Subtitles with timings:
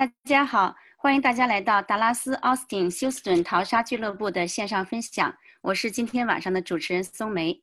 [0.00, 5.36] 大家好，欢迎大家来到达拉斯奥斯汀休斯顿淘沙俱乐部的线上分享。
[5.60, 7.62] 我是今天晚上的主持人松梅。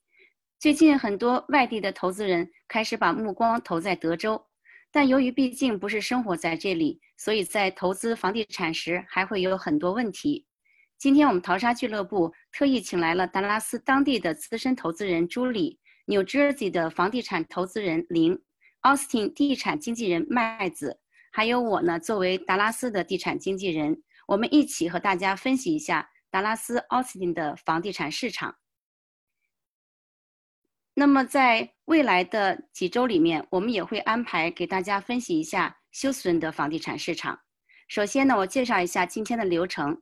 [0.60, 4.39] 最近很多外地的投资人开始把目光投在德州，
[4.91, 10.45] 但由于毕竟不是生活在这里，所以在投资房地产时还会有很多问题。
[10.99, 18.40] 今天我们淘沙俱乐部特意请来了达拉斯当地的资深投资人朱莉、纽泽西的房地产投资人林、
[18.81, 20.99] 奥斯汀地产经纪人麦子。
[21.38, 28.55] 还有我呢，作为达拉斯的地产经纪人，我们一起和大家分析一下达拉斯奥斯汀的房地产市场。
[30.95, 37.40] 那么在未来的几周里面，我们也会安排给大家分析一下休斯顿的房地产市场。
[37.88, 40.02] 首先呢，我介绍一下今天的流程。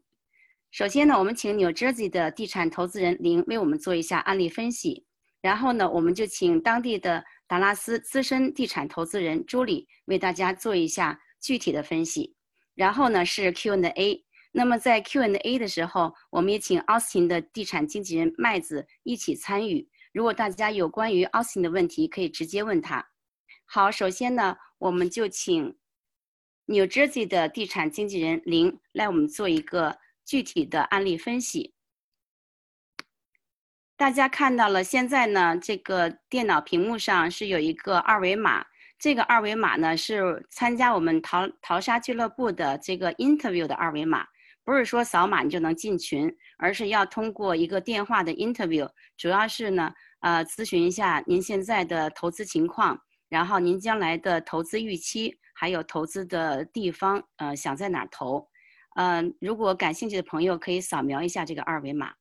[0.72, 5.06] 首先呢，我们请 New Jersey 的地产投资人林为我们做一下案例分析，
[5.42, 11.20] 然后呢，我们就请当地的达拉斯资深地产投资人朱莉为大家做一下。
[11.46, 12.36] 具体的分析，
[12.74, 14.26] 然后呢是 Q&A。
[14.52, 19.88] 那么在 Q&A 的时候，我们也请 Austin 的地产经纪人麦子一起参与。
[20.12, 23.12] 如果大家有关于 Austin 的问题，可以直接问他。
[23.66, 25.78] 好，首先呢，我们就请
[26.66, 31.76] New Jersey 的地产经纪人林来我们做一个具体的案例分析。
[33.96, 38.66] 大家看到了，现在呢，这个电脑屏幕上是有一个二维码。
[38.98, 44.26] 这个二维码呢是参加我们淘淘沙俱乐部的这个 interview 的二维码，
[44.64, 58.48] 不是说扫码你就能进群，而是要通过一个电话的 interview，主要是呢，呃，咨询一下您现在的投资情况，然后您将来的投资预期，还有投资的地方，呃，想在哪儿投，
[58.96, 62.14] 嗯，如果感兴趣的朋友可以扫描一下这个二维码。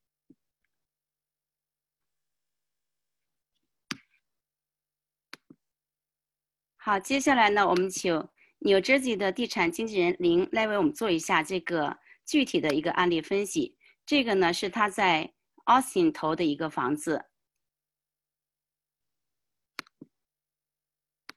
[6.84, 8.12] 好，接下来呢，我们请
[8.58, 13.74] New Jersey 的地产经纪人林来为我们做一下这个具体的一个案例分析。
[14.04, 15.32] 这个呢是他在
[15.64, 17.24] Austin 投的一个房子，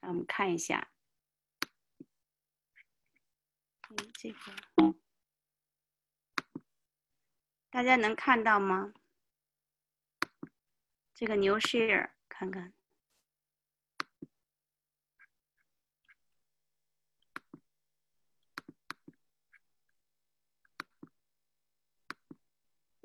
[0.02, 0.90] 让我们看一下。
[3.88, 4.38] 嗯，这个
[7.70, 8.92] 大家能看到吗？
[11.14, 12.74] 这个 New Share 看看。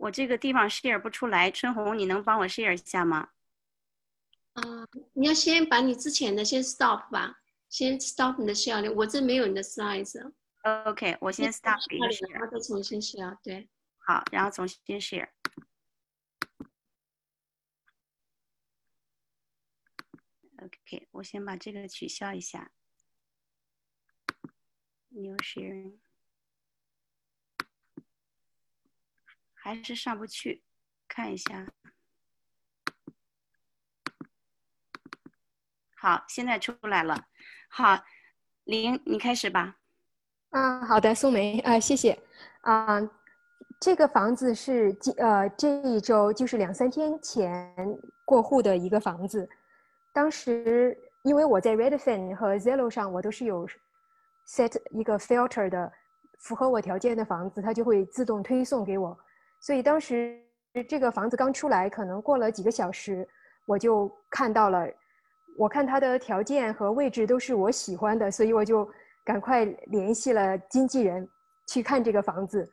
[0.04, 3.30] 我这个地方 share 不出来，春红，你能帮我 share 一下吗？
[4.52, 4.62] 啊，
[5.14, 10.34] 你要先把你之前的先 stop 吧，先 stop 你的 share，我这没有你的 size。
[10.86, 13.38] OK，我先 stop 一个 share，然后再重新 share。
[13.42, 13.70] 对，
[14.00, 15.30] 好，然后重新 share。
[20.58, 22.72] OK，我先把这个取消一下。
[25.08, 26.00] New sharing。
[29.64, 30.62] 还是上不去，
[31.08, 31.66] 看一下。
[35.96, 37.28] 好，现在出来了。
[37.70, 37.98] 好，
[38.66, 39.78] 林，你开始吧。
[40.50, 42.22] 嗯，好的，苏梅，啊，谢谢。
[42.64, 43.00] 啊，
[43.80, 47.74] 这个房子是今呃这一周就是两三天前
[48.26, 49.50] 过户的一个房子。
[50.12, 53.66] 当时因为我在 Redfin 和 Zillow 上我都是有
[54.46, 55.90] set 一个 filter 的，
[56.40, 59.18] 符合我条件的房子，它就会自动推送给我。
[59.64, 60.38] 所以当时
[60.90, 63.26] 这个房子刚出来，可能过了几个小时，
[63.66, 64.86] 我就看到了。
[65.58, 68.86] 我看它的条件和位置都是我喜欢的，所以我就
[69.24, 71.26] 赶快联系了经纪人
[71.66, 72.70] 去看这个房子。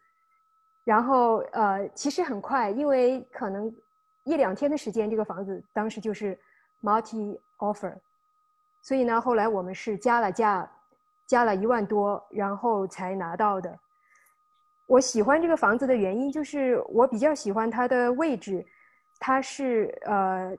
[0.83, 3.72] 然后呃，其实很快，因为可能
[4.25, 6.37] 一两天的时间，这个房子当时就是
[6.83, 7.95] multi offer，
[8.83, 10.69] 所以呢，后来我们是加了价，
[11.28, 13.78] 加了一万多，然后才拿到的。
[14.91, 18.67] 我喜欢这个房子的原因就是我比较喜欢它的位置，
[19.21, 20.53] 它是呃，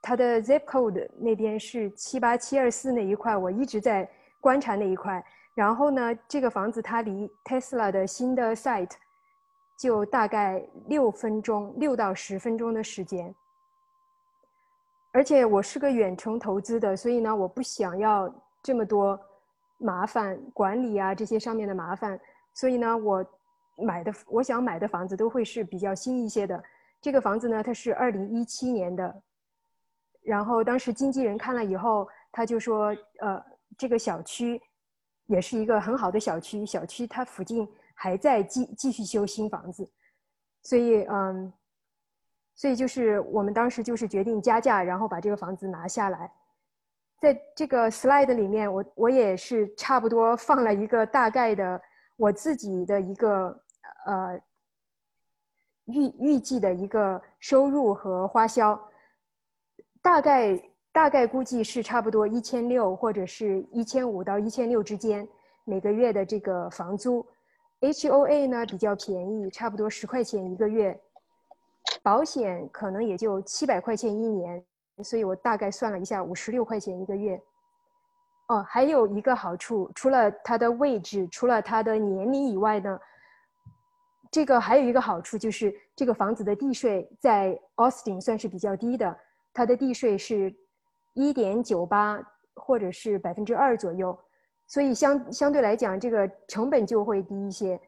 [0.00, 4.08] 它的 zip code 那边是七八七二四那一块，我一直在
[4.40, 5.20] 观察那一块。
[5.52, 8.92] 然后呢，这个房子它离 Tesla 的新的 site
[9.76, 13.34] 就大概六分钟，六到十分钟的时间。
[15.12, 18.32] 而且我是个远程投资的，所以呢，我不想要
[18.62, 19.18] 这么多
[19.78, 22.16] 麻烦管理啊这些上面的麻烦，
[22.54, 23.26] 所以呢，我。
[23.76, 26.62] 买的我想买的房子都会是比较新一些的。
[27.00, 29.22] 这个房子呢，它是二零一七年的。
[30.22, 33.44] 然后当时经纪人看了以后，他就说：“呃，
[33.76, 34.60] 这个小区
[35.26, 39.90] 也是一个很好的小区，小区它附近还在继继续修新房子，
[40.62, 41.52] 所以嗯，
[42.54, 46.30] 所以就是我们当时就是决定加价，然后把这个房子拿下来。
[47.20, 51.82] 在这个 slide 里面，我我也是差不多放了一个大概的
[52.22, 53.48] 我自己的一个
[54.06, 54.40] 呃
[55.86, 58.80] 预预计的一个收入和花销，
[60.00, 60.56] 大概
[60.92, 65.28] 大概估计是差不多一千六或者是一千五到一千六之间
[65.64, 67.26] 每个月的这个房租
[67.80, 70.96] ，HOA 呢比较便宜，差不多十块钱一个月，
[72.04, 74.64] 保险可能也就七百块钱一年。
[75.02, 77.42] 所以我大概算了一下，五十六块钱一个月。
[78.52, 83.00] 哦，还有一个好处，除了它的位置，除了它的年龄以外呢，
[84.30, 89.18] 这个还有一个好处就是这个房子的地税在 Austin 算是比较低的，
[89.54, 90.54] 它的地税是
[91.14, 92.20] 一点九八
[92.54, 94.18] 或者是百分之二左右，
[94.66, 97.80] 所以相相对来讲，这个成本就会低一些。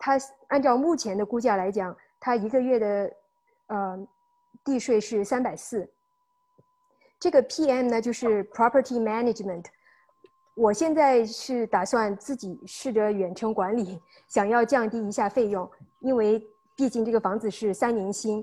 [0.00, 0.18] 它
[0.48, 3.12] 按照目前的估价来讲，它一个月的
[3.68, 4.08] 呃
[4.64, 5.88] 地税是三百四。
[7.20, 9.66] 这个 PM 呢，就是 Property Management。
[10.54, 15.70] 我现在是打算自己试着远程管理，想要降低一下费用，
[16.00, 16.42] 因为
[16.74, 18.42] 毕竟这个房子是三年新，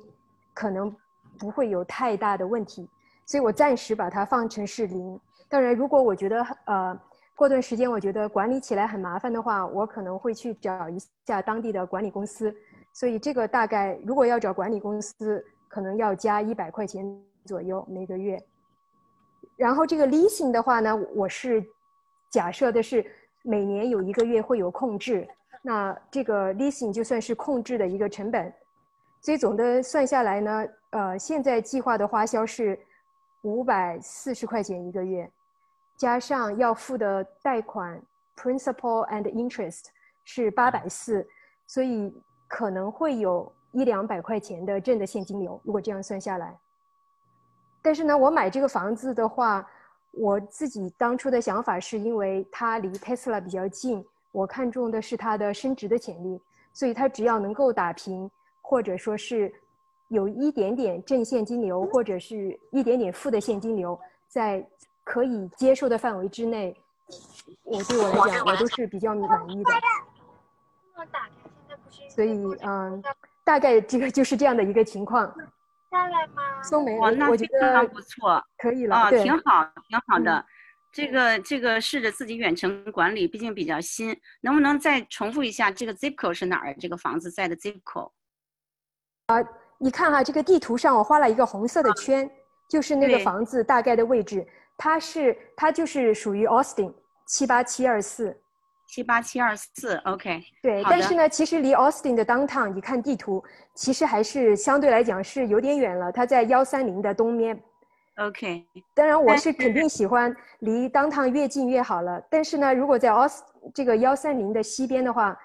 [0.53, 0.95] 可能
[1.39, 2.87] 不会有太大的问题，
[3.25, 5.19] 所以我暂时把它放成是零。
[5.49, 6.99] 当然，如果我觉得呃
[7.35, 12.55] 过段时间我觉得管理起来很麻烦的话，我可能会去找一下当地的管理公司。
[12.93, 17.05] 所以这个大概如果要找管理公司，可能要加一百块钱
[17.43, 18.39] 左右每个月。
[19.57, 21.65] 然后这个 leasing 的话呢，我是
[22.29, 23.05] 假设的是
[23.41, 25.27] 每年有一个月会有控制，
[25.63, 28.53] 那这个 leasing 就算是控制的一个成本，
[29.19, 32.79] 所以总的算下来呢，呃，现在计划的花销是
[33.41, 35.29] 五百四十块钱一个月，
[35.97, 37.99] 加上要付的贷款
[38.35, 39.85] principal and interest
[40.23, 41.27] 是八百四，
[41.65, 42.13] 所以
[42.47, 46.55] 可能会有一两百块钱的正的现金流，如果这样算下来。
[47.87, 49.65] 但是呢，我买这个房子的话，
[50.11, 56.37] 我自己当初的想法是因为它离 Tesla 比较近，我看中的是它的升值的潜力，
[56.73, 58.29] 所以它只要能够打平，
[58.61, 59.49] 或者说是
[60.09, 63.97] 有一点点正现金流，或者是一点点负的现金流，
[64.27, 64.61] 在
[65.05, 66.75] 可以接受的范围之内，
[67.63, 69.71] 我对我来讲，我都是比较满意的。
[72.09, 73.01] 所以，嗯，
[73.45, 75.33] 大概这个就是这样的一个情况。
[75.89, 76.61] 下来吗？
[76.63, 80.45] 松梅，哇，那非常不错，可以了啊，挺好，挺好的。
[80.91, 86.75] 这个这个试着自己远程管理，毕竟比较新，能不能再重复一下这个 zip code 是哪儿？
[86.79, 88.11] 这个房子在的 zip code？
[89.27, 89.35] 啊，
[89.77, 92.29] 你看哈，这个地图上我画了一个红色的圈，
[92.69, 94.47] 就是那个房子大概的位置，
[94.77, 96.93] 它是它就是属于 Austin
[97.27, 98.35] 七八七二四。
[98.87, 100.41] 七八七二四，OK。
[100.61, 103.43] 对，但是呢，其实离 Austin 的 downtown，你看地图，
[103.75, 106.11] 其实还是相对来讲是有点远了。
[106.11, 107.61] 它在幺三零的东面
[108.15, 108.65] ，OK。
[108.95, 112.19] 当然，我是肯定喜欢离 downtown 越近越好了。
[112.31, 113.41] 但是呢，如果在 Aust
[113.73, 115.37] 这个幺三零的西边的话，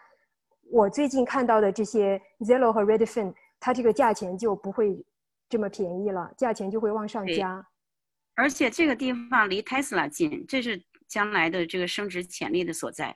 [0.71, 5.05] 我最近看到的这些 Zillow 和 Redfin，它这个价钱就不会
[5.49, 7.67] 这么便宜了，价钱就会往上加。
[8.35, 13.15] 而且这个地方离 Tesla 近，这是将来的这个升值潜力的所在。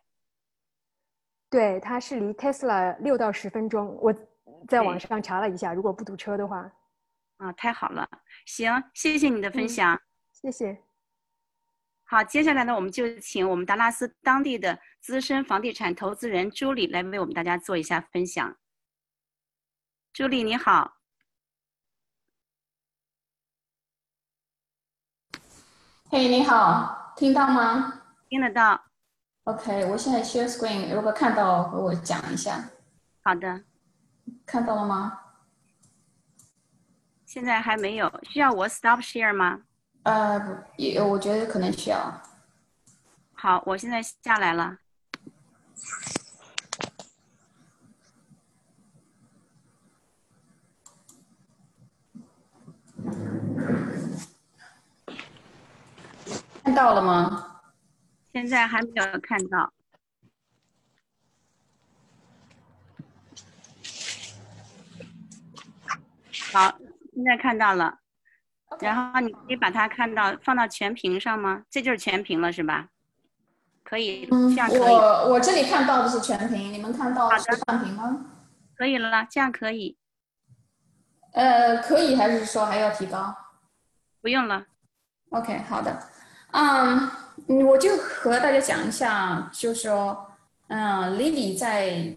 [1.48, 3.96] 对，它是离 Tesla 六到十分钟。
[4.00, 4.12] 我
[4.68, 6.70] 在网上查了一下，如果不堵车的话，
[7.36, 8.08] 啊，太好了！
[8.46, 10.00] 行，谢谢你的分享，
[10.32, 10.82] 谢谢。
[12.04, 18.56] 好，接下来呢，我们就请我们达拉斯当地的资深房地产投资人朱莉来为我们大家做一下分享。
[20.12, 20.96] 朱莉，你好。
[26.08, 28.02] 嘿，你好，听到吗？
[28.28, 28.84] 听得到。
[29.46, 32.68] OK，我现在 share screen，如果看到和我讲一下。
[33.22, 33.62] 好的，
[34.44, 35.20] 看到了吗？
[37.24, 39.62] 现在还没有，需要我 stop share 吗？
[40.02, 42.20] 呃，也我觉得可能需要。
[43.34, 44.78] 好，我现在下来了。
[56.64, 57.55] 看到了吗？
[58.36, 59.72] 现在还没有看到。
[66.52, 66.78] 好，
[67.14, 68.00] 现在看到了。
[68.78, 71.62] 然后你可以把它看到放到全屏上吗？
[71.70, 72.90] 这就是全屏了，是吧？
[73.82, 74.80] 可以，这样可以。
[74.80, 78.26] 我我这里看到的是全屏，你们看到的是半屏吗？
[78.76, 79.96] 可以了，这样可以。
[81.32, 83.34] 呃，可以还是说还要提高？
[84.20, 84.66] 不用了。
[85.30, 86.10] OK，好的。
[86.56, 87.10] 嗯。
[87.48, 90.16] 我就和大家讲一下，就是说，
[90.66, 92.12] 嗯，Lily 在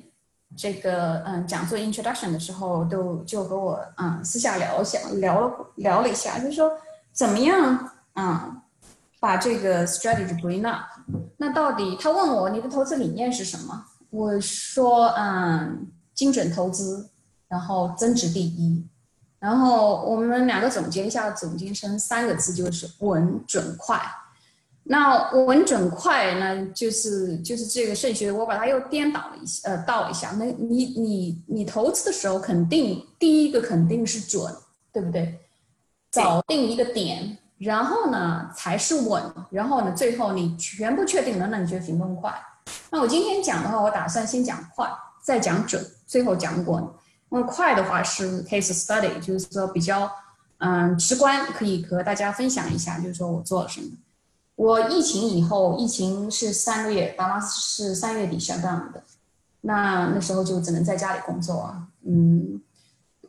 [0.58, 6.72] 这个嗯讲座 introduction 的时候，都就和我嗯私下聊一下，聊了聊了一下，就是说
[7.13, 8.60] 怎么样嗯
[9.19, 10.86] 把这个 strategy bring up。
[11.38, 13.86] 那到底他问我你的投资理念是什么？
[14.10, 17.08] 我说嗯，精准投资，
[17.48, 18.84] 然后增值第一。
[19.38, 24.01] 然后我们两个总结一下，总结成三个字就是稳准快。
[24.91, 30.31] 那稳准快呢，就是就是这个顺序，我把它又颠倒了一下，呃，倒一下。
[30.31, 34.51] 那你你你投资的时候，肯定第一个肯定是准，
[34.91, 35.39] 对不对？
[36.10, 42.34] 找定一个点，然后呢才是稳，然后呢最后你全部确定了，那你就行动快。
[42.89, 44.89] 那我今天讲的话，我打算先讲快，
[45.22, 46.84] 再讲准，最后讲稳。
[47.29, 50.12] 那快的话是 case study，就是说比较
[50.58, 53.88] 嗯直观，可以和大家分享一下，就是说我做了什么。
[54.59, 59.01] 我疫情以后，疫情是三个月，达拉斯是三月底下档的，
[59.61, 62.61] 那那时候就只能在家里工作啊，嗯，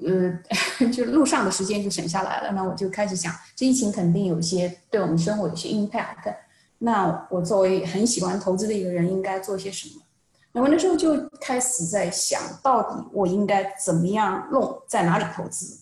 [0.01, 2.51] 呃， 就路上的时间就省下来了。
[2.51, 6.35] 那我就开始想，这疫情肯定有些对我们生活有些 impact。
[6.79, 10.03] 那我作为很喜欢投资的一个人，应该做些什么？
[10.51, 15.79] 那我那时候就开始在想，到底我应该怎么样弄，在哪里投资？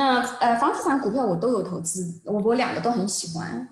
[0.00, 3.68] 那呃，房地产、股票我都有投资，我我两个都很喜欢。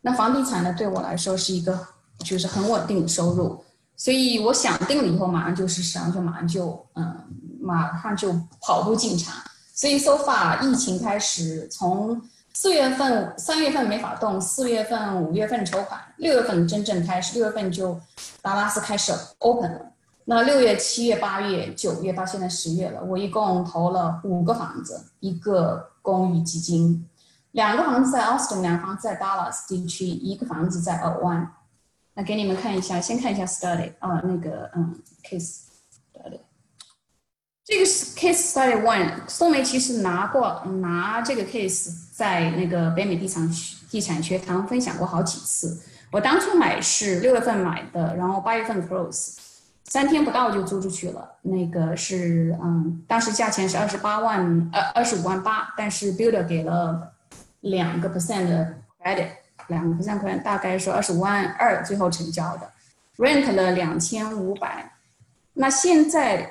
[0.00, 1.76] 那房地产呢，对我来说是一个
[2.18, 3.60] 就是很稳定的收入，
[3.96, 7.12] 所以我想定了以后，马上就是实上就马上就嗯，
[7.60, 9.34] 马上就跑步进场。
[9.74, 12.22] 所以 so far 疫情开始，从
[12.54, 18.00] 四月份、三月份没法动，四月份、五月份筹款，六月份真正开始，六月份就
[18.40, 19.80] 达拉斯开始 open 了。
[20.24, 27.08] 那六月、七月、八月、九月到现在十月了，我一共投了五个房子，一个公寓基金，
[27.50, 31.52] 两个房子在 Austin，两个房子在 Dallas 地区，一个房子在 o 湾。
[32.14, 35.62] 那给你们看一下，先看一下 study 啊，那个嗯 case
[36.14, 36.38] study。
[37.64, 43.50] 这个是 case study one，宋梅其实拿过拿这个 case 在那个北美地产
[43.90, 45.82] 地产学堂分享过好几次。
[46.10, 49.36] 我当初买是六月份买的，然后八月份 close。
[49.92, 57.12] 三天不到就租出去了，那个是嗯，当时价钱是二十八万，呃，二十五万八，但是 builder 给了
[57.60, 59.28] 两个 percent 的 credit，
[59.66, 62.66] 两个 percent credit，大概是二十五万二，最后成交的
[63.18, 64.90] ，rent 了两千五百，
[65.52, 66.50] 那现在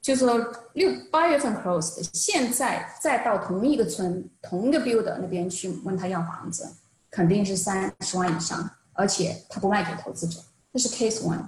[0.00, 0.38] 就说
[0.74, 6.72] 六八月份 close，现在再到同一个村，同一个 builder 那边去问他要房子，
[7.10, 10.38] 肯定是三十万以上，而且他不卖给投资者，
[10.72, 11.40] 这是 case one。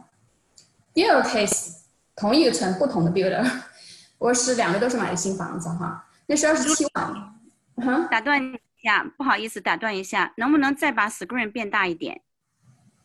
[0.99, 1.77] 第二个 case，
[2.17, 3.49] 同一个村不同的 builder，
[4.19, 7.15] 我是两个都是买的新房子哈，那是二十七万。
[7.77, 12.21] 哈，打断一下，不好意思，打断一下，能不能再把 screen 变大一点？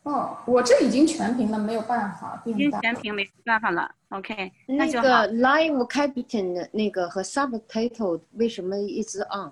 [0.02, 2.64] 哦，我这已经全屏了，没有办法变大。
[2.64, 5.08] 已经全屏没办法了，OK，那就好。
[5.08, 9.52] 那个 live captain 的那个和 subtitle 为什么一直 on？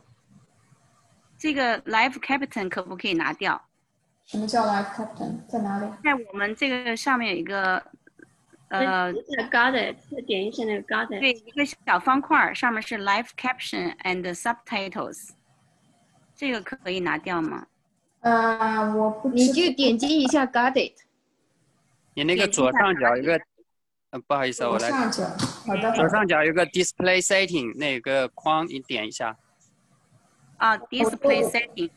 [1.37, 3.61] 这个 live captain 可不可以拿掉？
[4.25, 5.35] 什么叫 live captain？
[5.47, 5.85] 在哪里？
[6.03, 7.79] 在我们这个上面有一个。
[8.71, 9.13] 呃
[9.51, 11.19] ，got it，点一下那个 got it。
[11.19, 15.31] 对，一个小方块上面是 live caption and subtitles，
[16.33, 17.67] 这个可以拿掉吗？
[18.21, 20.93] 呃，我不，你就点击一下 got it。
[22.13, 23.37] 你那个左上角一个，
[24.11, 24.89] 呃，不好意思，我来。
[24.89, 25.23] 左上角，
[25.67, 25.91] 好的。
[25.91, 29.35] 左上角有个 display setting 那个框，你点一下。
[30.55, 31.89] 啊，display setting。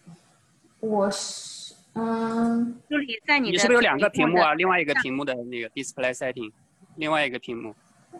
[0.80, 2.80] 我是，嗯。
[2.88, 3.52] 助理在你的。
[3.52, 4.54] 你是不是有两个屏幕啊？
[4.54, 6.50] 另外一个屏幕的那个 display setting。
[6.96, 7.74] 另外一个屏幕，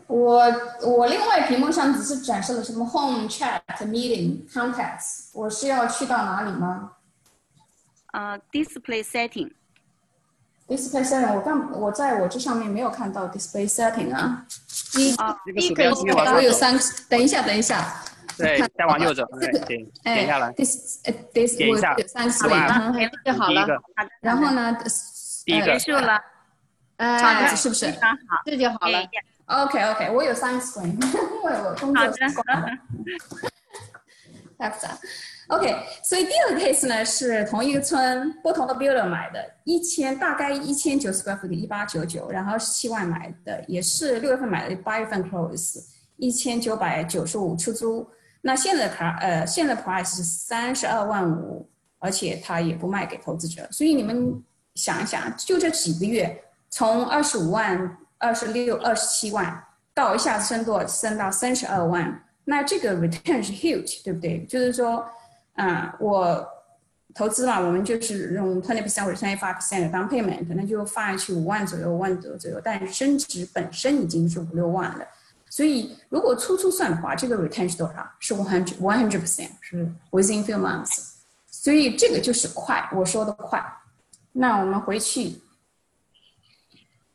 [0.07, 0.43] 我
[0.83, 6.93] 我另外屏幕上只是展示了什么 home chat meeting contacts，我是要去到哪里吗？
[8.12, 9.50] 呃，display setting。
[10.66, 14.47] display setting，我刚我在我这上面没有看到 display setting 啊。
[14.97, 15.14] 你
[15.52, 16.78] 你可以我有三，
[17.09, 18.02] 等一下等一下。
[18.37, 20.52] 对，再往右走，对，点下来。
[20.52, 21.00] this
[21.33, 23.66] this 点一下，三 screen 就好了。
[24.21, 24.76] 然后呢？
[25.45, 25.66] 第一个。
[25.66, 26.21] 结束了。
[26.96, 27.86] 哎，是不是？
[27.90, 27.96] 好，
[28.44, 29.02] 这就好了。
[29.46, 32.78] OK OK，我有三 screen， 因为我工作习惯。
[34.58, 34.96] 太复杂。
[35.48, 45.84] OK，所以第二个 case 呢是同一个村不同的 builder 买的，一千大概一千九十 square foot 一八九九，然后十七万买的，也是六月份买的，八月份 close，
[46.16, 48.08] 一千九百九十五出租。
[48.40, 53.68] 那现在卡呃现在 price 是三十二万五，而且他也不卖给投资者。
[53.70, 54.42] 所以你们
[54.76, 56.40] 想一想，就这几个月。
[56.76, 59.64] 从二十五万、二十六、二十七万
[59.95, 64.45] 到一下子升多升到三十二万，那这个 return 是 huge，对不对？
[64.47, 65.07] 就是说，
[65.52, 66.45] 啊，我
[67.14, 75.07] 投资嘛，我们就是用 twenty percent 或者 twenty five percent 的 down payment，那就放下去五万左右、五万多左右，但升值本身已经是五六万了。
[75.49, 78.04] 所以如果粗粗算的话，这个 return 是多少？
[78.19, 81.12] 是 one hundred one hundred percent，是 within few months。
[81.47, 83.64] 所以这个就是快，我说的快。
[84.33, 85.40] 那我们回去，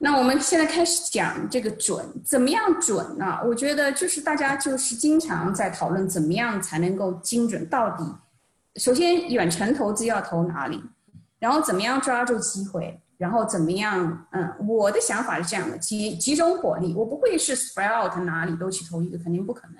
[0.01, 3.39] 那我们现在开始讲这个准，怎么样准呢？
[3.45, 8.03] 我觉得就是大家就是经常在讨论怎么样才能够精准到底。
[8.77, 10.81] 首先，远程投资要投哪里？
[11.37, 12.97] 然后怎么样抓住机会？
[13.17, 14.25] 然后怎么样？
[14.31, 19.75] 嗯，我的想法是这样的：集集中火力，我不会是 spread out 哪里都去投一个，肯定不可能。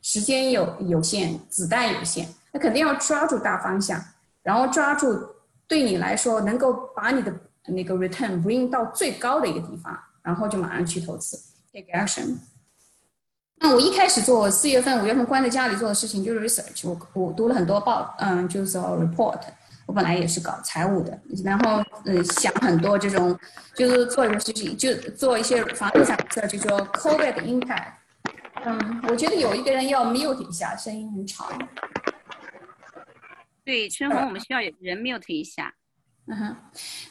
[0.00, 4.00] 时间有有限，子弹有限，那肯定要抓住大方向，
[4.44, 5.18] 然后抓住
[5.66, 7.34] 对你来说能够把你的
[7.66, 11.36] 那个 return bring 到最高的一个地方，然后就马上去投资
[11.72, 12.36] take action。
[13.56, 19.40] 那我一开始做四月份、五月份关在家里做的事情就是 research，我我读了很多报，嗯，就是说 report。
[19.86, 23.38] 我本来也是搞财务的，然后嗯想很多这种，
[23.74, 27.92] 就是做一个事情，就做一些房地产的，就说 COVID 的 impact。
[28.64, 31.52] 嗯，我觉得有一个人要 mute 一下，声音很吵。
[33.62, 35.74] 对，春红，我们需要有人 mute 一下。
[36.26, 36.56] 嗯哼，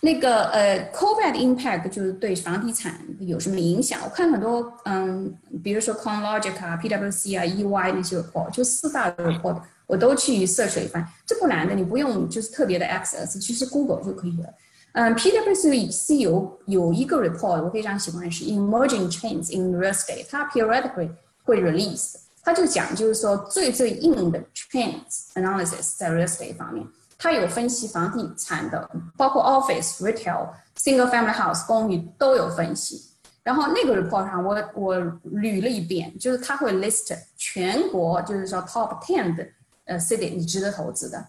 [0.01, 3.99] 那个呃，COVID impact 就是对房地产有什么影响？
[4.03, 5.31] 我看很多嗯，
[5.63, 9.61] 比如说 CoinLogic 啊、PwC 啊、EY 那些 report，就四大的 report。
[9.85, 14.49] 我都去涉水翻，这不难的，你不用就是特别的 access，其实 Google 就可以了。
[14.93, 21.09] 嗯，PwC 有有一个 report 我非常喜欢是 Emerging Trends in Real Estate，它 periodically
[21.43, 26.87] 会 release，它就讲就是说最最硬的 trends analysis 在 real estate 方面，
[27.23, 33.01] 它有分析房地产的，包括 office、retail、single family house 公寓都有分析。
[33.43, 39.47] 然后那个 report 上我我捋了一遍，就是它会 list 全国就是说 top ten 的。
[39.85, 41.25] 呃，city 你值得投资的，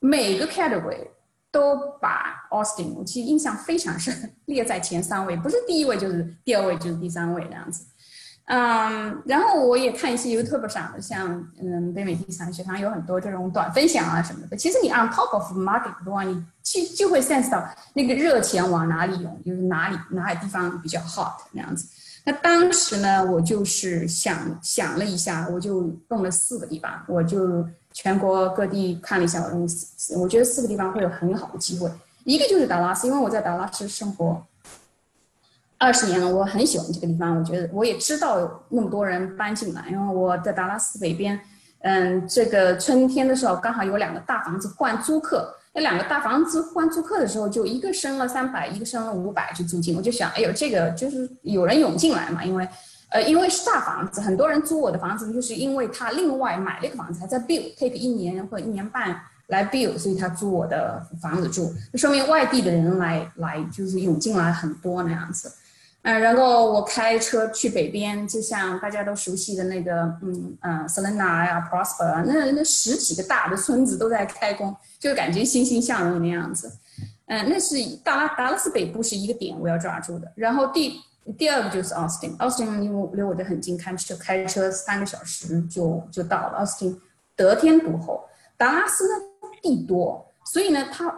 [0.00, 1.06] 每个 category
[1.50, 7.86] 都把 Austin，我其实印象非常深，列在前三位，不是第一位就是第二位就是第三位这样子。
[8.48, 14.56] 嗯，然后我也看一些 YouTube 上的，像嗯北美第三学堂有很多这种短分享啊什么的。
[14.56, 17.62] 其实你 on top of market 的话，你就就会 sense 到
[17.94, 21.86] 那个热钱往哪里涌，就是哪里哪里地方比较 hot 那样子。
[22.24, 27.66] 那当时呢，我就是想想了一下，我就动了四个地方，我就。
[27.90, 31.90] 全国各地看了一下，我认四，我觉得四个地方会有很好的机会。
[32.22, 34.40] 一个就是达拉斯，因为我在达拉斯生活
[35.78, 37.38] 二十年了，我很喜欢这个地方。
[37.38, 41.40] 我觉得我也知道那么多人搬进来，因为我在达拉斯北边，
[41.80, 49.96] 嗯，这个春天的时候刚好有两个大房子换租客，那两个大房子换租客的时候，就一个升了三百，一个升了五百，就租金。
[49.96, 52.68] 我就想，哎呦，这个就是有人涌进来嘛，因为。
[53.10, 65.50] 呃，因为是大房子，很多人租我的房子，就是因为他另外买了一个房子，还在 build，take 一年或一年半来 build，所以他租我的房子住，就说明外地的人来来就是涌进来很多那样子。
[66.02, 76.72] 嗯，然后我开车去北边，就像大家都熟悉的那个，嗯嗯，Selena 呀，Prosper 啊，那那十几个大的村子都在开工，就感觉欣欣向荣的样子。
[77.26, 81.00] 嗯，那是达达拉斯北部是一个点我要抓住的，然后第。
[81.36, 86.64] 第二个就是 Austin，Austin 因为离我的很近，开车开车三个小时就就到了。
[86.64, 86.98] Austin
[87.36, 89.14] 得天独厚，达拉斯呢
[89.60, 91.14] 地多，所以呢它，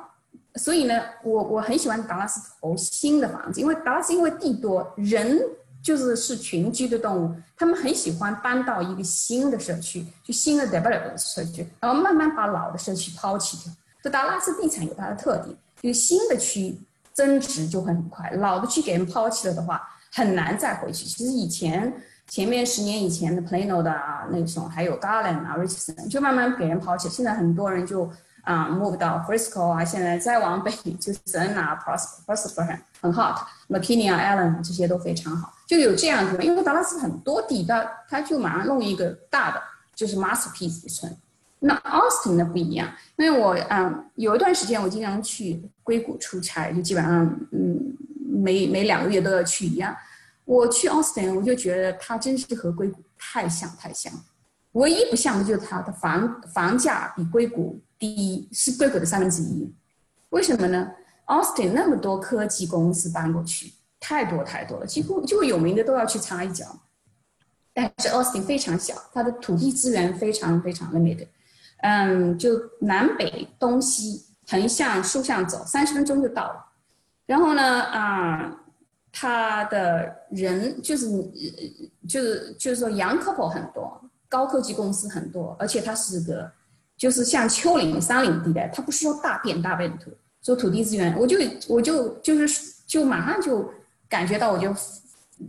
[0.57, 5.41] 所以呢我我很喜欢达拉斯投新的房子，因为达拉斯因为地多人
[5.83, 13.73] 就是是群居的动物，他们很喜欢搬到一个新的社区，就新的 development 社区，然后慢慢把老的社区抛弃掉。
[14.03, 16.79] 这达拉斯地产有它的特点，就新的区
[17.13, 19.81] 增值就会很快，老的区给人抛弃了的话。
[20.13, 21.07] 很难再回去。
[21.07, 21.93] 其实以前
[22.27, 27.09] 前面十年以前的 Plano 的啊，那种还有 Garland 啊，Richardson 就慢慢给人抛弃。
[27.09, 28.11] 现在很多人就
[28.42, 35.53] 啊 move 到 Frisco 啊，现在再往北就是 N 啊，Prosper 很 hot，McKinney 啊，Allen 这些都非常好。
[35.66, 39.62] 就有这样子，因为达拉斯很多地，他他就马上弄一个大的，
[39.94, 41.14] 就是 masterpiece 村。
[41.59, 47.96] 那 Austin 呢不一样，因为我嗯有一段时间我经常去硅谷出差，就基本上嗯。
[48.33, 49.94] 每每两个月都要去一样，
[50.46, 54.11] 我去 Austin，，我就觉得它真是和硅谷太像太像，
[54.72, 59.73] 唯一不像的就是它的房房价比硅谷第一，是硅谷的三分之一。
[60.31, 60.91] 为什么呢？
[61.27, 66.67] 奥斯汀那么多科技公司搬过去，太多太多了，几乎就有名的都要去插一脚。
[67.73, 71.29] 但是奥斯汀非常小，它的土地资源非常非常 limited，
[71.83, 76.67] 嗯，就南北东西横向竖向走，三十分钟就到了。
[77.27, 78.61] 然后呢，啊，
[79.13, 81.07] 他的人就是，
[82.09, 86.51] 就是就是说，young couple 很多，高科技公司很多，而且它是个，
[87.01, 90.11] 就是像丘陵山岭地带，它不是说大变大变土，
[90.43, 93.73] 说土地资源，我就我就就是就马上就
[94.07, 94.71] 感觉到，我就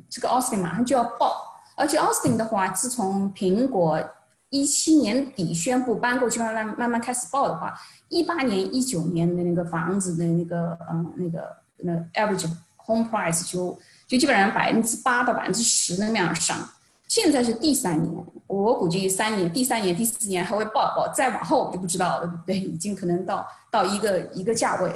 [0.09, 1.43] 这个 Austin 马上就要爆，
[1.75, 4.01] 而且 Austin 的话，自从苹果
[4.49, 16.57] 一七年底宣布搬过去，慢慢慢慢开始爆的话，一八年、一九年的那个房子的那个嗯那个那 average home price 就就基本上百分之八到百分之十那样上。
[17.11, 22.57] 现在是第三年，我估计三年、第三年、第四年还会爆爆，再往后我就不知道了，对不对？
[22.57, 24.89] 已经可能到到一个一个价位。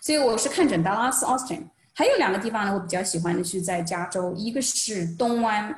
[0.00, 1.60] 所以我是看准达拉斯 Austin，
[1.92, 5.76] 还有两个地方呢，我比较喜欢的是在加州，一个是东湾，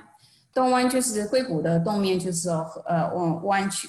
[0.55, 2.49] 东湾就是硅谷的东面，就是
[2.87, 3.89] 呃往湾区，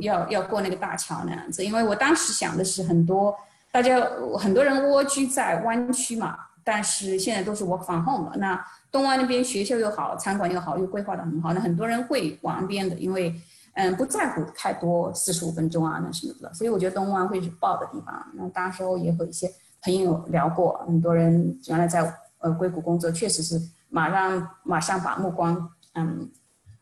[0.00, 1.62] 要要过那个大桥那样子。
[1.62, 3.36] 因为我当时想的是很多
[3.70, 4.00] 大家
[4.38, 8.58] 很多人蜗居在湾区嘛，但是现在都是 work from home 了，那。
[8.96, 13.34] 东湾那边学校又好，餐馆又好，又规划的很好，那很多人会往那边的，因为
[13.74, 18.26] 嗯不在乎太多四十五分钟啊那什么的，所以我觉得东湾会是爆的地方。
[18.32, 26.26] 那当时候也和一些朋友聊过，很多人原来在呃硅谷工作，确实是马上马上把目光嗯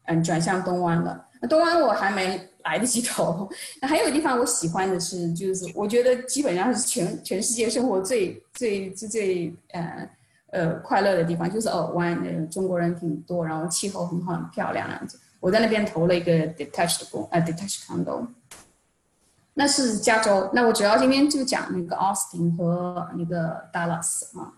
[0.05, 1.27] 嗯转向东湾了。
[1.43, 3.51] 那东湾我还没来得及投。
[3.83, 10.09] 那 还有地方我喜欢的是，就是我觉得基本上是全全世界生活最最最最呃。
[10.55, 15.19] 呃，快乐的地方就是尔湾，呃，中国人挺多，然后气候很好，很漂亮样子。
[15.41, 18.25] 我在那边投了一个 detached 公，呃，detached condo。
[19.53, 20.49] 那是加州。
[20.53, 24.53] 那我主要今天就讲那个 Austin 和那个 Dallas 啊。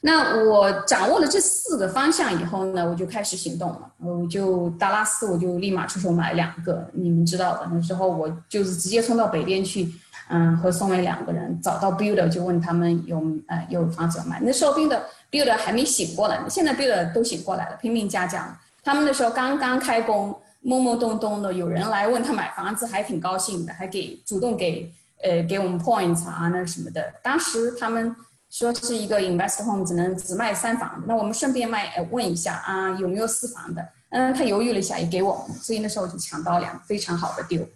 [0.00, 3.92] 那我掌握了这四个方向以后呢，我就开始行动了。
[3.98, 7.68] 我就达拉斯，我就立马出手买两个，你们知道的。
[7.70, 9.92] 那时候我就是直接冲到北边去，
[10.28, 14.40] 嗯，和宋伟两个人找到 builder，就问他们有呃有房子要卖。
[14.40, 14.98] 那时候 builder。
[15.32, 18.56] Build 还没醒过来，现在 build 都醒过来了，拼命加价。
[18.84, 20.30] 他们那时候刚刚开工，
[20.62, 24.92] 懵懵懂懂的，有人来问他买房子，还挺高兴的，还给主动给
[25.24, 27.12] 呃给我们 points 啊那什么的。
[27.22, 28.14] 当时他们
[28.50, 33.88] 说是一个 invest home，只能只卖三房，那我们顺便卖呃问一下啊有没有四房的？
[34.10, 37.66] 嗯，他犹豫了一下，也给我们，所以那时候就抢到两非常好的 deal。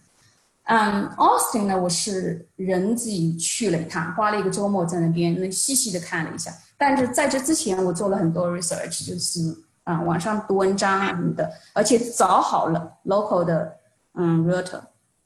[0.67, 6.53] 嗯，Austin 呢，我是人自己去了一趟，花了一个周末在那边，那细细的看了一下。
[6.77, 13.77] 但是在这之前，我做了很多 research，就是啊，网上读文章啊什么的，而且找好了 local 的
[14.15, 14.81] 嗯 realtor，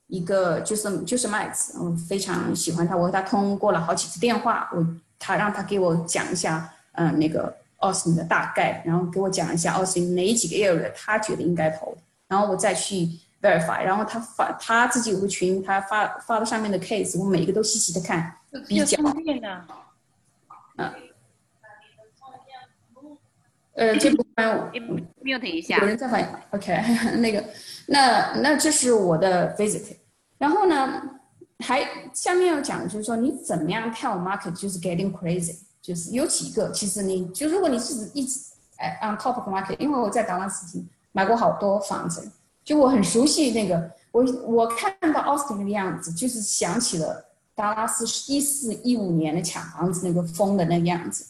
[0.08, 4.86] 一个就是就是麦子，我非常喜欢他，我和他通过了好几次电话，我
[5.18, 11.96] 他让他给我讲一下嗯那个 Austin 的大概，然后给我讲一下 Austin 哪几个 area 他觉得应该投，
[12.28, 13.08] 然后我再去
[13.40, 18.34] verify，然后他发他自己有个群，他发发的上面的 case，我每一个都细细的看
[18.66, 18.98] 比较，
[20.76, 20.92] 嗯。
[23.74, 24.70] 呃，这部分
[25.22, 26.28] mute 一下，有人在反映。
[26.50, 27.42] OK，那个，
[27.86, 29.96] 那那这是我的 visit。
[30.36, 31.00] 然后呢，
[31.60, 38.40] 还下面要讲的就是说，你怎么样 tell market 就是 getting crazy，就是有几个，其实你就如果你是一直
[38.76, 42.30] 哎 on top of market，因为我在达拉斯基买过好多房子，
[42.64, 51.26] 就我很熟悉那个，我我看到 Austin 那个样子，就是想起了达拉斯一四一五年的抢房子那个疯的那个样子。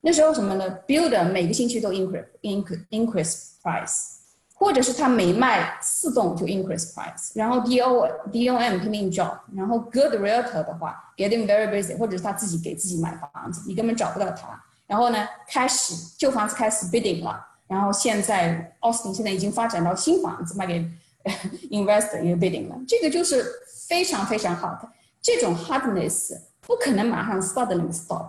[0.00, 4.16] 那时候什么呢？Builder 每个星期都 increase increase increase price，
[4.52, 14.62] 或者是他每卖四栋就 increase price，然后 DO DOM 拼命 job，然后 good realtor 的话 getting very busy，或者是他自己给自己买房子，你根本找不到他。
[14.86, 20.84] 然后呢，开始旧房子开始 bidding 了，然后现在 Austin 现在已经发展到新房子卖给
[21.70, 23.44] investor 也 bidding 了，这个就是
[23.88, 24.88] 非常非常好的。
[25.22, 28.26] 这种 hardness 不可能马上 suddenly stop。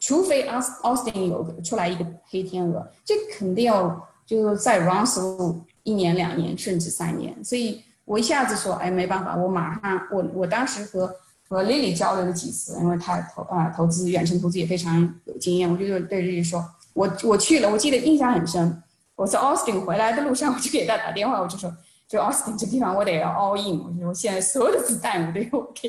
[0.00, 7.36] 除非 Austin 有出来一个黑天鹅，这肯定要就再 run through 一年、两年，甚至三年。
[7.44, 11.12] 所以我一下子说，哎，没办法，我马上，我我当时和
[11.48, 16.64] 和 Lily 交流了几次，因为她投啊投资远程投资也非常有经验，我就对 Lily 说，
[16.98, 18.82] 我我去了，我记得印象很深。
[19.14, 21.72] 我从 Austin 回来的路上，我就给他打电话，我就说，
[22.08, 25.88] 就 Austin 这地方我得要 all in，我说我现在所有的子弹我都要给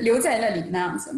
[0.00, 1.14] 留在那里那样子。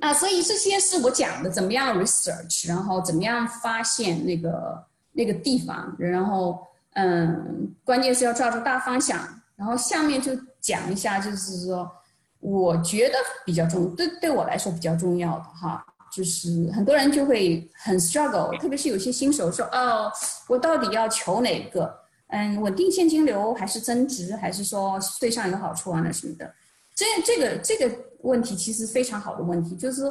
[0.00, 9.18] 啊，所以这些是我讲的，怎么样 research，然后怎么样发现那个那个地方，然后嗯，关键是要抓住大方向。
[9.56, 11.88] 然后下面就讲一下，就是说
[12.40, 13.14] 我觉得
[13.46, 20.12] 比较重，对对我来说比较重要的哈，就是很多人就会很 struggle，特别是有些新手说，哦，
[20.48, 21.94] 我到底要求哪个？
[22.28, 26.52] 嗯，稳定现金流还是增值，还是说税上有好处啊那什么的？
[26.94, 27.94] 这这个这个。
[28.24, 30.10] 问题其实非常好的问题，就是，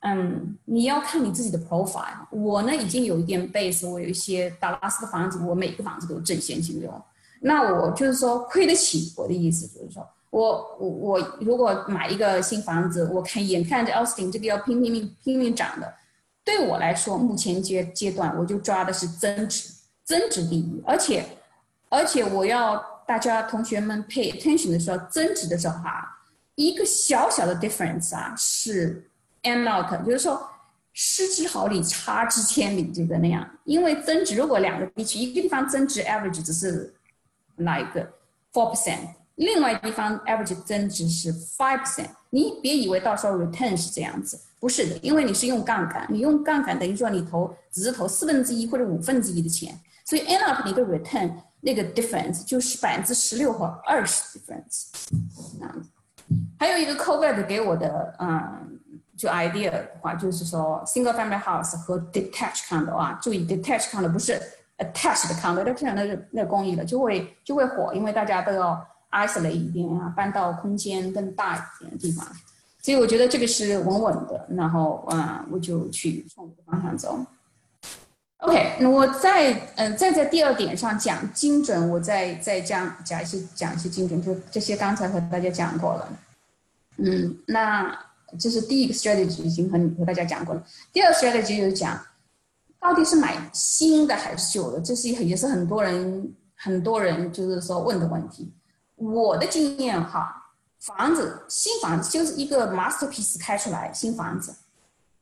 [0.00, 2.26] 嗯，你要看你自己的 profile。
[2.30, 6.92] 我呢已经有一点 base，我有一些达拉斯的房子，我每个房子都挣现金流。
[7.40, 9.14] 那我就是说亏得起。
[9.16, 15.94] 我的意思就是说，我我我如果买一个新房子，我看眼看着 Austin 这个要拼拼命拼命涨的，
[16.44, 19.72] 对我来说，目前阶阶段我就抓的是增值，
[20.04, 21.24] 增值第一，而且
[21.88, 22.96] 而且我要。
[23.08, 26.20] 大家同学们 pay attention 的时候，增值的时候哈，
[26.56, 29.10] 一个小小的 difference 啊是
[29.44, 30.46] and not，就是说
[30.92, 33.48] 失之毫厘，差之千里，这个那样。
[33.64, 36.94] 因为增值如果两个地区，一个地方增值 average 只是
[37.56, 38.02] 哪一个
[38.52, 54.38] four percent，另外地方 average 增值是 five percent，你别以为到时候 return 是这样子，不是的，因为你是用杠杆，你用杠杆等于说你投只是投四分之一或者五分之一的钱，所以 end up 你的 return 那个 difference 就是百分之十六和二十
[54.38, 54.88] difference，
[56.58, 58.80] 还有一个 COVID 给我的嗯，
[59.16, 64.36] 就 idea 的话，就是说 single family house 和 detached condo 啊，注意 detached condo 不是
[64.78, 72.26] attached condo，那这样的那公寓了就会就会火，因为大家都要 isolate 一点啊，搬到空间更大一点的地方。
[72.80, 77.18] 所以我觉得这个是稳稳的，然后啊，我就去冲这个方向走。
[78.38, 86.08] OK，那我再嗯再在第二点上讲精准，我再再讲讲一些讲一些精准，就这些刚才和大家讲过了。
[86.98, 87.98] 嗯，那
[88.38, 90.62] 这是第一个 strategy 已经和你和大家讲过了。
[90.92, 92.00] 第二个 strategy 就是讲
[92.78, 98.48] 到底是买新的还是旧的，这是也是很多人很多人就是说问的问题。
[98.98, 104.54] 我的经验哈，房子新房子就是一个 masterpiece 开出来新房子，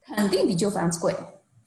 [0.05, 1.15] 肯定比旧房子贵。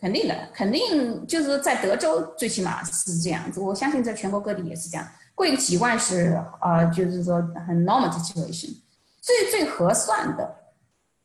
[0.02, 3.60] 肯定的，肯定就是在德州最起码是这样子。
[3.60, 7.36] 我相信在全国各地也是这样，贵个几万是啊，就是说
[7.68, 8.74] 很 normal situation。
[9.20, 10.56] 最最合算的，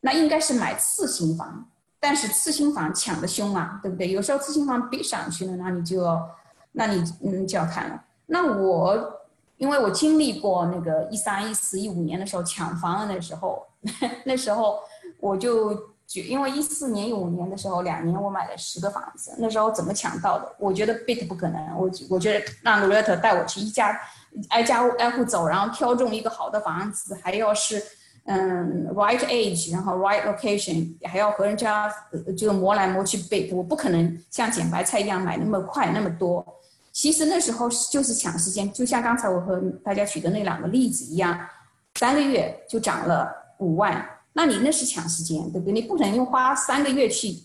[0.01, 1.69] 那应该是买次新房，
[2.01, 4.11] 但是次新房抢的凶啊，对不对？
[4.11, 6.29] 有时候次新房逼上去了，那你就要，
[6.73, 8.05] 那你嗯就要看了。
[8.27, 9.14] 那我
[9.57, 13.65] 因为我经历过那个一三一四一五年的时候抢房的那时候，
[14.25, 14.79] 那时候
[15.21, 15.95] 我就。
[16.07, 20.55] 就因为一四年、一五年的时候，两年我买了十个房子，那时候怎么抢到的？
[20.59, 23.99] 我觉得 bit 不可能，我我觉得让 Loretta 带我去一家
[24.51, 27.83] 挨家挨户走，然后挑中一个好的房子，还要是
[28.27, 31.91] 嗯 right age，然后 right location，还要和人家
[32.37, 36.47] 就磨来磨去 bit，我不可能像捡白菜一样买那么快那么多。
[36.95, 41.37] 其实那时候就是抢时间，就像刚才我和大家举的那两个例子一样，
[41.97, 43.29] 三个月就涨了
[43.59, 44.09] 五万。
[44.33, 45.73] 那你那是抢时间，对不对？
[45.73, 47.37] 你不能用花三个月去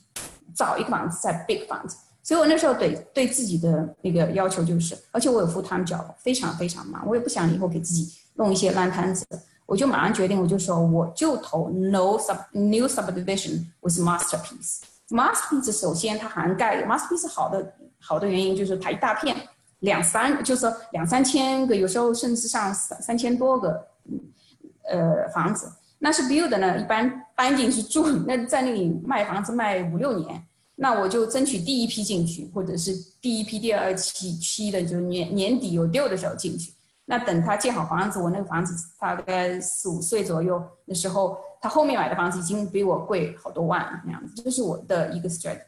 [0.56, 1.98] 找一个房子，在 big 房子。
[2.22, 9.26] 所以我那时候对对自己的那个要求就是，而且我有 full time job，非常非常忙，我也不想以后给自己弄一些烂摊子。
[9.66, 14.82] 我就马上决定，我就说我就投 no sub new subdivision with masterpiece。
[15.10, 19.36] masterpiece 首先它涵盖 masterpiece 好的好的原因就是它一大片
[19.80, 23.88] 两三就是两三千个，有时候甚至上三三千多个
[24.90, 25.72] 呃房子。
[26.02, 30.42] 那是 build 呢，一般搬进去住，那在那里卖房子卖五六年，
[30.76, 36.74] 那我就争取第一批进去，或者是第一批、第二期期的，就年年底有 deal 的时候进去。
[37.04, 44.42] 那等他建好房子，我那个房子大概四五岁左右，那时候他后面买的房子已经比我贵好多万那样子。
[44.42, 45.60] 这是我的一个 strategy，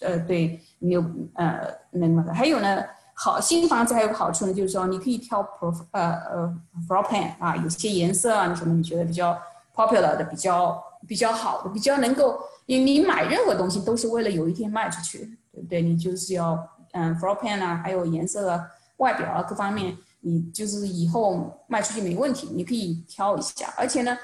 [0.00, 1.60] 呃，对，你有呃
[1.90, 2.32] 那个的。
[2.34, 2.82] 还有呢，
[3.14, 6.56] 好新房子还有个好处呢，就是说你可以挑 pro 呃呃
[6.88, 9.38] floor plan 啊，有些颜色啊，什么你觉得比较。
[9.78, 12.36] popular 的比较比较好的，比较能够
[12.66, 15.18] 你你买任何东西都是为了有一天卖出去，
[15.52, 15.80] 对不对？
[15.80, 16.58] 你就是要
[16.94, 23.72] 嗯，floor plan 啊，还有颜色、啊、外表啊各方面，你就是以后卖出去没问题，你可以挑一下。
[23.76, 24.18] 而且呢，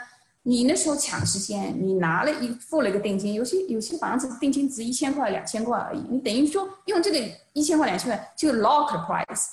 [0.47, 7.19] 你那时候抢时间，你拿了一付了一个定金，有些有些房子定金值一千块、两千块而已，你等于说用这个
[7.55, 9.47] 一千块、两千块就 lock price。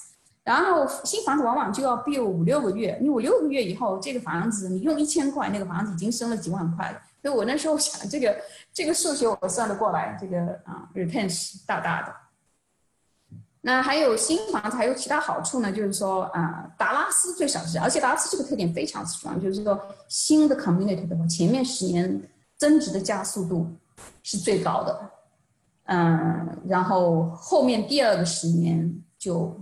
[0.43, 6.99] 然后新房子往往就要 build 五六个月，你五六个月以后，这个房子你用一千块，那个房子已经升了几万块了。
[7.21, 8.35] 所以我那时候想，这个
[8.73, 12.13] 这个数学我算得过来，这个啊 repent 大大的。
[13.61, 22.21] 那还有新房子还有其他好处呢，就是说啊，达拉斯最少是，而且达拉斯这个特点非常 strong，就是说新的 community 的话，前面十年
[22.57, 23.67] 增值的加速度
[24.23, 25.11] 是最高的，
[25.85, 29.57] 嗯，然后后面第二个十年就。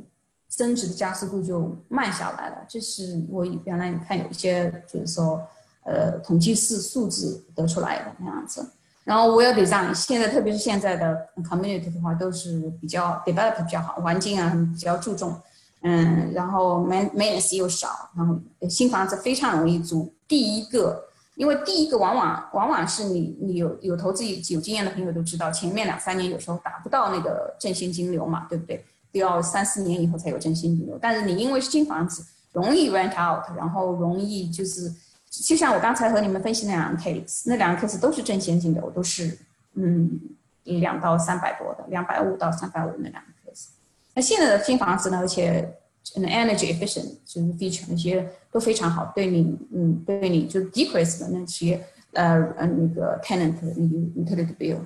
[0.51, 5.39] 增值的加速度就慢下来了，这是我原来看有一些就是说，
[5.85, 8.67] 呃，统计数数字得出来的那样子。
[9.03, 15.35] 然后我要得让现在特别是现在的 community 的话，都是比较 develop 比较好，环境啊比较注重，
[15.81, 20.13] 嗯，然后 maintenance 又少，然后新房子非常容易租。
[20.27, 28.85] 第一个，因为第一个往往往往是你你有有投资有经验的朋友都知道，前面两三年有时候达不到那个正现金流嘛，对不对？
[29.11, 34.93] 都要三四年以后才有正现金流，但是你因为是新房子，容易 rent out，然后容易就是，
[35.29, 39.37] 就像我刚才和你们分析那两个 case，那两个 case 都是正现金流，都是
[39.75, 40.19] 嗯
[40.63, 43.67] 两到三百多的，两百五到三百五那两个 case。
[44.15, 45.71] 那现在的新房子呢，而且
[46.15, 51.79] energy efficient 就是 feature 那些都非常好，对你嗯对你就 decrease 的那些
[52.13, 54.79] 呃呃那个 tenant 那个 utility bill。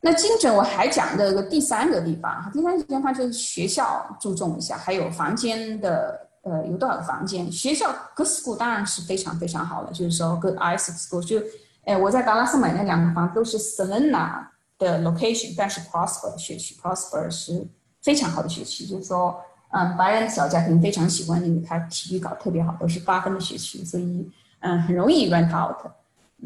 [0.00, 7.50] 那精准我还讲的个第三个地方，第三个地方就是学校注重一下，还有房间的呃有多少个房间？
[7.50, 11.42] 学校 good school 当然是非常非常好的，就是说 good Isaac school 就，
[11.84, 14.46] 哎我在达拉斯买那两个房都是 Selena
[14.78, 17.66] 的 location，但是 Prosper 的学区，Prosper 是
[18.02, 24.30] 非常好的学区，就是说嗯白人小家庭非常喜欢那个他体育搞特别好，都是八分的学区，所以
[24.60, 25.76] 嗯很容易 rent out。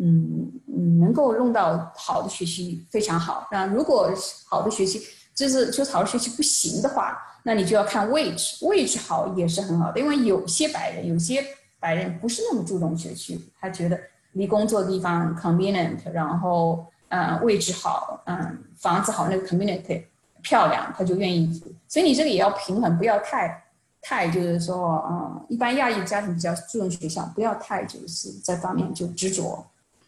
[0.00, 3.48] 嗯嗯，能够弄到好的学习非常好。
[3.50, 4.08] 那如果
[4.46, 5.02] 好的学习
[5.38, 10.00] 就是就是好的学习不行的话，那你就要看位置，位置好也是很好的。
[10.00, 11.44] 因为有些白人，有些
[11.78, 13.96] 白人不是那么注重学区，他觉得
[14.32, 20.02] 离工作地方 convenient，然后嗯位置好，嗯房子好，那个 community
[20.42, 21.72] 漂亮，他就愿意住。
[21.86, 23.64] 所以你这个也要平衡，不要太
[24.02, 29.64] 太就是说，嗯，一般亚裔家庭比较注重学校，不要太就是这方面就执着。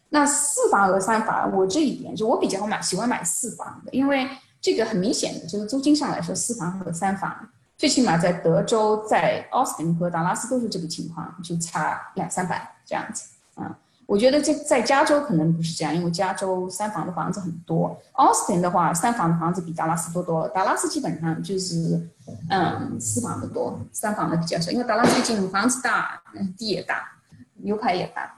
[0.09, 4.27] 那四房和三房，我这一点就我比较买喜欢买四房的，因为
[4.61, 7.35] 这个很明显的就是租金上来说，四房和三房，
[7.77, 13.75] 最起码在德州、在奥斯汀和达拉斯都是这个情况，就差两三百这样子啊。
[14.05, 20.47] 我觉得这在加州可能不是这样，因为加州三房的房子很多，奥斯汀的话三房的房子比达拉斯多多。
[20.49, 22.07] 达拉斯基本上就是
[22.49, 26.21] 嗯四房的多，三房的比较少，因为达拉斯毕竟房子大，
[26.55, 27.09] 地也大，
[27.55, 28.31] 牛排也大。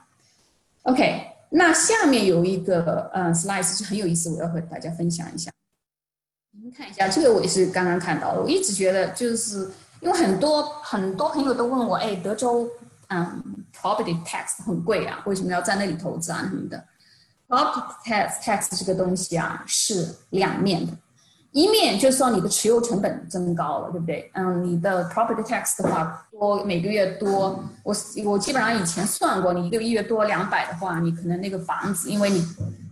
[0.84, 1.30] OK。
[1.56, 5.52] 那下面有一个嗯 slides 是很有意思，我要和大家分享一下。
[6.64, 8.40] 你看一下，这个我也是刚刚看到的。
[8.40, 12.66] 我一直觉得，就是因为很多很多朋友都问我，哎，德州
[13.08, 13.42] 嗯
[13.78, 16.82] property tax 很贵啊，为什么要在那里投资啊什么的
[17.46, 20.92] ？property tax tax 这个东西啊是两面的。
[21.52, 24.30] 一面就是说你的持有成本增高了，对不对？
[24.32, 32.42] 嗯，你的 property tax 的话多每个月多，我我基本上以前算过，你一个月多两百的话，你可能那个房子，因为你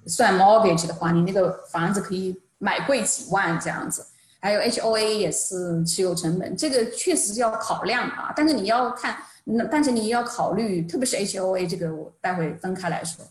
[0.07, 4.07] 算 mortgage 的话，你那个房子可以买贵几万这样子。
[4.41, 8.33] 还有 HOA 也是持有成本，这个确实是要考量啊。
[8.37, 13.25] 但是你要看，那但是你要考虑，特别是 HOA 这个，我待会分开来说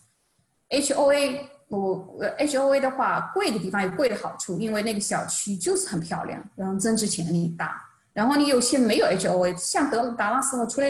[0.70, 1.40] ，HOA。
[1.72, 2.06] 我
[2.38, 7.82] H O A 的话，贵的地方有贵的好处，因为那个小区就是很漂亮，然后增值潜力大。
[8.12, 10.88] 然后你有些没有 H O A，像德达拉斯和除了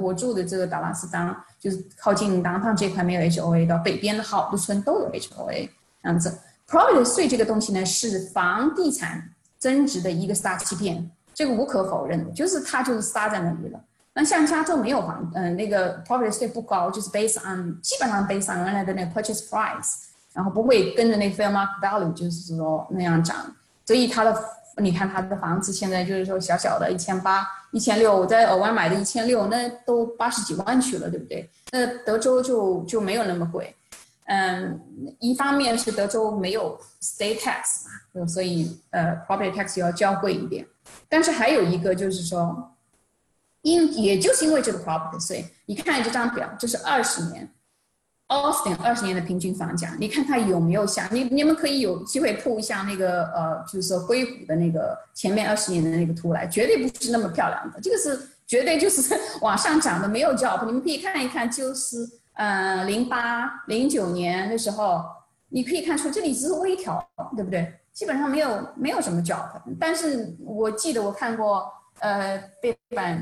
[0.00, 5.68] 我住的这个达拉斯当，就是靠近南方这块没有 H O A 到北边的好多村都有 H O A
[6.02, 6.34] 这样子。
[6.68, 13.80] Property 税这个东西呢，是房地产增值的一个 star 欺骗，这个无可否认，就是它就是撒在那里了。
[14.14, 20.08] 那像加州没有房，嗯，那个 Property 税不高，就是 based on 基本上 based on 原来的那个 purchase price。
[20.34, 24.34] 然后不会跟着那 fair market value，就是说那样涨，所以他的，
[24.78, 31.46] 你看他的房子现在就是说小小的一千八、一千六，我在尔湾买的一千六，那都八十几万去了，对不对？
[31.70, 33.76] 那德州就就没有那么贵，
[34.24, 34.80] 嗯，
[35.20, 40.66] 一方面是德州没有 state tax 嘛，所以呃 property tax 要交贵一点，
[41.08, 42.74] 但是还有一个就是说，
[43.62, 47.50] 因也就是因为这个 property 税，你看这张表，这是二十年。
[48.28, 60.64] Austin 二十年的平均房价，你看它有没有像你你们可以有机会铺一下那个呃，就是说硅谷的那个前面二十年的那个图来，绝对不是那么漂亮的，这个是绝对就是 往上涨的，没有 job。
[60.64, 65.04] 你们可以看一看，就是呃零八零九年的时候，
[65.48, 67.02] 你可以看出这里只是微调，
[67.36, 67.72] 对不对？
[67.92, 69.48] 基本上没有没有什么 job。
[69.78, 73.16] 但是我记得我看过呃背板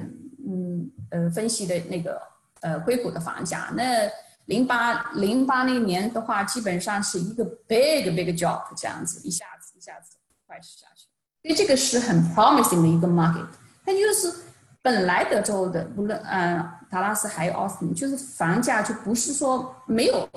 [0.46, 2.20] 嗯呃分析的那个
[2.60, 4.10] 呃硅谷的房价那。
[4.46, 11.06] 零八零八那年的话，基本上是一个 big big job 这样子，一下子一下子快速下去，
[11.40, 13.46] 所以这个是很 promising 的一个 market。
[13.84, 14.42] 它就是
[14.82, 20.28] 本来德州的，无论嗯达拉斯还有奥斯汀，就是房价就不是说没有，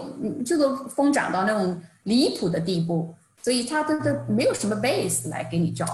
[0.45, 5.89] 这个疯涨到那种离谱的地步，所以它的的没有什么 base 来给你 job。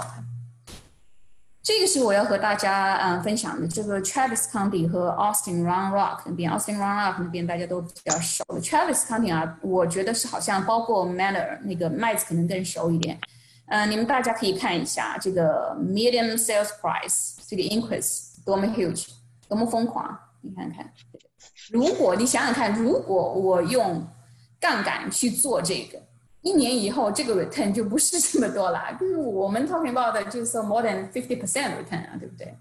[1.61, 8.59] 这个是我要和大家嗯分享的，这个 Travis County 和 Austin Round Rock 那边，Austin Round Rock 那边大家都比较熟的。
[8.59, 13.19] Travis County 啊，我觉得是好像包括 Manor 那个麦子可能更熟一点。
[13.67, 19.09] 嗯，你们大家可以看一下这个 Medium Sales Price 这个 increase 多么 huge，
[19.47, 20.91] 多么疯狂，你看看。
[21.71, 24.05] 如果你想想看，如果我用
[24.59, 25.99] 杠杆去做这个。
[26.41, 28.95] 一年以后，这个 return 就不是这么多了。
[28.97, 32.55] 就是我们 talking about 的，就是说 more than fifty percent return 啊，对不对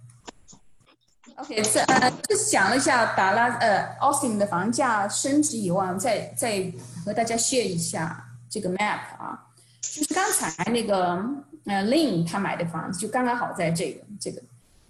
[1.37, 6.73] ？OK，这呃，就想了一下，达拉呃 Austin 的房价升值以外，再再
[7.05, 9.47] 和大家 share 一下这个 map 啊，
[9.81, 11.25] 就是刚才那个
[11.67, 14.43] 呃 Lin 他买的房子，就刚刚好在这个这个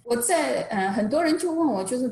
[0.03, 2.09] 我在嗯，很多人就问我，就是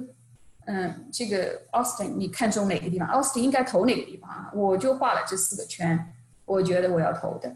[0.70, 4.52] 嗯，这个 Austin 你看中哪个地方？Austin 应该投哪个地方啊？
[4.54, 6.14] 我就画了这四个圈，
[6.44, 7.56] 我觉得我要投的。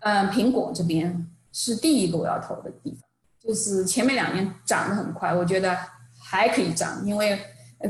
[0.00, 3.02] 嗯，苹果这边是第一个我要投的地方，
[3.40, 5.76] 就是前面两年涨得很快，我觉得
[6.22, 7.36] 还可以涨，因为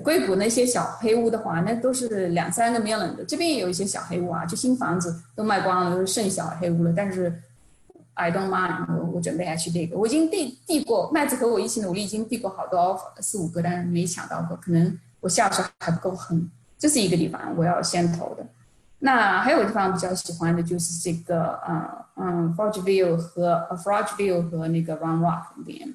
[0.03, 7.43] 硅谷那些小黑屋的话，那都是两三个 million 的，这边也有一些小黑屋啊，就新房子都卖光了，都剩小黑屋了，但是。
[8.19, 16.51] I don't mind，我我准备还去这个，我已经递递过，麦子和我一起努力，已经递过好多 offer，四五个，但是没抢到过，可能我下手还不够狠。
[16.77, 18.45] 这是一个地方我要先投的。
[18.99, 25.21] 那还有个地方比较喜欢的就是这个，嗯嗯 f o r g e View 和 f o r g e View 和那个 Round
[25.21, 25.95] Rock 那边。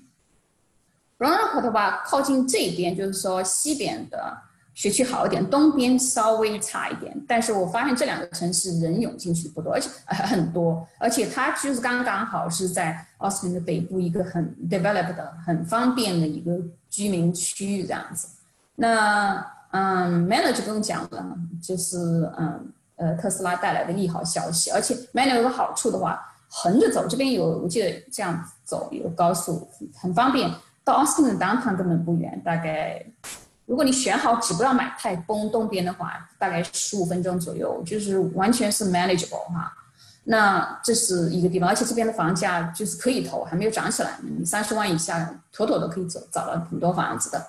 [1.19, 4.37] Round Rock 的话靠近这边，就是说西边的。
[4.73, 16.59] 学区好一点，东边稍微差一点，但是我发现这两个城市人涌进去不多，而且很多，而且它就是刚刚好是在奥斯汀的北部一个很 developed 的、很方便的一个
[16.89, 18.27] 居民区域这样子。
[18.75, 21.97] 那嗯，Manage 不用讲了，就是
[22.39, 26.19] 嗯呃特斯拉带来的利好消息，而且 Manage 有个好处的话，
[26.49, 29.69] 横着走这边有我记得这样走有高速，
[30.01, 30.49] 很方便，
[30.83, 33.05] 到奥斯汀的 downtown 根本不远，大概。
[33.65, 39.71] 如果你选好只不要买太东东边的话，大概十五分钟左右，就是完全是 manageable 哈。
[40.25, 44.17] 那这是一个地方，而且这边的房价就是可以投，还没有涨起来。
[44.21, 47.45] 你三十万以下，妥妥的可以找找到很多房子的。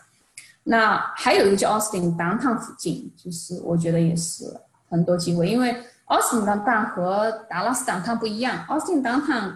[0.63, 4.45] 那还有一个叫 Austin downtown 附近，就是我觉得也是
[4.89, 5.73] 很多机会，因为
[6.07, 8.65] Austin downtown 和达拉斯 downtown 不一样。
[8.69, 9.53] Austin downtown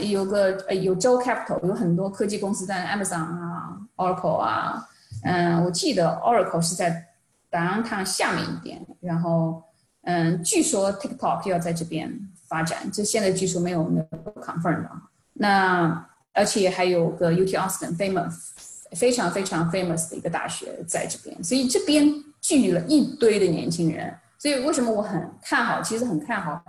[0.00, 4.88] 有个呃有州 capital，有很多科技公司在 Amazon 啊，Oracle 啊。
[5.22, 7.06] 嗯，我记得 Oracle 是在
[7.50, 9.62] downtown 下面一点，然后
[10.02, 12.12] 嗯，据说 TikTok 要在这边
[12.46, 14.90] 发展，这现在据说没有没有 confirm 的。
[15.34, 18.32] 那而且还有个 UT Austin famous
[18.92, 22.06] 非常非常 famous 的一个大学在这边，所以这边
[22.40, 24.12] 聚集了一堆的年轻人。
[24.38, 25.80] 所以为什么我很看好？
[25.80, 26.62] 其实很看好，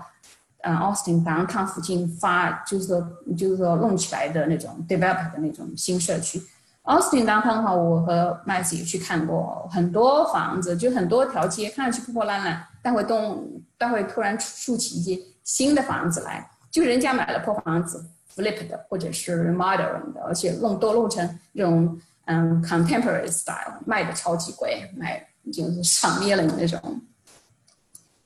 [0.62, 3.02] 嗯，Austin downtown 附近发就是说
[3.38, 6.42] 就是说弄起来的那种 develop 的那种新社区。
[6.86, 13.44] Austin 当趟的话，我和麦子也去看过很多房子，就很多条街，看上去破破烂烂，但会动，
[13.76, 18.06] 但会突然竖起一些新的房子来，就人家买了破房子
[18.36, 27.02] ，flip 的或者是 modern 的，而且弄都弄成这种嗯 contemporary style，卖的超级贵，卖就是上灭了你那种。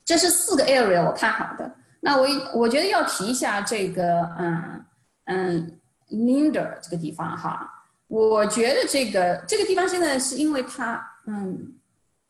[0.04, 4.84] 这是四个 area 我看好的，那我我觉得要提一下这个嗯
[5.24, 5.78] 嗯
[6.10, 7.78] Linder 这个地方哈。
[8.10, 11.74] 我觉得这个这个地方现在是因为它，嗯，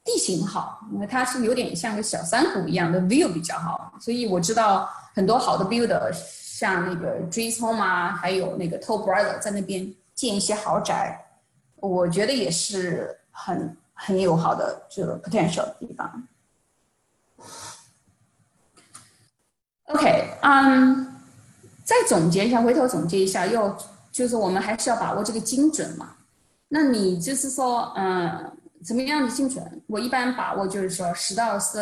[0.05, 11.19] 地形好，因为它是有点像个小山谷一样的 view 比较好，所以我知道很多好的 builder，像那个 Drees Home 啊，还有那个 Toll Brother 在那边建一些豪宅，
[11.77, 16.29] 我觉得也是很很有好的这个 potential 的地方。
[19.85, 21.23] OK，嗯，
[21.85, 23.75] 再总结一下，回头总结一下要。
[24.21, 26.13] 就是我们还是要把握这个精准嘛。
[26.69, 28.53] 那你就是说，嗯，
[28.85, 29.83] 怎么样的精准？
[29.87, 31.79] 我一般把握就是说十到十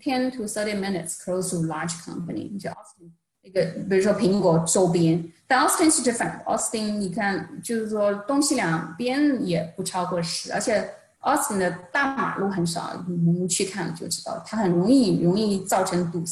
[0.00, 3.10] ，ten to thirty minutes close to large company，就 Austin
[3.42, 5.30] 那个，比如说苹果周边。
[5.46, 6.42] 但 Austin 是 different。
[6.44, 16.24] Austin 你看，就是说东西两边也不超过十，而且 Austin 的大马路很少，你们去看就知道，它很容易容易造成堵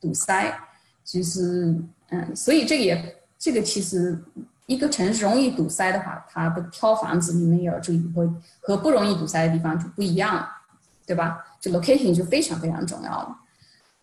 [0.00, 0.52] 堵塞。
[1.04, 1.76] 其实，
[2.08, 4.18] 嗯，所以这个也这个其实。
[4.66, 8.28] 一个城市容易堵塞的话，它的挑房子你们也要注意，会
[8.60, 10.46] 和不容易堵塞的地方就不一样，
[11.06, 11.38] 对吧？
[11.60, 13.36] 这 location 就非常非常重要了。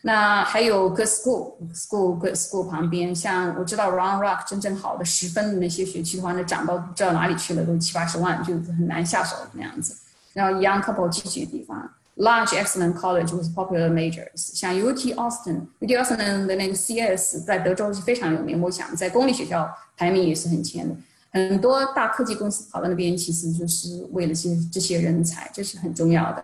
[0.06, 9.96] 那还有 good school，school good school 旁边，像我知道 Round Rock 真正好的十分的那些学区的话，那涨到不知道哪里去了，都七八十万，就很难下手那样子。
[10.34, 19.70] 然后 young couple 聚集的地方，large excellent college with popular majors，像 UT Austin，UT Austin 的那个 CS 在德州是非常有名，我想在公立学校。
[19.96, 20.96] 排名也是很前的，
[21.32, 26.44] 很多大科技公司跑到那边，其实就是为了些这些人才，这是很重要的。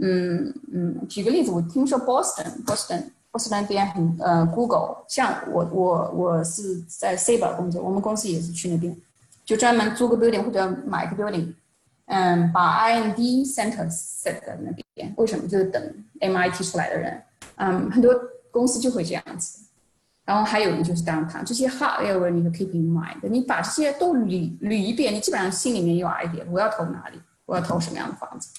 [0.00, 8.94] 嗯嗯，举个例子，我听说 Boston，Boston，Boston 那边很呃，Google，像我我我是在 Sabre 工作，我们公司也是去那边，
[9.46, 11.54] 就专门租个 building 或者买个 building，
[12.12, 15.46] 嗯，把 IND center set 在那边，为什么？
[15.46, 15.80] 就是等
[16.20, 17.22] MIT 出来的人，
[17.54, 18.12] 嗯，很多
[18.50, 19.64] 公司就会这样子。
[20.24, 28.50] 然后还有一个就是 downtown，这些 hard area 你 keep in mind，你把这些都捋捋一遍，你基本上心里面有 idea，我要投哪里，我要投什么样的房子。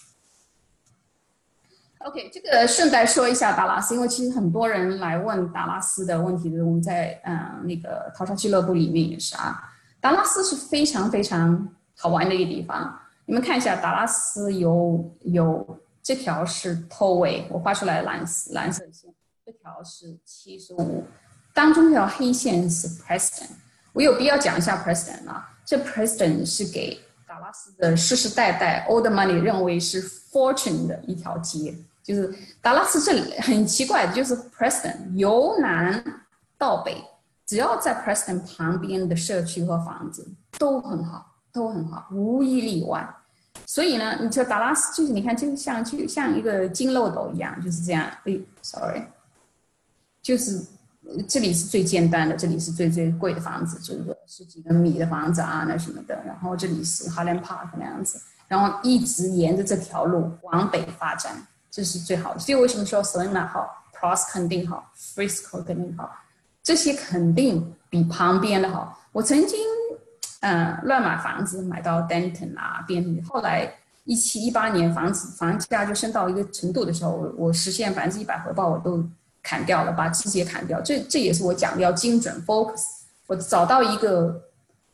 [1.99, 9.61] OK，这个顺带说一下达拉斯，因为其实很多人来问达拉斯的问题，我们在嗯那个淘沙俱乐部里面也是啊，
[9.99, 12.97] 达拉斯是非常非常好玩的一个地方。
[13.31, 19.09] 你们看一下，达拉斯有有这条是 toy 我画出来蓝色蓝色线，
[19.45, 21.05] 这条是七十五，
[21.53, 23.47] 当中这条黑线是 Preston。
[23.93, 25.49] 我有必要讲一下 Preston 啊？
[25.63, 31.73] 这 Preston 是给达拉斯的世世代代 old money 认为是 fortune 的一条街，
[32.03, 36.03] 就是达拉斯这里很奇怪，就是 Preston 由南
[36.57, 37.01] 到北，
[37.45, 40.29] 只要在 Preston 旁边的社区和房子
[40.59, 43.07] 都很好，都很好，无一例外。
[43.73, 48.05] 所以呢，你就达拉斯就是你看，就像就像一个金漏斗一样，就是这样。
[48.25, 49.01] 哎，sorry，
[50.21, 50.61] 就是
[51.25, 56.21] 这里是最尖端的，这里是最最贵的房子，就是说十几个米的房子啊，那什么的。
[56.25, 58.19] 然后这里是 Highland Park 那样子，
[58.49, 61.31] 然后一直沿着这条路往北发展，
[61.69, 62.41] 这是最好的。
[62.41, 66.11] 所以为什么说 Selina 好，Pros 肯定好，Frisco 肯定好，
[66.61, 68.99] 这些肯定比旁边的好。
[69.13, 69.57] 我曾经。
[70.41, 73.21] 嗯，乱买房子买到 Denton 啊，便利。
[73.21, 73.71] 后来
[74.05, 79.07] 一七一八年房子房价就升到一个程度的时候，我我实现百分之一百回报我都
[79.43, 80.81] 砍掉了，把季节砍掉。
[80.81, 82.83] 这这也是我讲的要精准 focus。
[83.27, 84.41] 我找到一个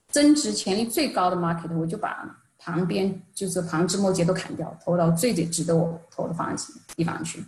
[0.10, 7.42] 增值潜力最高的 market，我就把旁边就是旁枝末节都砍掉，投到最最值得我投的方向地方去。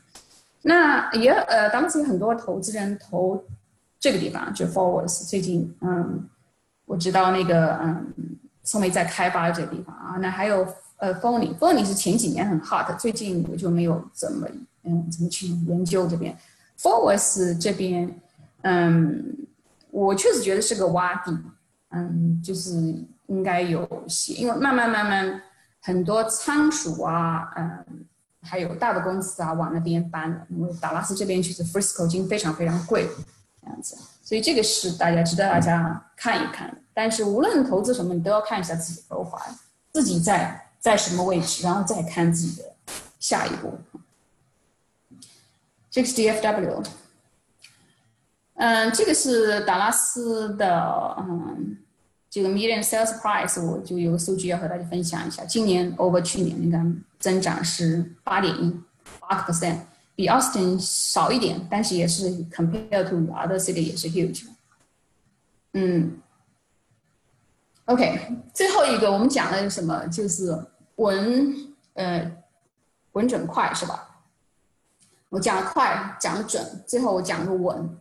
[0.62, 3.44] 那也呃，当时很多投资人投
[4.00, 6.30] 这个地方，就 Forwards 最近嗯。
[6.90, 8.12] 我知道那个嗯，
[8.64, 10.68] 宋梅在开发这个地方啊，那还有
[10.98, 14.48] 呃 f o n y f o n y 是前几年很 hot，最近我就没有怎么
[14.82, 16.36] 嗯怎么去研究这边。
[16.80, 18.20] Forwards 这边
[18.64, 19.24] 嗯，
[19.92, 21.38] 我确实觉得是个洼地，
[21.90, 22.72] 嗯，就是
[23.28, 25.40] 应该有些，因为慢慢慢慢
[25.82, 27.86] 很多仓鼠啊，嗯，
[28.42, 33.08] 还有大的公司啊往那边搬，因为达拉斯这边其实 Frisco 金非常非常贵，
[33.62, 33.96] 这样子。
[34.30, 36.72] 所以这个是大家值得大家看一看。
[36.94, 39.56] 但是无论投资什么，你都要看一下自己的 profile，
[39.92, 42.72] 自己在在什么位置，然后再看自己的
[43.20, 43.74] 下一步。
[45.90, 46.86] 这个是 DFW，
[48.54, 51.80] 嗯，这个是达拉斯的，嗯，
[52.30, 55.44] 这个 median sales price，我就有个数据要和大家分享一下。
[55.44, 56.80] 今年 over 去年，应该
[57.18, 58.80] 增长是八点一，
[59.20, 59.78] 八个 percent。
[60.20, 64.46] 比 Austin 少一点，但是也是 compared to other city 也是 huge。
[65.72, 66.20] 嗯
[67.86, 68.20] ，OK，
[68.54, 70.06] 最后一个我们讲了什么？
[70.08, 70.54] 就是
[70.98, 71.56] 稳，
[71.94, 72.30] 呃，
[73.14, 74.20] 稳准快是吧？
[75.30, 77.98] 我讲的快，讲的准，最后我讲个稳。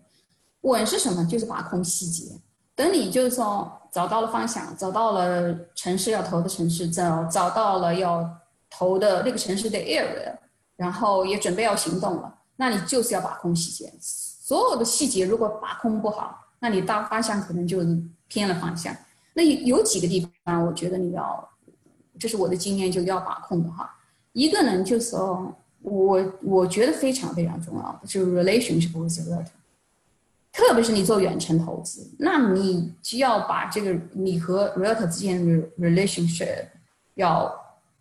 [0.62, 1.24] 稳是什么？
[1.24, 2.32] 就是把控细节。
[2.74, 8.28] 等你就是说找到了方向，找到了城市要投的城市，找找到了要
[8.68, 10.36] 投的那个城市的 area。
[10.78, 17.80] 然后也准备要行动了，那你就是要把控细节，所有的细节如果把控不好，那你大方向可能就
[18.28, 18.94] 偏了方向。
[19.34, 21.48] 那有几个地方，我觉得你要，
[22.16, 23.92] 这是我的经验，就要把控的哈。
[24.32, 25.52] 一个呢，就是说
[25.82, 29.48] 我我觉得非常非常重要，就是 relationship with realtor，
[30.52, 36.66] 特别是你做远程投资，那你就要把这个你和 realtor 之间的 relationship
[37.14, 37.57] 要。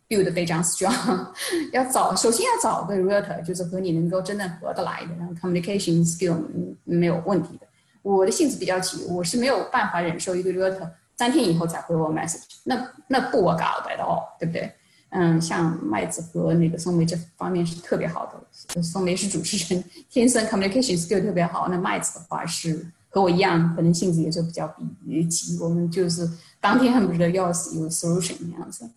[0.10, 1.28] Build 非常 strong，
[1.74, 6.38] 要找首先要找个 realtor，就是和你能够真正合得来的，然后 communication skill
[6.84, 7.68] 没有问题的。
[8.02, 14.72] 我的性子比较急，我是没有办法忍受一个 realtor 三天以后才回我 message，那那不我搞的哦，对不对？
[15.10, 21.68] 嗯，像麦子和那个宋梅这方面是特别好的，宋梅是主持人，天生 communication skill 特别好。
[21.70, 24.68] 那麦子的话是和我一样，可能性子也就比较
[25.06, 26.30] 比急，我们就是
[26.60, 28.90] 当天恨不得要死有 solution 那样子。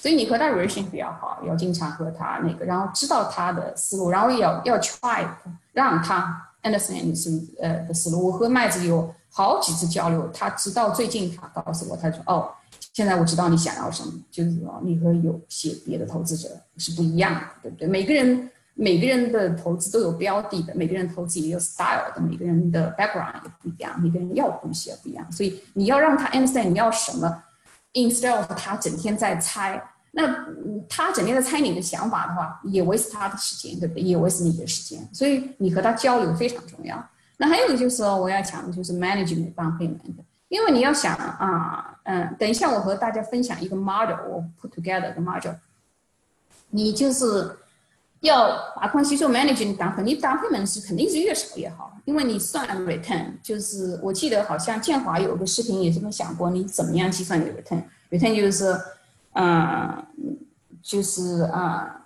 [0.00, 5.26] 所以你和他 relation 比较好，要经常和他那个，然后知道他的思路，然后要要 try
[5.74, 7.30] 让他 understand 你是
[7.60, 8.26] 呃的思路。
[8.28, 12.48] 我和麦子有好几次交流，他直到最近他告诉我，他说哦，
[12.94, 16.48] 现在我知道你想要什么，就是说你和有些别的投资者
[16.78, 17.86] 是不一样的，对不对？
[17.86, 27.42] 每个人每个人的投资都有标的的，每个人投资也有 style 的，每个人的 background 也不一样，每个人要的东西也不一样，所以你要让他 understand 你要什么。
[27.92, 29.82] Instead of 他整天在猜，
[30.12, 30.46] 那
[30.88, 34.02] 他整天在猜你的想法的话，也 waste 他的时间，对不对？
[34.02, 35.08] 也 waste 你的时间。
[35.12, 37.04] 所以你和他交流非常重要。
[37.36, 39.98] 那还有就是，我要讲的就是 management 帮 payment，
[40.48, 45.54] 因为你要想啊，嗯，等一下我和大家分享一个 model，我 put together 的 model，
[46.70, 47.56] 你就是。
[48.20, 58.78] 要把控吸收 managing 档肯定档费门是肯定是越少越好，因为你算 return 就是我记得好像建华有个视频也这么讲过，你怎么样计算你的 return？return 就是，
[59.32, 60.04] 嗯，
[60.82, 61.96] 就是啊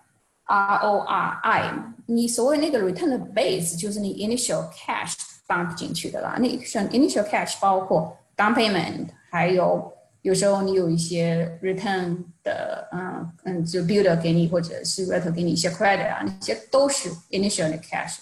[0.47, 1.73] ROI，
[2.07, 5.15] 你所谓那个 return 的 base 就是你 initial cash
[5.47, 9.93] 放进去的啦，那算 initial cash 包括 down payment，还有
[10.25, 18.16] 有时候你有一些 return 的，嗯嗯，就 builder 给你，或者是 r e t e r 给你一些 credit 啊，那些都是 initial 的 cash。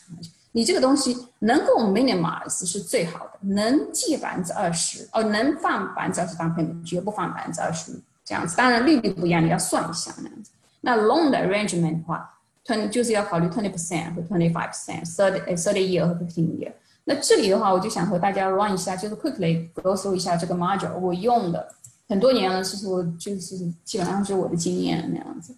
[0.50, 7.94] 你这个东西能够 minimize 是最好的，能借百分之二十，哦，能放百分之二十当 payment，绝不放百分之二十五
[8.24, 8.56] 这样子。
[8.56, 10.50] 当然利率不一样，你要算一下那样子。
[10.80, 12.28] 那 loan 的 arrangement 的话
[12.66, 16.72] ，twenty 就是要考虑 twenty percent 和 twenty five percent，thirty thirty year 和 fifteen year。
[17.04, 21.68] 那这里的话，我就想和大家 run 一下，就是 quickly go through 一下这个 module，我用的
[22.08, 25.54] 很多年了，其实我就是基本上是我的经验那样子。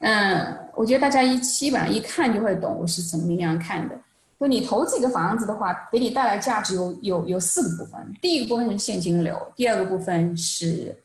[0.00, 3.98] 嗯，我觉得大家一基本上一看就会懂我是怎么那样看的。
[4.38, 8.14] 就你投资一个房子的话，给你带来价值有有有四个部分。
[8.22, 10.96] 第一个部分是现金流，第二个部分是，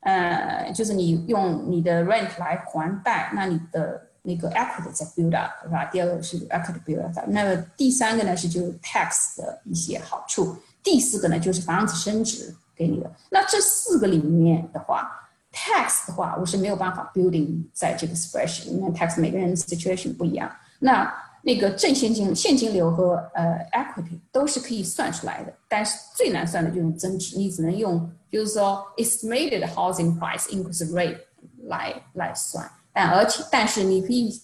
[0.00, 5.84] 呃，就是你用你的 rent 来还贷，那你的那个 equity 在 build up，是吧？
[5.84, 13.10] 第二个是 equity build up，那么第三个呢是就 tax 的一些好处，第四个呢就是房子升值给你的。
[13.30, 15.10] 那这四个里面的话
[15.52, 20.50] ，tax 的话我是没有办法 building 在这个 spreadsheet，因为 tax 每个人 situation 不一样。
[20.78, 21.12] 那
[21.42, 31.18] 那个正现金现金流和呃 equity 都是可以算出来的，但是最难算的就是增值，你只能用就是说 estimated housing price increase rate
[31.64, 34.40] 来来算，但而且但是你可以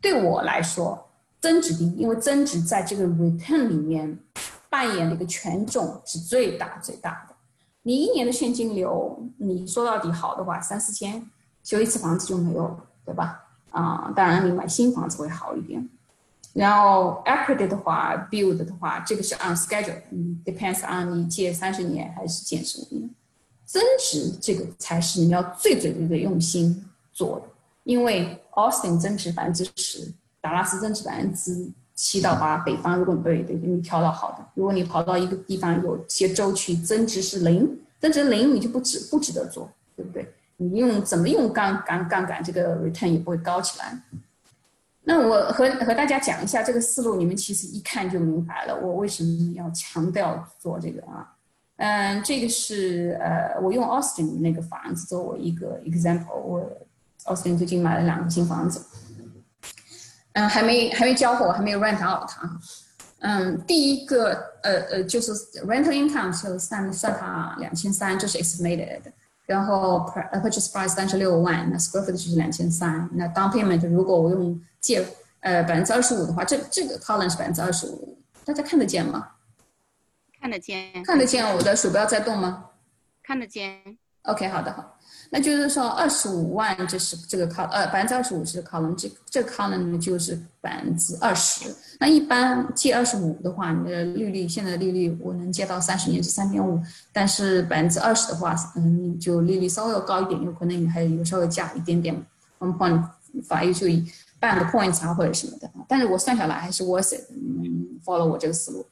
[0.00, 1.08] 对我来说
[1.40, 4.18] 增值低，因为增值在这个 return 里面
[4.68, 7.25] 扮演的一个权重是最大最大。
[7.86, 11.24] 你一年的现金流，你说到底好的话三四千，
[11.62, 13.44] 修一次房子就没有了，对吧？
[13.70, 15.88] 啊，当然你买新房子会好一点。
[16.52, 23.08] 然后 equity 的话，build 的话，这个是按 schedule，嗯，depends on 你借三十年还是借十年。
[23.64, 27.46] 增值这个才是你要最最最最用心做的，
[27.84, 40.32] 因为 Austin 增值百分之十，达拉斯增值百分之七到八，北方如果你对对你挑到好的，如果你跑到一个地方有些州区增值是零，增值零你就不值不值得做，对不对？
[40.58, 43.98] 你用怎么用杠杠杠杆，这个 return 也不会高起来。
[45.08, 48.78] 那我和和大家讲一下这个思路，你们其实一看就明白了。
[48.78, 51.32] 我为什么要强调做这个啊？
[51.76, 56.34] 嗯，这个是呃，我用 Austin 那个房子作为一个 example。
[56.34, 56.72] 我
[57.24, 58.80] Austin 最近买了两个新房子，
[60.36, 62.60] 嗯，还没还没交货，还没有 rent out 它。
[63.20, 65.32] 嗯，第一个呃呃就是
[65.66, 69.00] rental income 就算算它两千三，这是 estimated。
[69.46, 70.00] 然后
[70.34, 73.08] purchase price 三十六万，那 square foot 就是两千三。
[73.14, 75.02] 那 down payment 如果我用借
[75.40, 79.28] 呃百分之二十五的话，这这个 column 是百分之二十五，大家看得见吗？
[80.38, 81.02] 看得见。
[81.02, 82.66] 看得见我的鼠标在动吗？
[83.22, 83.96] 看得见。
[84.26, 84.92] OK，好的好。
[85.28, 91.74] 那就是说，二十五万这是这个考呃百分之二十五是考容这这 column 就是百分之二十。
[91.98, 96.80] 那一般借二十五的话，你的利率现在的利率我能借到三十年是三点五，
[97.12, 102.14] 但是百分之二十的话，嗯，就利率稍微要高一点，有可能你还有稍微加一点点
[102.60, 103.04] ，one point
[103.48, 103.88] five 就
[104.38, 105.68] 半个 point 啊或者什么的。
[105.88, 108.86] 但是我算下来还是 worth it，嗯，follow 我这个思路。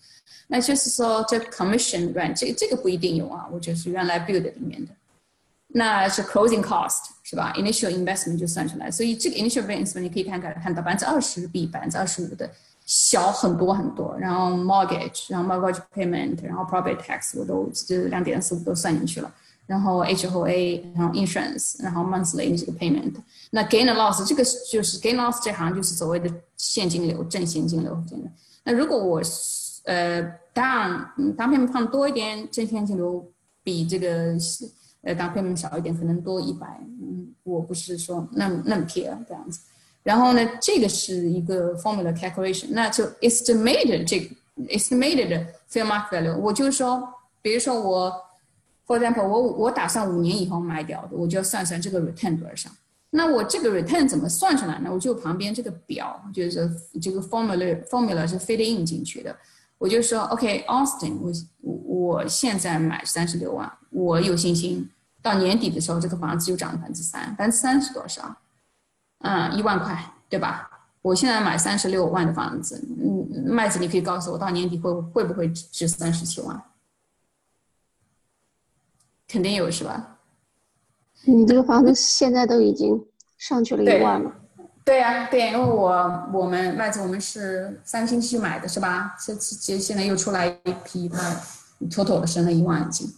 [0.48, 4.90] 那就是说这 commission rent 这这个不一定有啊，我就是原来 build 里面的。
[5.76, 12.48] 那是 closing cost 是吧？initial investment 就算出来，所以这个 initial investment 你可以看看看到百分之二十比百分之二十五的
[12.86, 14.16] 小很多很多。
[14.16, 19.34] 然后 mortgage，然后 mortgage payment，然后 property tax 我都这两点四五都算进去了。
[19.66, 23.14] 然后 HOA，然后 insurance，然后 monthly 这个 payment。
[23.50, 28.00] 那 gain loss 这个就是 gain loss 这行就是所谓的现金流正现金流。
[28.62, 29.20] 那如果我
[29.86, 30.22] 呃
[30.54, 31.04] down
[31.36, 33.28] down payment 放多一点，正现金流
[33.64, 34.36] 比这个。
[35.04, 36.66] 呃，当 payment 小一点，可能多一百，
[37.00, 39.60] 嗯，我不是说那么那么 care 这样子。
[40.02, 44.34] 然后呢，这个是一个 formula calculation，那就 estimated 这个
[44.68, 47.08] estimated fair market value，我就是说，
[47.40, 48.12] 比如说我
[48.86, 52.68] ，for example，我我打算五年以后卖掉的，我就要算算这个 return 多少。
[53.10, 54.90] 那我这个 return 怎么算出来呢？
[54.92, 59.34] 我就旁边这个表，就是这个 formula formula 是 fit in 进去的。
[59.78, 61.32] 我就说，OK，Austin，我
[61.62, 64.88] 我现在买三十六万，我有信心。
[65.24, 68.36] 到年底的时候，这个房子就涨了百分之三，百分之三是多少？
[69.20, 69.98] 嗯，一万块，
[70.28, 70.70] 对吧？
[71.00, 76.62] 我现在买三十六万的房子，嗯，麦子，你可以告诉我，到年底会会不会值三十七万？
[79.26, 80.18] 肯定有，是吧？
[81.24, 83.02] 你这个房子现在都已经
[83.38, 84.30] 上去了一万了。
[84.84, 89.16] 对呀，对，因为我我们麦子我们是三个星期买的，是吧？
[89.18, 91.40] 这这现在又出来一批，它
[91.90, 93.10] 妥妥的升了一万斤。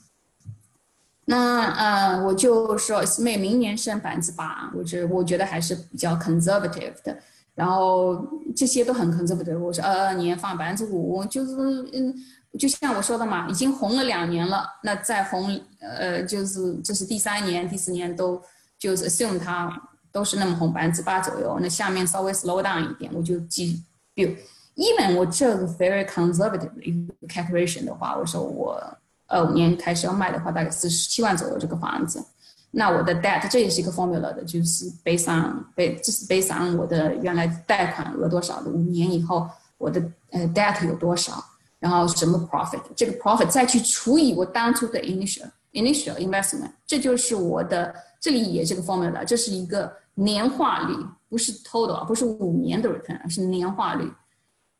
[1.26, 7.16] 那呃，我就说每明年升百分之八，我觉我觉得还是比较 conservative 的。
[7.54, 8.24] 然后
[8.54, 9.58] 这些都很 conservative。
[9.58, 11.54] 我说二二年放百分之五，就是
[11.92, 12.14] 嗯，
[12.58, 18.40] 就像我说的嘛，已经红了两年了，那再红，呃，就是这是第三年、第四年都
[18.78, 19.72] 就是 assume 它
[20.12, 23.82] 都是那么红百分之八左右，那下面稍微 slow down 一点，我就记
[24.14, 24.36] build。
[24.76, 28.78] even 我这个 very conservative 的一个 calculation 的话，我说我
[29.26, 32.24] 二五年开始要卖的话，大概四十七万左右这个房子。
[32.70, 39.48] 那我的 debt 这也是一个 formula 的，就是 based on 被这是 based on 我的原来贷款额多少的，五年以后
[39.78, 41.42] 我的呃 debt 有多少，
[41.78, 50.94] 然后什么 profit，这个 profit 再去除以我当初的 initial initial investment，这就是我的这里也是个 formula，这是一个年化率，
[51.28, 54.10] 不是 total，不是五年的 return，而是年化率。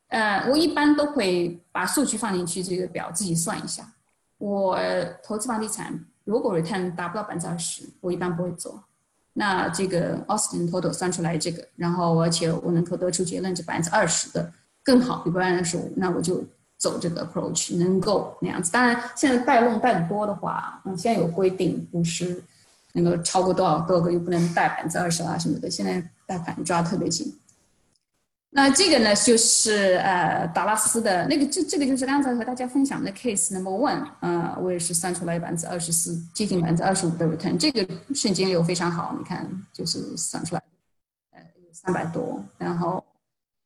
[0.09, 3.85] 呃，我一般都会把数据放进去这个表自己算一下，
[4.39, 4.79] 我
[5.23, 6.05] 投资房地产。
[6.25, 8.83] 如果 return 达不到百分之二十，我一般不会做。
[9.33, 16.43] 那这个 Austin total 算出来这个，然后而且我能够得出结论，这百分之二十的更好，比百分之十五，那我就
[16.79, 18.73] 走这个 approach，能够那样子。
[18.73, 22.43] 当然，现在贷弄贷的多的话，嗯，现在有规定，不是
[22.95, 25.71] 能够超过多少多个又不能贷百分之二十啊什么的。
[25.71, 27.33] 现在贷款抓特别紧。
[28.57, 40.63] 那这个呢，就是呃达拉斯的那个，这这个就是刚才和大家分享的 case number one，呃，我也是算出来百分之二十四，接近百分之二十五的 return，这个现金流非常好，你看就是算出来，
[41.35, 41.41] 呃，
[41.71, 43.05] 三百多，然后，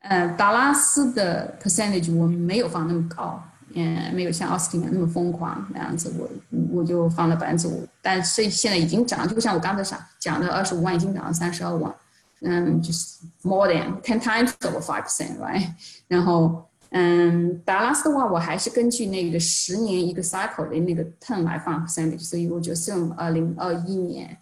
[0.01, 3.41] 呃，达拉斯的 percentage 我没有放那么高，
[3.75, 6.29] 嗯，没有像奥斯汀那么疯狂那样子，我
[6.73, 11.95] 我就放了百分之五，但是现在已经涨，就像我刚才讲讲的二十五万已经涨到三十二万。
[12.43, 15.69] 嗯，就是 more than ten times over five percent，right？
[16.09, 24.35] 然后，嗯，达拉斯的话，我还是根据那个十年一个 cycle 的那个 term 来放 percentage，所以我就用二零二一年，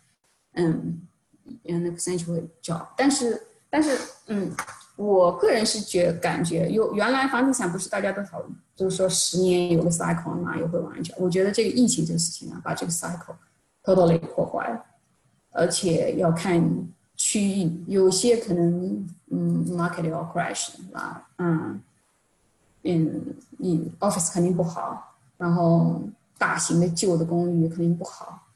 [0.53, 1.03] 嗯，
[1.64, 4.49] 嗯，那 percentage 会较，但是，但是，嗯，
[4.94, 13.34] 我个人是觉感觉，有原来房地产不是大家都讨论，就是说十年有个 cycle 嘛，又会往下，我觉得这个疫情这个事情啊，把这个 cycle
[13.82, 14.84] totally 破坏了，
[15.51, 16.88] 而且要看。
[17.18, 21.78] 区域有些可能，嗯，market 要 crash 啊，嗯，
[22.84, 26.00] 嗯，你 office 肯定不好，然后
[26.38, 28.46] 大型的旧的公寓肯定不好，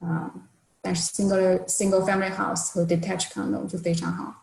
[0.00, 0.34] 啊，
[0.80, 4.42] 但是 single single family house 和 detached condo 就非常好。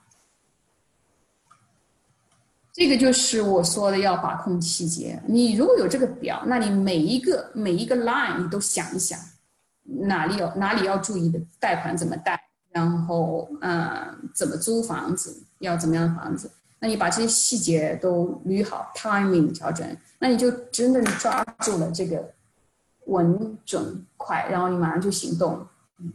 [2.71, 5.21] 这个就是我说的要把控细节。
[5.28, 9.19] 你如果有这个表，那你每一个每一个 line 你都想一想，
[9.84, 12.41] 哪里有哪里要注意的，贷款怎么贷。
[12.76, 16.51] 然后，嗯，怎么租房子，要怎么样的房子？
[16.78, 22.34] 那你把这些细节都捋好，timing 调整，那你就真的抓住了这个
[23.05, 25.65] 稳准快，然后你马上就行动。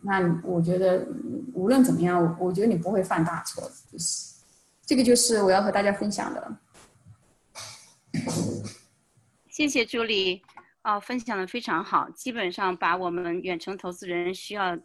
[0.02, 1.08] 那我觉得
[1.54, 3.62] 无论怎么样，我觉得你不会犯大错。
[3.90, 4.34] 就是
[4.84, 6.56] 这个，就是我要和大家分享的。
[9.48, 10.42] 谢谢朱莉，
[10.82, 14.78] 哦，分享的非常好，基本上把我们远程投资人需要。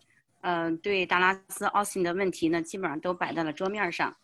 [0.48, 4.16] 嗯，对达拉斯奥斯汀的问题呢，基本上都摆在了桌面上。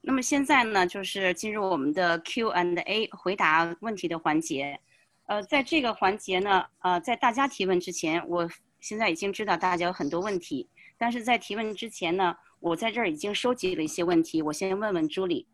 [0.00, 4.80] 那么现在呢，就是进入我们的 Q and A 回答问题的环节。
[5.26, 8.48] 呃，在这个环节呢，呃，在大家提问之前，我
[8.80, 10.66] 现在已经知道大家有很多问题，
[10.96, 15.46] 但是在提问之前呢，我在这儿已经收集了一些问题，我先问问朱莉。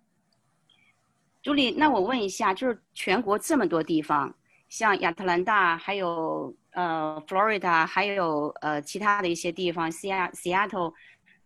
[1.42, 4.32] 朱莉，那我问一下，就是全国这么多地方，
[4.68, 6.54] 像亚特兰大，还有。
[6.72, 10.94] 呃，Florida 还有呃其他的一些地方，Seattle，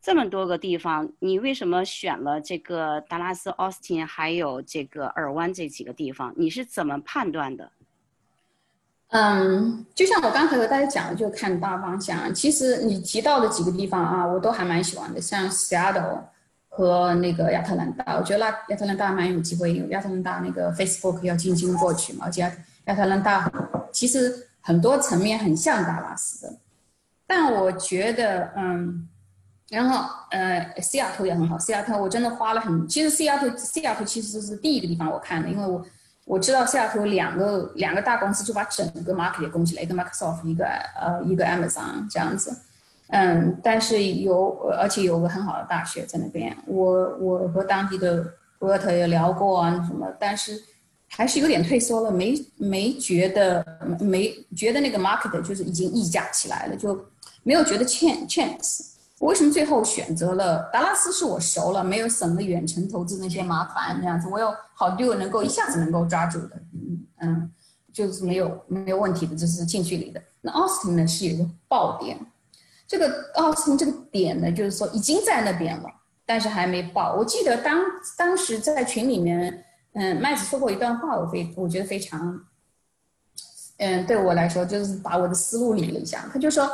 [0.00, 6.32] 这么多个地方，你为什么选了这个达拉斯、Austin 还有这个尔湾这几个地方？
[6.36, 7.72] 你是怎么判断的？
[9.08, 12.32] 嗯，就像我刚才和大家讲的，就看大方向。
[12.32, 16.20] 其实你提到的几个地方啊，我都还蛮喜欢的，像 Seattle
[16.68, 22.42] 和那个亚特兰大，我觉得亚亚特兰大蛮有机会，因为亚特兰大那个 Facebook 要进军过去嘛，而且
[22.84, 23.50] 亚特兰大
[23.90, 24.46] 其实。
[24.66, 26.52] 很多层面很像达拉斯的，
[27.24, 29.08] 但我觉得，嗯，
[29.70, 31.56] 然后呃，西雅图也很好。
[31.56, 35.86] 西雅图我真的花了很，其实西雅图西雅图其实是第一个地方我看的，因为我
[36.24, 40.66] 我知道西雅图两个两个大公司就把整个 market 给攻起来，一个 Microsoft，一个
[41.00, 42.50] 呃一个 Amazon 这样子，
[43.10, 48.26] 嗯，但是有而且有个很好的大学在那边，我我和当地的
[48.58, 50.60] worker 也聊过啊什么，但是。
[51.16, 53.64] 还是有点退缩了，没没觉得
[53.98, 56.94] 没觉得那个 market 就是已经溢价起来了，就
[57.42, 58.90] 没有觉得 chance。
[59.18, 61.10] 我为什么最后选择了达拉斯？
[61.10, 66.62] 是我熟了，没有省了远程投资那些麻烦那样子，我有好 deal 能够一下子能够抓住的，
[67.22, 67.50] 嗯，
[67.94, 70.22] 就是没有没有问题的，就是近距离的。
[70.42, 72.18] 那奥斯汀呢是有一个爆点，
[72.86, 75.88] 这个奥斯汀这个点呢，就是说已经在那边了，
[76.26, 77.14] 但是还没爆。
[77.14, 77.80] 我记得当
[78.18, 79.62] 当时在群里面。
[79.98, 82.38] 嗯，麦子说过一段话，我非我觉得非常
[83.78, 86.70] 嗯，对我来说就是把我的思路理了一下，他就说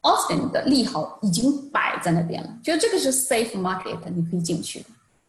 [0.00, 4.82] ，Austin 的利好已经摆在那边了，就这个是 safe market，你可以进去。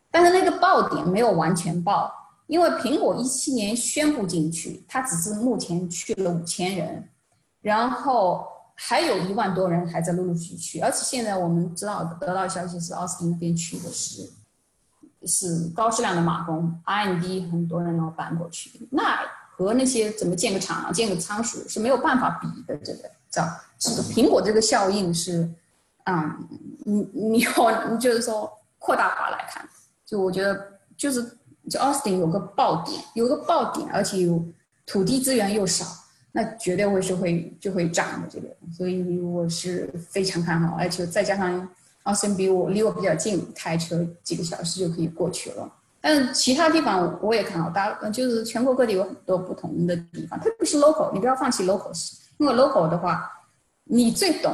[0.09, 2.09] 但是那个爆点没有完全爆，
[2.47, 7.09] 因为苹果一七年宣布进去，它只是目前去了五千人，
[7.61, 8.45] 然后
[8.75, 14.29] 还有一万多人还在陆陆续续，而且现在我们知道得到消息是 Austin 那边去的是
[15.25, 19.19] 是高质量的码工，R&D 很多人要搬过去，那
[19.55, 22.75] 和那些怎么建个厂、建个仓鼠是没有办法比的。
[22.83, 23.47] 这个叫
[23.77, 25.47] 这个苹果这个效应是，
[26.05, 26.47] 嗯，
[26.83, 29.67] 你你要就是说扩大化来看。
[30.05, 30.67] 就我觉得，
[30.97, 31.23] 就是
[31.69, 34.43] 就 Austin 有个爆点，有个爆点，而且有
[34.85, 35.85] 土地资源又少，
[36.33, 41.69] 那绝对会是会就会涨的这个，所以我是非常看好，而且再加上
[42.03, 45.71] Austin 比我离我比较近，开车几个小时就可以过去了。
[45.99, 51.91] 但其他地方我也看好，大就是全国各地有很多不同的地方，特别是 local，你不要放弃 local，
[52.37, 53.31] 因为 local 的话，
[53.83, 54.53] 你最懂。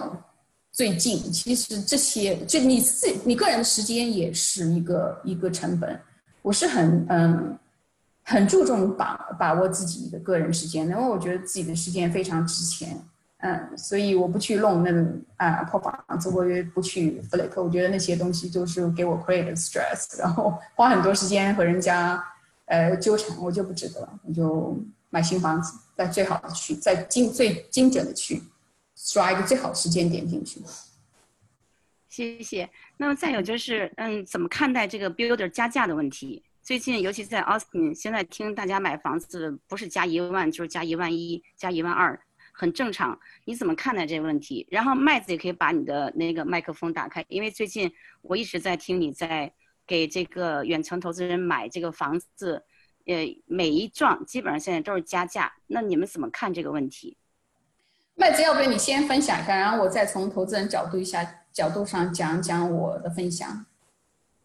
[0.74, 6.00] 最近，其实这些就你自你个人的时间也是一个一个成本。
[6.44, 7.58] 我是很嗯
[8.22, 12.96] 很注重把把握自己的个人时间，因为我觉得自己的时间非常值钱。
[13.38, 17.62] 嗯，所以我不去弄那种啊破房子，我也不去 flip。
[17.62, 22.24] 我觉得那些东西就是给我 create stress，然后花很多时间和人家
[22.66, 24.20] 呃纠缠，我就不值得了。
[24.26, 24.78] 我就
[25.10, 28.42] 买新房子，在最好的区，在精最精准的区。
[29.14, 30.60] 抓一个最好的时间点进去。
[32.10, 32.68] 谢谢。
[32.98, 36.44] 那么再有就是，嗯，怎么看待这个 builder 加价的问题？
[36.64, 42.20] 最近，尤其在 Austin，现在听大家买房子不是加一万就是加一万一、加一万二，
[42.58, 43.18] 很正常。
[43.46, 44.66] 你怎么看待这个问题？
[44.72, 47.92] 然后麦子也可以把你的那个麦克风打开，因为最近
[48.24, 49.54] 我一直在听你在
[49.86, 52.64] 给这个远程投资人买这个房子，
[53.06, 55.54] 呃，每一幢基本上现在都是加价。
[55.68, 57.16] 那你们怎么看这个问题？
[58.16, 63.66] 麦子，要不要你先分享一下，然后我再从投资人角度一下角度上讲讲我的分享。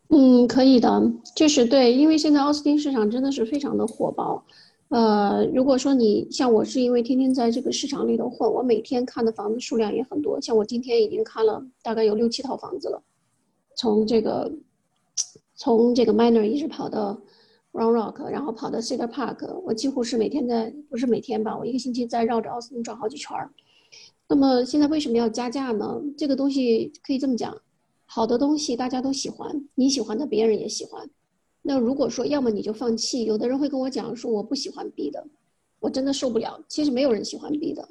[0.09, 1.03] 嗯，可以的，
[1.35, 4.45] 就是对，因为现在奥斯汀市场真的是非常的火爆。
[4.93, 13.03] 呃，如果说你像我是因为天天在这个市场里头混，我每天看的房子数量也很多，像我今天已经看了大概有六七套房子了，
[13.75, 14.53] 从这个
[15.57, 17.19] 从这个 Minor 一直跑到。
[17.73, 23.51] Round Rock，然后跑到 Cedar Park，我几乎是每天在，不是每天吧，我一个星期在绕着奥斯汀转好几圈儿。
[24.29, 25.99] 那么现在为什么要加价呢？
[26.15, 27.57] 这个东西可以这么讲，
[28.05, 31.09] 好的东西大家都喜欢，你喜欢的别人也喜欢。
[31.63, 35.25] 那如果说要么你就放弃，有的人会跟我讲说我不喜欢 B 的，
[35.81, 36.63] 我真的受不了。
[36.69, 37.89] 其实没有人喜欢 B 的，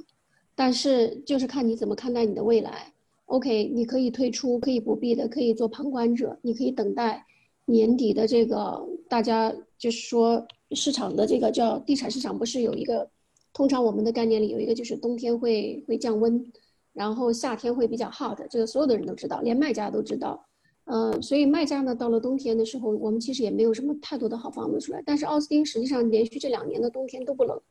[0.53, 2.93] 但是就是看你怎么看待你的未来。
[3.25, 7.25] OK，你可以退出，可以不必的，可以做旁观者，你可以等待。
[7.65, 13.09] 年底的这个，大家就是说市场的这个叫地产市场，不是有一个，
[13.53, 16.51] 通常我们的概念里有一个就是冬天会会降温，
[16.91, 20.45] 然后夏天会比较 hot，这个所有的人都知道，连卖家都知道，
[20.85, 27.61] 嗯，所以卖家呢到了冬天的时候，我们其实也没有什么太多的好房子出来，但是奥斯汀实际上连续这两年的冬天都不冷，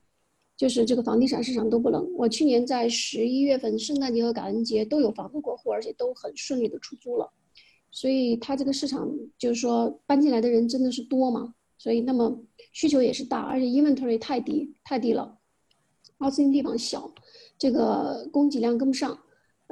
[0.57, 7.31] 就是这个房地产市场都不冷，我去年在十一月份圣诞节和感恩节都有房子过户，而且都很顺利的出租了。
[7.91, 12.41] 所以它这个市场就是说搬进来的人真的是多嘛，所以那么
[12.73, 15.37] 需求也是大，而且 inventory 太低太低了，
[16.19, 17.13] 奥斯汀地方小，
[17.59, 19.19] 这个供给量跟不上。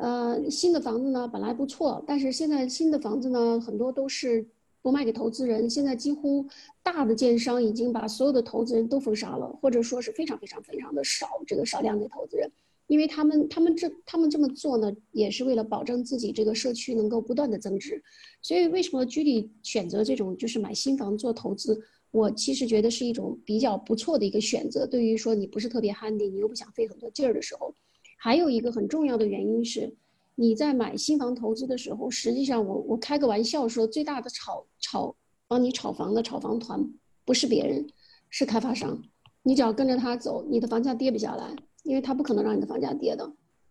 [0.01, 4.47] 呃，新的房子呢本来不错，但是现在新的房子呢很多都是
[4.81, 6.47] 不卖给投资人，现在几乎
[6.83, 12.51] 大的建商已经把所有的投资人都封杀了，或者说是非常非常非常的少这个少量的投资人。
[12.87, 18.03] 因为他们，他们这，他们这么做呢，也是为了保证自己这个社区能够不断的增值。
[18.41, 21.79] 所以，为什么居里选择这种就是买新房做投资？
[22.13, 24.87] 我其实觉得是一种比较不错的一个选择。
[24.87, 27.75] 对于说你不是特别 handy，你又不想费很多劲儿的时候，
[28.19, 29.95] 还有一个很重要的原因是，
[30.35, 35.17] 你在买新房投资的时候，实际上我我开个玩笑说，最大的炒炒
[35.47, 36.87] 帮你炒房的炒房团
[37.25, 37.89] 不是别人，
[38.29, 39.03] 是开发商。
[39.43, 41.57] 你只要跟着他走，你的房价跌不下来。
[41.85, 43.25] 因为他不可能让你的房价跌的，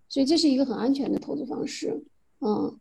[0.10, 2.04] 所以这是一个很安全的投资方式，
[2.39, 2.80] 嗯。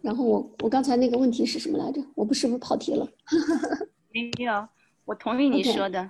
[0.00, 2.00] 然后我我刚才那个问题是什么来着？
[2.14, 3.08] 我不是不是跑题了？
[4.14, 4.68] 没有，
[5.06, 6.08] 我同意你说的，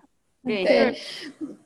[0.49, 0.99] 对对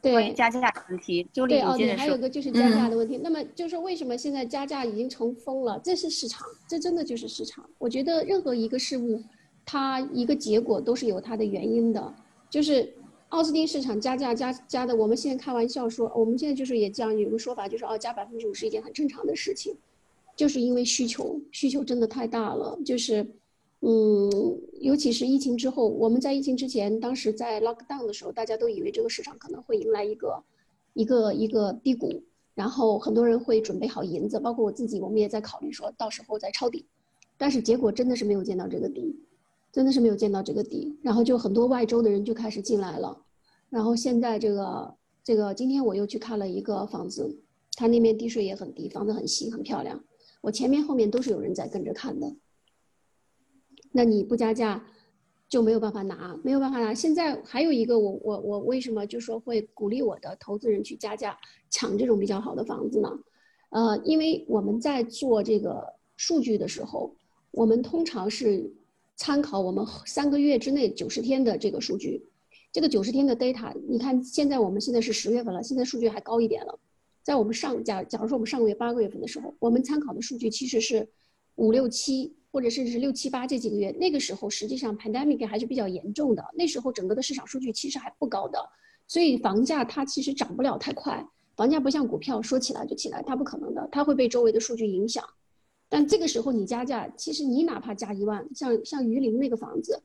[0.02, 1.26] 对，加价的问题。
[1.32, 3.18] 对哦，对，还有个就是加价的问题。
[3.22, 5.80] 那么就是为什么现在加价已经成风了？
[5.82, 7.64] 这是市场，这真的就是市场。
[7.78, 9.22] 我觉得任何一个事物，
[9.64, 12.14] 它一个结果都是有它的原因的，
[12.50, 12.92] 就是。
[13.32, 19.74] 奥斯汀市场加价加加的，我们现在开玩笑说，我们现在就是也这样有个说法，就是哦，加百分之五是一件很正常的事情，
[20.36, 23.26] 就是因为需求需求真的太大了，就是
[23.84, 24.30] 嗯，
[24.80, 30.44] 尤其是疫情之后，我们在疫情之前，当时在 lockdown 的时候，大家都以为这个市场可能会迎来一个
[30.92, 32.22] 一个一个低谷，
[32.54, 36.86] 然后很多人会准备好银子，包括我自己，我们也在考虑说到时候再抄底，
[37.36, 39.16] 但是结果真的是没有见到这个底，
[39.72, 43.20] 真的是没有见到这个底，然后就很多外州的人就开始进来了，
[43.68, 47.36] 然后现在这个这个今天我又去看了一个房子，
[47.74, 50.04] 它那边地税也很低，房子很新很漂亮，
[50.40, 52.32] 我前面后面都是有人在跟着看的。
[53.92, 54.82] 那你不加价，
[55.48, 56.94] 就没有办法拿，没有办法拿。
[56.94, 61.36] 现在还有一个，我我我为什么就说会鼓励我的投资人去加价
[61.68, 63.10] 抢这种比较好的房子呢？
[63.68, 67.14] 呃，因为我们在做这个数据的时候，
[67.50, 68.72] 我们通常是
[69.14, 72.24] 参考我们三个月之内九十天的这个数据。
[72.72, 76.78] 这个九十天的 data，你看现在我们现在是十月份了，现在数据还高一点了。
[77.22, 81.06] 在我们上假假如说我们上个月八个月份的时候，我们参考的数据其实是
[81.56, 82.34] 五六七。
[82.52, 88.58] 或者甚至是六七八这几个月，那个时候实际上 pandemic 还是比较严重的，那时候整个的市场数据其实还不高的，
[89.06, 91.26] 所以房价它其实涨不了太快。
[91.56, 95.24] 房价不像股票说起来就起来，它不可能的，它会被周围的数据影响。
[95.88, 100.02] 但这个时候你加价，其实你哪怕加一万，像像榆林那个房子，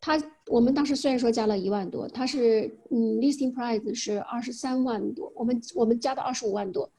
[0.00, 6.90] 它我们当时虽然说加了一万多，它是嗯 listing price 是二十三万多，我们我们加到二十五万多。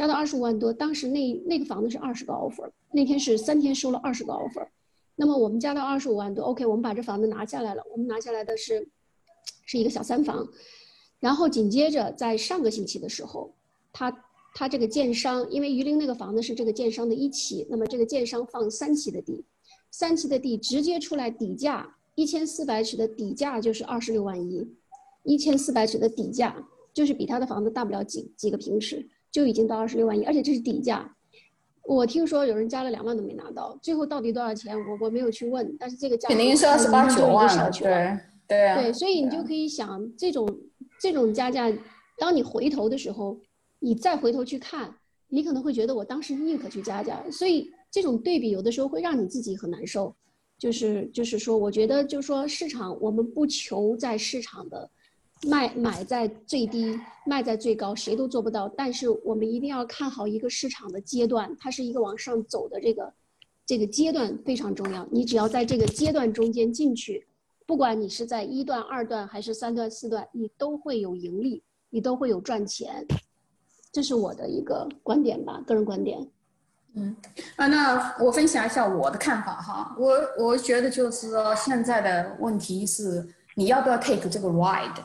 [0.00, 4.66] 加到二十五万多，当时那那个房子是二十个 offer，那天是三天收了二十个 offer，
[5.14, 8.88] 那么我们加到二十五万多，OK，我们把这房子拿下来了，我们拿下来的是
[9.66, 10.48] 是一个小三房，
[11.18, 13.52] 然后紧接着在上个星期的时候，
[13.92, 14.24] 他
[14.54, 19.44] 他这个建商，因为榆林那个房子是这个建商的一期，那么这个建商放三期的地，
[19.90, 24.66] 三期的地直接出来底价一千四百尺的底价就是二十六万一，
[25.24, 26.56] 一千四百尺的底价
[26.94, 29.06] 就是比他的房子大不了几几个平尺。
[29.30, 31.16] 就已经到二十六万一，而且这是底价。
[31.84, 34.76] 我听说有人加了两万都没拿到，最后到底多少钱？
[34.78, 38.80] 我我没有去问，但是这个价肯定是二十八九万了，对对啊。
[38.80, 40.48] 对，所以你就可以想，这种
[41.00, 41.72] 这种加价，
[42.18, 43.40] 当你回头的时候，
[43.78, 44.94] 你再回头去看，
[45.28, 47.20] 你可能会觉得我当时宁可去加价。
[47.30, 50.14] 所以这种对比有的时候会让你自己很难受。
[50.58, 54.88] 就是就是说，我觉得就是说市场，我们不求在市场的。
[55.48, 58.68] 卖买在最低，卖在最高，谁都做不到。
[58.76, 63.12] 但是我们一定要看好一个市场的阶段，它是一个往上走的这个
[63.64, 65.06] 这个阶段非常重要。
[65.10, 67.26] 你只要在这个阶段中间进去，
[67.66, 73.06] 不管你是在一段、二段还是三段、四段，你都会有盈利，你都会有赚钱。
[73.90, 76.28] 这是我的一个观点吧，个人观点。
[76.94, 77.16] 嗯，
[77.56, 79.96] 啊，那我分享一下我的看法哈。
[79.98, 85.02] 我我觉得就是说，现在的问题是你要不要 take 这个 ride。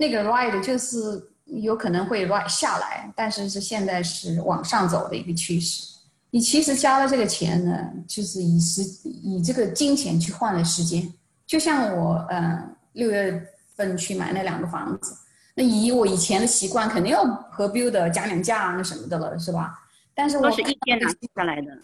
[0.00, 5.86] 那个 ride 就是有可能会 ride 下来，但是是现在是往上走的一个趋势。
[6.30, 11.12] 你其实交了这个钱呢，就是以时以这个金钱去换了时间。
[11.46, 13.46] 就像我嗯六月
[13.76, 15.14] 份去买那两个房子，
[15.54, 19.78] 那以我以前的习惯，肯定要和 builder 讲两价那什么的了，是吧？
[20.14, 21.76] 但是我是一天拿下来的。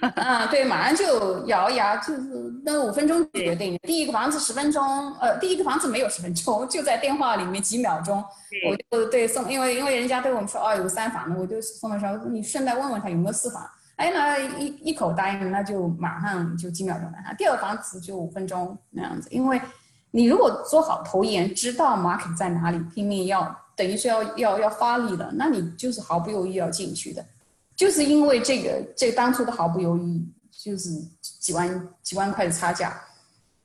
[0.00, 2.20] 啊，对，马上就咬一咬，就是
[2.64, 3.78] 那五分钟决定。
[3.82, 4.82] 第一个房子十分钟，
[5.14, 8.22] 呃，第一个房子没有十分钟，就在电话里面几秒钟，
[8.68, 13.66] 我就对送，因为因为人家对我们说哦有三房，我就送的时候你顺带问问他有没有四房，
[13.96, 17.18] 哎，那一一口答应，那就马上就几秒钟了。
[17.38, 19.60] 第二个房子就五分钟那样子，因为
[20.10, 27.24] 你如果做好投研，知道 market 在哪里，拼命要等于是要要要发力了，那你就是毫不犹豫要进去的。
[27.80, 30.90] 就是因为这个，这当初的毫不犹豫，就是
[31.22, 32.94] 几万几万块的差价。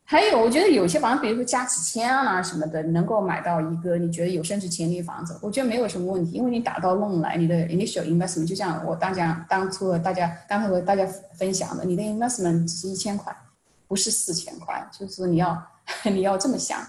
[0.05, 6.31] 还有，我觉得有些房子，比如说加几千啊什么的，能够买到一个你觉得有升值潜力的房子，我觉得没有什么问题。
[6.31, 11.05] 因为你打到弄来，你的 initial investment 就像我当讲当初大家刚才和大家
[11.37, 13.35] 分享的，你的 investment 只是一千块，
[13.85, 15.61] 不是四千块，就是你要
[16.09, 16.79] 你要这么想。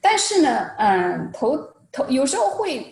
[0.00, 1.56] 但是呢，嗯，投
[1.92, 2.90] 投有时候会。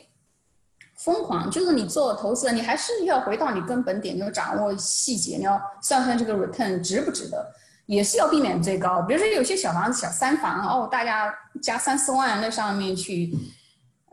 [1.04, 7.44] 疯狂就是你做投资，你还是要回到你根本点，你要掌握细节，你要算算这个 return 值不值得，
[7.86, 9.02] 也是要避免最高。
[9.02, 13.36] 比如说有些小房子、小三房哦，大家加三四万那上面去，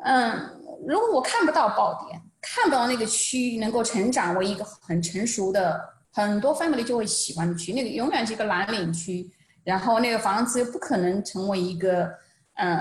[0.04, 0.50] 嗯，
[0.88, 5.80] 如果我看不到爆点，看不到那个区能够成长为一个很成熟的，
[6.12, 9.30] 很多 family 就会喜欢的区，那个永远是一个蓝领区，
[9.64, 12.10] 然后那个房子又不可能成为一个，
[12.56, 12.80] 嗯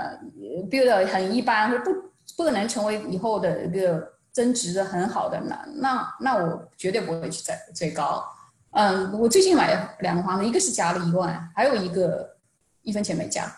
[0.71, 2.08] ，build 很一般或者不。
[2.35, 8.23] 不可能成为以后的一个增值的很好的，那那那我绝对不会去在最高。
[8.71, 12.37] 嗯，我最近买两个房子，一个是加了一万，还有一个
[12.83, 13.51] 一分钱没加，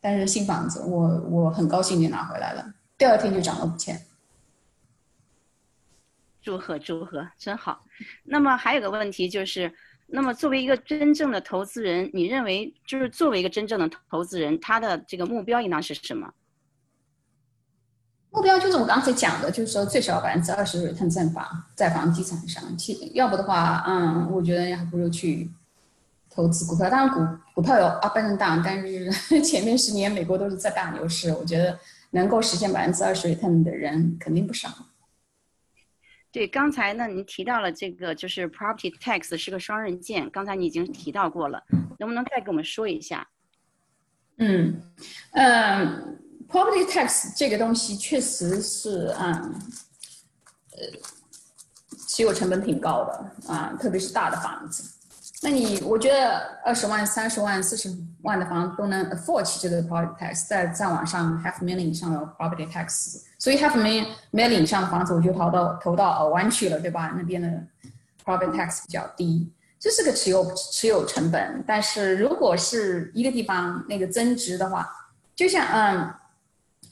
[0.00, 2.64] 但是新房子我我很高兴就拿回来了，
[2.96, 4.00] 第二天就涨了五千。
[6.40, 7.84] 祝贺祝贺，真好。
[8.24, 9.72] 那么还有个问题就是，
[10.06, 16.32] 那么作为一个真正的投资人，你认为就是作为一个真正的投资人，他的这个目标应当是什么？
[18.34, 25.48] 目标就是我刚才讲的，就是说最少百分之二十 return 在房在房地产上，其要不的话，嗯，我觉得还不如去
[26.28, 26.90] 投资股票。
[26.90, 27.24] 当然股
[27.54, 29.08] 股票有 up and down，但是
[29.40, 31.78] 前面十年美国都是在大牛市，我觉得
[32.10, 34.68] 能够实现百分之二十 return 的人肯定不少。
[36.32, 41.62] 对，刚才呢，您提到了这个就是 property tax 是个双刃剑，刚才你已经提到过了，
[42.00, 43.28] 能不能再给我们说一下？
[44.38, 44.82] 嗯，
[45.34, 46.18] 嗯。
[46.48, 49.54] Property tax 这个东西确实是，嗯，
[50.72, 50.78] 呃，
[52.06, 54.84] 持有成本挺高的啊，特别是大的房子。
[55.42, 57.92] 那你我觉得二十万、三十万、四十
[58.22, 67.12] 万的房子都能 afford 起这个 property tax，再再往上 half million 以上的 property tax，所以 half million million 以上的房子我就投到投到尔湾去了，对吧？
[67.16, 67.48] 那边的
[68.24, 71.62] property tax 比较低，这是个持有持有成本。
[71.66, 74.88] 但是如果是一个地方那个增值的话，
[75.34, 76.14] 就像嗯。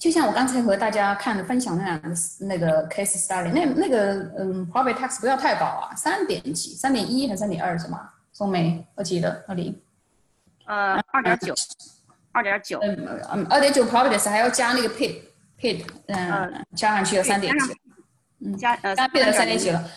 [0.02, 2.08] 就像我刚才和大家看的分享那两个
[2.40, 8.10] 那个 case study，那那个嗯，property tax 不要太高啊，三点几，三点一还是三点二是吗？
[8.32, 9.80] 宋梅，我记得那里，
[10.66, 11.54] 呃，二点九，
[12.32, 15.20] 二点九，嗯嗯，二点九 property tax 还要加那个 paid
[15.60, 17.72] paid，嗯，加上去了三点几，
[18.40, 19.88] 嗯，加呃加 pit 三点几了。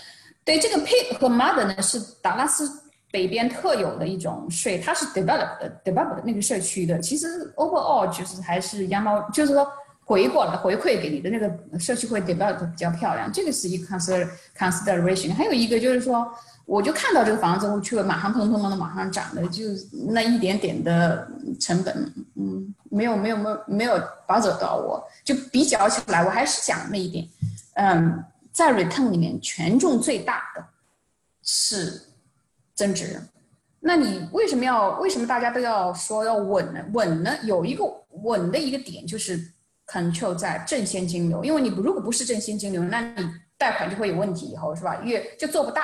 [0.44, 2.70] 对，这个 pit 和 mother 呢是达拉斯
[3.10, 9.68] 北边特有的一种税，它是 developed developed 那个社区的，其实 overall 就是还是羊毛，就是说。
[10.08, 15.34] 回过来回馈给你的那个社区会 develop 比较漂亮，这个是一个 consider consideration。
[15.34, 16.32] 还有一个就是说，
[16.66, 19.64] 我就看到这个房子，我去了马上砰砰砰的马上涨的，就
[20.10, 21.28] 那一点点的
[21.60, 27.28] 成本，嗯，没有没有没有没有保走到我，就比较起来，我还是讲那一点，
[27.74, 30.64] 嗯，在 return 里面权重最大的
[31.42, 32.00] 是
[32.76, 33.20] 增值。
[33.80, 36.80] 那你为什么要为什么大家都要说要稳呢？
[36.94, 37.84] 稳呢有一个
[38.22, 39.52] 稳的一个点就是。
[39.88, 45.00] Control 在正现金流，因为你如果不是正现金流，那你贷款就会有问题，以后是吧？
[45.04, 45.84] 越就做不大，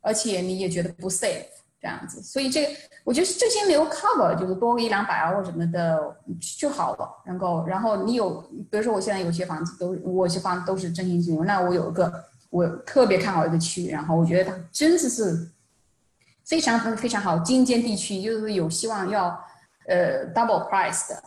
[0.00, 1.44] 而且你也觉得不 safe
[1.80, 2.72] 这样子，所以这个
[3.04, 6.16] 我觉得正现金流 cover 就是多个一两百啊或什么的
[6.58, 12.12] 就好了，能够然后你有，比如说我现在有些房子都，我些房子都是正现金流，那我有一个
[12.50, 15.48] 我特别看好一个区，然后我觉得它真的是
[16.44, 19.38] 非常非常好，金尖地区就是有希望要。
[19.86, 21.22] 呃，double price 的，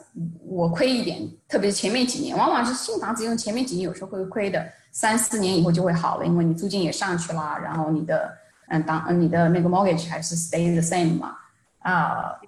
[0.45, 8.33] 我亏一点，特别是前面几年，往往是新房子用前面几年有时候会亏的，三四年以后就会好了，因为你租金也上去了，然后你的，
[8.69, 11.35] 嗯，当你的那个 mortgage 还是 stay the same 嘛，
[11.79, 12.39] 啊，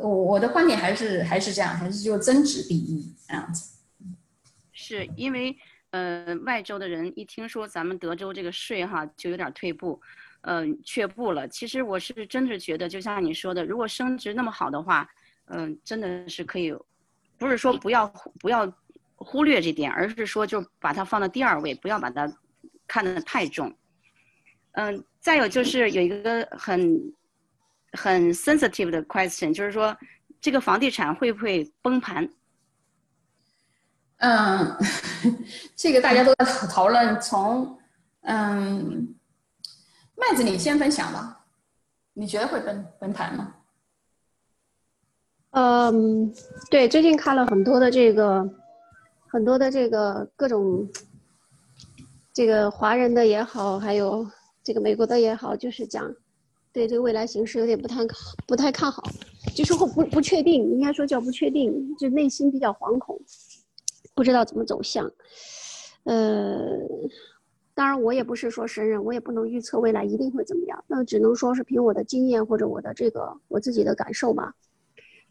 [0.00, 3.76] 我我的观点还是还是这样，还是就增值第一这样子。
[4.72, 5.54] 是因为，
[5.90, 10.00] 呃，外州的人一听说咱们德州这个税哈，就有点退步，
[10.40, 11.46] 嗯，却步了。
[11.46, 15.06] 其实我是真的觉得，就像你说的，如果升值那么好的话。
[15.54, 16.74] 嗯，真的是可以，
[17.36, 18.08] 不是说不要
[18.40, 18.70] 不要
[19.16, 22.26] 忽略这点，而是说就把它放到第二位，不要把它
[22.86, 23.70] 看得太重。
[24.72, 27.14] 嗯，再有就是有一个很
[27.92, 29.94] 很 sensitive 的 question，就是说
[30.40, 32.26] 这个房地产会不会崩盘？
[34.16, 34.74] 嗯，
[35.76, 37.20] 这个大家都在讨论。
[37.20, 37.78] 从
[38.22, 39.14] 嗯，
[40.16, 41.44] 麦子你先分享吧，
[42.14, 43.54] 你觉得会崩崩盘吗？
[45.52, 46.32] 嗯，
[46.70, 48.48] 对，最近看了很多的这个，
[49.28, 50.88] 很多的这个各种，
[52.32, 54.26] 这个华人的也好，还有
[54.64, 56.10] 这个美国的也好，就是讲
[56.72, 58.00] 对这个未来形势有点不太
[58.46, 59.02] 不太看好，
[59.54, 63.20] 就是不不不确定，应该说叫不确定，就内心比较惶恐，
[64.14, 65.04] 不知道怎么走向。
[66.04, 66.78] 呃，
[67.74, 74.54] 当然我也不是说神人，我也不能预测未来一定会怎么样，那只能说是凭我的经验或者我的这个我自己的感受吧。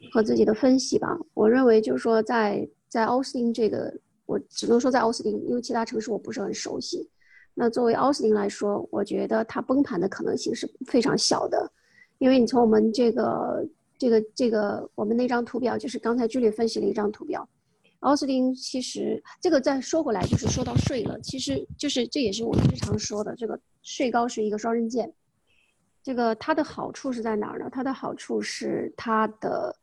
[0.09, 3.93] 和自己的分析吧，我认为就是说，在在奥斯汀这个，
[4.25, 7.09] 我只能说在奥斯汀，因为其他城市我不是很熟悉。
[7.53, 11.71] 那作为奥斯汀来说，我觉得它崩盘的可能性是非常小的，
[12.17, 13.65] 因为你从我们这个
[13.97, 17.47] 这个这个我们那张图表，就是刚才剧烈分析了一张图表，
[17.99, 25.13] 奥斯汀其实这个再说回来就是说到税了，其实就是这也是我们日常说的，这个税高是一个双刃剑。
[26.03, 27.69] 这个它的好处是在哪儿呢？
[27.71, 29.75] 它的好处是它的。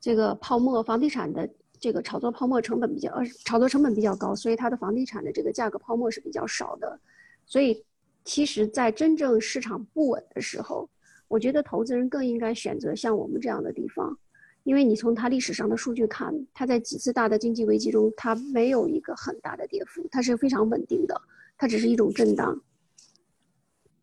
[0.00, 1.48] 这个泡沫房地产的
[1.80, 6.98] 这个炒作泡沫成本比较呃炒作成本比较高，所以它的房地产的这个价格泡沫是比较少的。
[7.46, 7.84] 所以，
[8.24, 10.88] 其实，在真正市场不稳的时候，
[11.28, 14.18] 我觉得投资人更应该选择像我们这样的地方，
[14.64, 21.20] 因为你从它历史上的数据看，它在几次大的经济危机中，它没有一个很大的跌幅，它是非常稳定的，
[21.56, 22.60] 它只是一种震荡。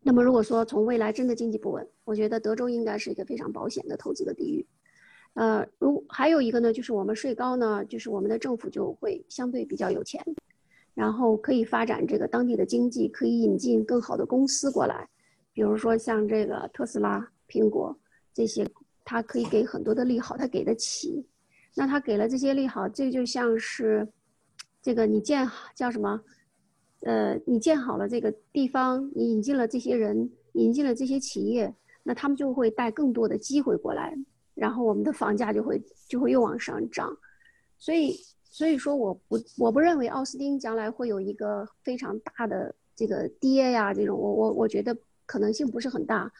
[0.02, 4.66] 那么如果说从未来真的经济不稳，我觉得德州应该是一个非常保险的投资的地域。
[5.36, 10.18] 呃，如还有一个呢，就是我们税高呢，就是我们的政府就会相对比较有钱，
[10.94, 15.06] 然后可以发展这个当地的经济，可以引进更好的公司过来，
[15.52, 17.94] 比如说像这个特斯拉、苹果
[18.32, 18.66] 这些，
[19.04, 21.22] 它可以给很多的利好，它给得起。
[21.74, 24.08] 那它给了这些利好，这就像是
[24.80, 26.18] 这个你建叫什么？
[27.00, 34.16] 呃，你建好了这个地方，你引进了这些人，引进了这些企业，那他们就会带更多的机会过来。
[34.56, 35.78] 然后我们的房价就会
[36.08, 37.14] 就会又往上涨，
[37.76, 44.96] 所以所以说我不我不认为奥斯汀将来会有一个非常大的这个跌呀这种我我我觉得
[45.26, 46.32] 可能性不是很大。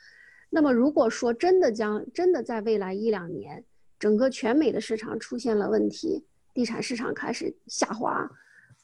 [0.49, 3.63] 那么如果说真的将真的在未来一两年，
[3.99, 6.25] 整个全美的市场出现了问题，
[6.55, 8.27] 地产市场开始下滑，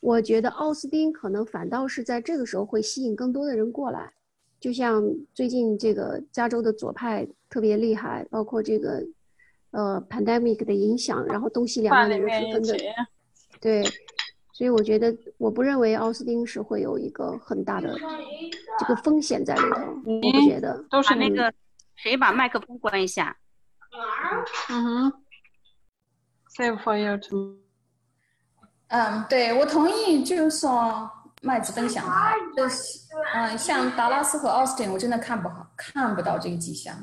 [0.01, 4.13] 我觉得奥斯汀可能反倒是在这个时候会吸引更多的人过来，
[4.61, 5.03] 就像
[5.33, 9.03] 最近这个加州的左派特别厉害，包括这个。
[9.73, 12.77] 呃，pandemic 的影响，然后东西两岸的人十分的，
[13.61, 13.82] 对，
[14.53, 17.94] 所以我觉得我不认为奥斯汀是会有一个很大的
[18.78, 20.85] 这个风险在里头，我不觉得。
[20.90, 21.53] 都是那个，
[21.97, 23.36] 谁把麦克风关一下？
[24.70, 25.12] 嗯哼
[26.57, 27.57] ，save for you too。
[28.89, 32.05] 嗯，对我同意，就是说麦子分享
[32.55, 36.94] 就是，嗯，像达拉斯和奥斯汀，我真的看不好，看不到这个迹象。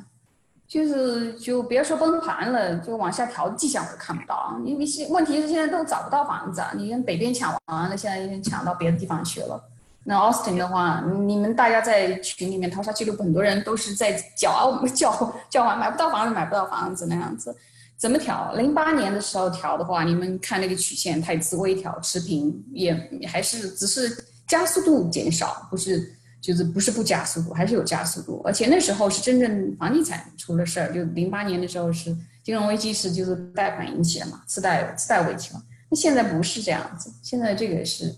[0.70, 4.56] 就是就别说崩盘了，就往下调的迹象我都看不到。
[4.64, 9.60] 因为现问题是现在都找不到房子，你跟北边抢完了，现在已经抢到别的地方去了。
[10.04, 17.56] 那 Austin 的话，你们大家在群里面淘沙记录，很多人都是在叫叫叫完买不到房子，买不到房子那样子。
[17.98, 18.54] 怎么调？
[18.54, 22.96] 零八年的时候调的话，你们看那个曲线，它只微调持平，也
[23.28, 26.16] 还是只是加速度减少，不是。
[26.41, 35.61] 就是不是不加速度，还是有加速度，而且那时候是真正房地产出了事儿，就零八年的时候是金融危机，是就是贷款引起的嘛，次贷次贷危机嘛。
[35.90, 38.16] 那现在不是这样子，现在这个是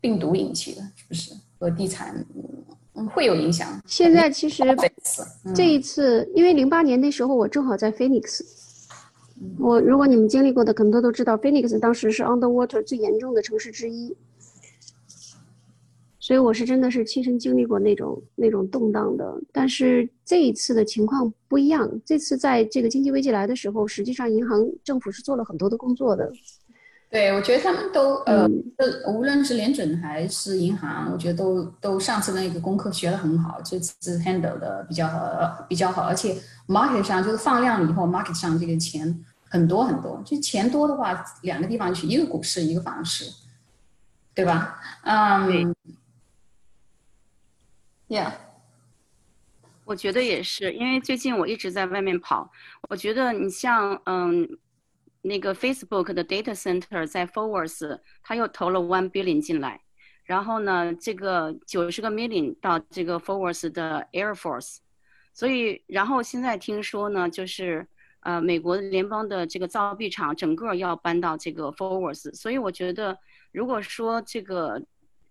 [0.00, 1.32] 病毒引起的，是不是？
[1.58, 2.24] 和地产
[2.94, 3.80] 嗯会有影响。
[3.86, 4.62] 现在其实
[5.54, 8.40] 这一次，因为零八年那时候我正好在 Phoenix，
[9.58, 14.14] 我如果你们经历过的，可能都都知道 Phoenix 当时是 underwater 最严重的城市之一。
[16.30, 21.90] 所以我是真的是亲身经历过那种那种动荡的，但是这一次的情况不一样。
[22.06, 26.30] 这次在这个经济危机来的时候，实际上银行政府是做了很多的工作的。
[27.10, 28.48] 对，我觉得他们都呃，
[29.08, 36.02] 无论是联准还是银行，我觉得都都上次那个功课学得很好，这次 handle 的比较好，比较好。
[36.02, 36.36] 而且
[36.68, 40.22] market 上就是放量了以后，market 上这个钱很多很多。
[40.24, 43.24] 就钱多的话，两个地方去，一个股市，一个房市，
[44.32, 44.78] 对吧？
[45.02, 45.74] 嗯。
[48.10, 48.32] Yeah，
[49.84, 52.50] 我觉得也是，因为最近我一直在外面跑。
[52.88, 54.58] 我觉得你像嗯，
[55.22, 59.80] 那个 Facebook 的 data center 在 Forwards，他又投了 one billion 进来，
[60.24, 64.78] 然后呢，这个九十个 million 到这个 Forwards 的 Air Force，
[65.32, 67.86] 所以然后现在听说呢，就是
[68.22, 73.16] 呃，美国联邦的这个造币厂整个要搬到这个 Forwards，所以我觉得
[73.52, 74.82] 如果说这个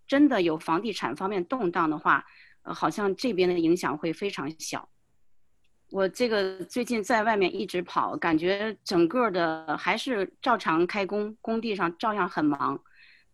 [0.07, 2.25] 真的有房地产方面动荡的话，
[2.63, 4.87] 好像这边的影响会非常小。
[5.91, 12.79] 我这个最近在外面一直跑，感觉整个的还是照常开工，工地上照样很忙。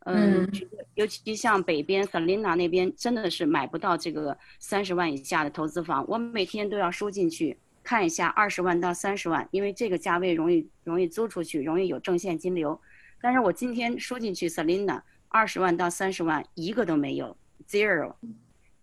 [0.06, 0.47] 嗯，
[0.93, 6.06] 尤其像北边 Selina 那边，真的是买不到这个三十万以下的投资房。
[6.07, 12.80] 我每天都要输进去看一下二十万到三十万，因为这个价位容易容易租出去，容易有正现金流。
[13.19, 17.35] 但是我今天输进去 Selina 二十万到三十万一个都没有
[17.68, 18.14] ，zero。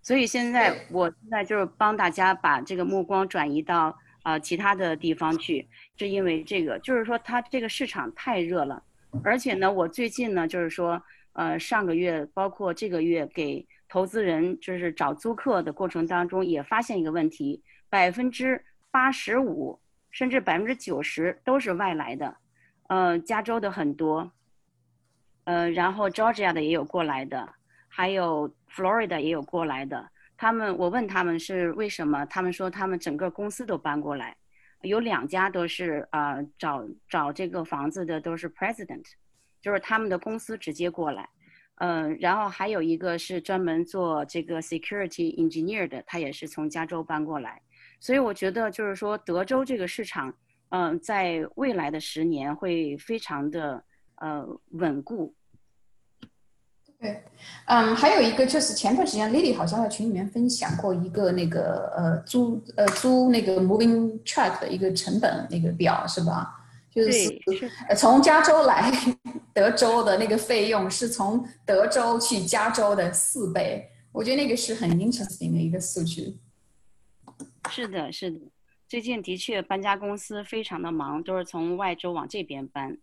[0.02, 8.82] 所以现在，我现在就是帮大家把这个目光转移到啊其他的地方去，是因为这个，就是说它这个市场太热了，
[9.22, 11.00] 而且呢，我最近呢，就是说，
[11.34, 19.78] 呃，上个月包括这个月给投资人就是找租客的过程当中，也发现一个问题，百分之八十五
[20.10, 22.36] 甚至百分之九十都是外来的，
[22.88, 24.32] 呃，加州的很多，
[25.44, 27.54] 呃，然后 Georgia 的也有过来的。
[27.94, 30.08] 还有 Florida 也有过来的，
[30.38, 34.34] 他们我问他们是为什么，他们说他们整个公司都搬过来，
[34.80, 39.04] 有两家都是啊找找这个房子的都是 President，
[39.60, 41.28] 就是他们的公司直接过来，
[41.76, 47.60] 嗯，然后还有一个是专门做这个 Security Engineer 的，他也是从加州搬过来，
[48.00, 50.34] 所以我觉得就是说德州这个市场，
[50.70, 53.84] 嗯，在未来的十年会非常的
[54.16, 55.34] 呃稳固。
[57.02, 57.20] 对，
[57.66, 66.60] 嗯，还有一个就是前段时间 Lily 好像在群里面分享过一个那个呃租呃租那个 moving truck 的一个成本那个表是吧？
[66.92, 67.10] 就是
[67.96, 68.92] 从加州来
[69.52, 76.38] 德州的那个费用是从德州去加州的四倍，我觉得那个是很 interesting 的一个数据。
[77.70, 78.38] 是的，是的，
[78.86, 82.96] 最近的确搬家公司非常的忙，都是从外州往这边搬。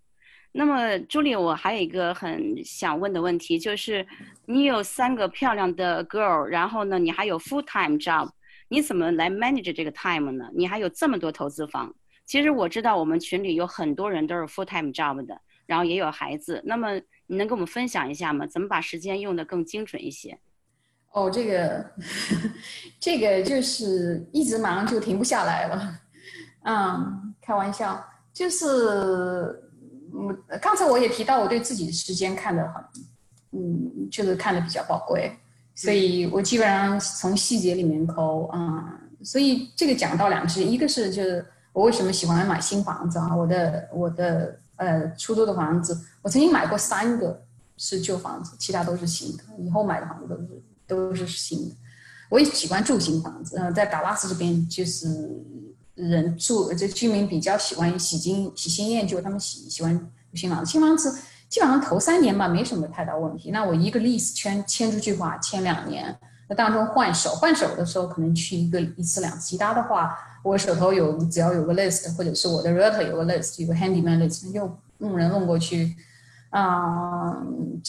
[0.52, 4.06] 那么朱莉，我还有一个很想问的问题，就是
[4.46, 8.30] 你有三个漂亮的 girl，然后呢，你还有 full time job，
[8.68, 10.50] 你怎么来 manage 这个 time 呢？
[10.56, 11.94] 你还有这么多投资房？
[12.26, 16.62] 其实我知道我们群里有很多人都是 full time job 的，然后也有孩子。
[16.66, 16.96] 那么
[17.28, 18.46] 你能跟我们分享一下吗？
[18.48, 20.40] 怎么把时间用得更精准一些？
[21.12, 21.92] 哦，这个，
[23.00, 26.00] 这个就是一直忙就停不下来了。
[26.66, 29.60] 嗯，开玩笑，就是，
[30.14, 32.84] 嗯，刚才我也提到我对自己的时间看得很，
[33.52, 35.32] 嗯，就是看得比较宝贵，
[35.76, 39.00] 所以我基本上从细节里面抠啊。
[39.24, 41.46] 所以这个讲到两句，一个是就是。
[41.72, 43.34] 我为什么喜欢买新房子啊？
[43.34, 47.46] 我的我的呃出租的房子，我曾经买过三个
[47.78, 49.44] 是旧房子，其他都是新的。
[49.60, 51.76] 以后买的房子都是都是新的。
[52.28, 55.08] 我也喜欢住新房子，嗯，在达拉斯这边就是
[56.08, 59.92] 人住，这居民比较喜欢喜新喜新厌旧，他们喜喜欢
[60.34, 60.72] 新房子。
[60.72, 61.20] 新房子
[61.50, 63.52] 基本上头三年吧没什么太大问题。
[63.52, 66.16] 那我一个 lease 签签出去话签两年，
[66.48, 70.18] 那当中换手换手的时候可能去一个一次两次，其他的话。
[70.42, 75.94] 我手头有，只要有个 list，或者是我的 router 有个 list，有个 handyman list，就弄人弄过去，
[76.50, 77.36] 啊，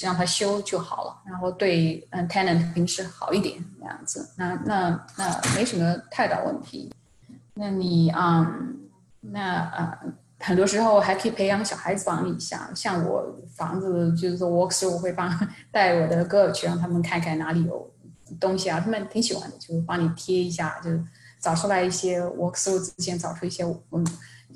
[0.03, 1.17] 让他修就好了。
[1.25, 6.93] 然后对，嗯，tenant 平时好一点这样子，那那那没什么太大问题。
[7.61, 8.51] 那你啊，
[9.21, 9.99] 那呃，
[10.41, 12.71] 很多时候还可以培养小孩子帮你一下。
[12.75, 15.31] 像我房子就是说 work through，我会帮
[15.71, 17.93] 带我的 girl 去让他们看看哪里有
[18.41, 21.01] 东西啊，他们挺喜欢的，就是帮你贴一下，就是。
[21.43, 24.07] 找出来一些 work through 之前找出一些嗯，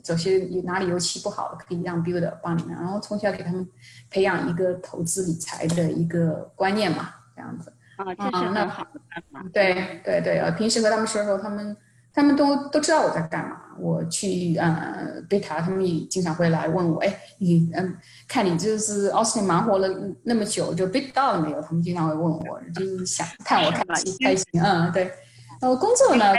[0.06, 3.66] 有些哪里油漆不好可以让 builder 帮你们，然后从小给他们
[4.10, 7.72] 培养一个投资理财的一个观念嘛，这样子。
[7.96, 9.48] 啊，这是很好的办法。
[9.50, 11.74] 对对对，呃，平时和他们说说，他们
[12.14, 13.60] 他们都都知道我在干嘛。
[13.76, 17.96] 我去呃贝塔，他们也经常会来问我，哎，你嗯，
[18.28, 19.88] 看你就是奥斯汀忙活了
[20.22, 21.60] 那么久，就 bid 到了没有？
[21.60, 25.12] 他们经常会问我，就是想看我开心开心，嗯，对。
[25.60, 26.34] 呃，工作呢，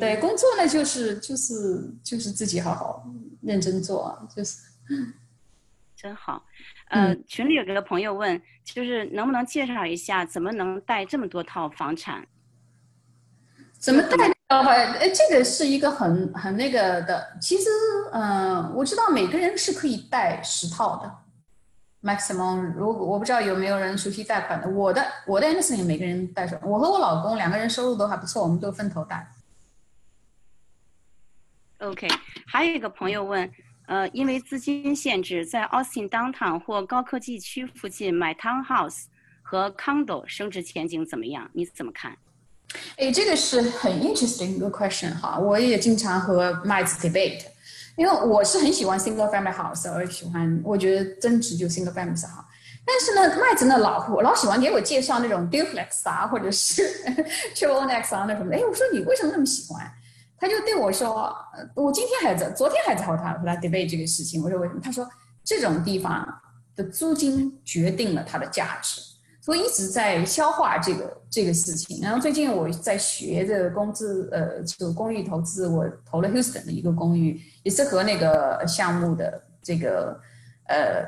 [0.00, 3.06] 对，工作呢就是就是就是自己好好
[3.42, 4.58] 认真做，就是
[5.94, 6.44] 真好。
[6.88, 12.26] 呃，群里有个朋友问，就是能不能介绍一下怎么能带这么多套房产？
[13.78, 14.37] 怎么带？
[14.48, 17.36] 呃，这个是一个很很那个的。
[17.40, 17.68] 其实，
[18.12, 21.18] 嗯，我知道每个人是可以带十套的。
[22.00, 29.28] maximum，如果我不知道有没有人熟悉贷款的，我的我的 Anderson 每个人贷手，我和我老公两个人收入都还不错，我们都分头贷。
[31.80, 32.08] OK，
[32.46, 33.50] 还有一个朋友问，
[33.86, 39.04] 呃，因为资金限制，在 Austin Downtown 或高科技区附近买 townhouse
[39.42, 41.50] 和 condo 升值前景怎么样？
[41.52, 42.16] 你怎么看？
[42.96, 47.42] 哎，这个是很 interesting 一个 question 哈，我也经常和麦子 debate。
[47.96, 52.46] 因为我是很喜欢 single family house，我喜欢，我觉得增值就 single family house 哈。
[52.86, 56.82] 但是呢，麦子呢老我老喜欢给我介绍那种 duplex 啊，或者是
[57.56, 58.54] triple n e x 啊那什么。
[58.54, 59.90] 哎，我说你为什么那么喜欢？
[60.38, 61.34] 他就对我说，
[61.74, 64.40] 我今天还在，昨天还在和他和他 debate 这个事情。
[64.42, 64.80] 我说为什么？
[64.80, 65.04] 他说
[65.42, 66.24] 这种地方
[66.76, 69.00] 的租金决定了它的价值。
[69.48, 80.20] 我一直在消化这个这个事情，然后最近我在学的公资，呃，就公寓投资，我投了 Houston 的一个公寓，也是和那个项目的这个，
[80.66, 81.02] 呃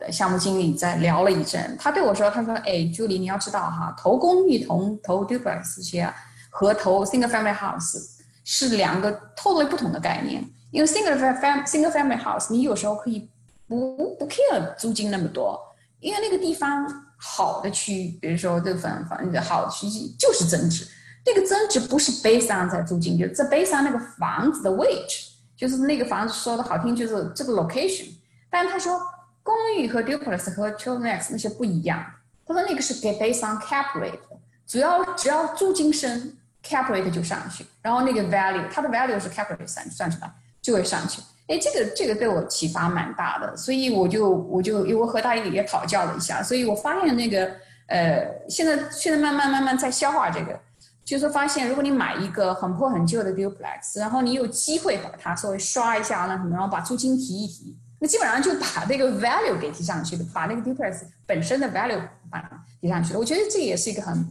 [0.00, 1.76] 呃，项目经理在聊了一阵。
[1.78, 6.12] 他对我说：“他说，哎，Julie，你要知道哈，投公寓、同投 duplex 这些
[6.50, 10.44] 和投 single family house 是两个 totally 不同的概念。
[10.72, 13.30] 因为 single family single family house 你有时候可以
[13.68, 15.56] 不不 care 租金那么多，
[16.00, 16.84] 因为那个地方。”
[17.22, 20.86] 好的区域，比如说这个房房的好区域就是增值，
[21.22, 28.06] 这个增值不是 based on 在租金，就这 based on 那个房子的位置，就是那个房子说的好听就是这个 location。
[28.48, 28.98] 但他说
[29.42, 32.02] 公寓和 duplex 和 t r i p l e x 那些不一样，
[32.46, 34.18] 他说那个是给 based on cap rate，
[34.66, 36.32] 主要只要租金升
[36.64, 40.32] ，cap rate 就上去，然后那个 value，它的 value 是 cap rate 算算出来
[40.62, 41.20] 就会上去。
[41.50, 47.50] 哎，这个这个对我启发蛮大的，所以我就我就因为我和他也讨教了一下，所以我发现那个
[47.88, 50.56] 呃，现在现在慢慢慢慢在消化这个，
[51.04, 62.00] 就是发现如果你买一个很破很旧的 duplex，然后你有机会把它稍微刷一下那什么，然后把租金提一提，那基本上就把这个 value 给提上去了，把那个 duplex 本身的 value
[62.30, 62.48] 把
[62.80, 63.18] 提上去了。
[63.18, 64.24] 我觉得这也是一个很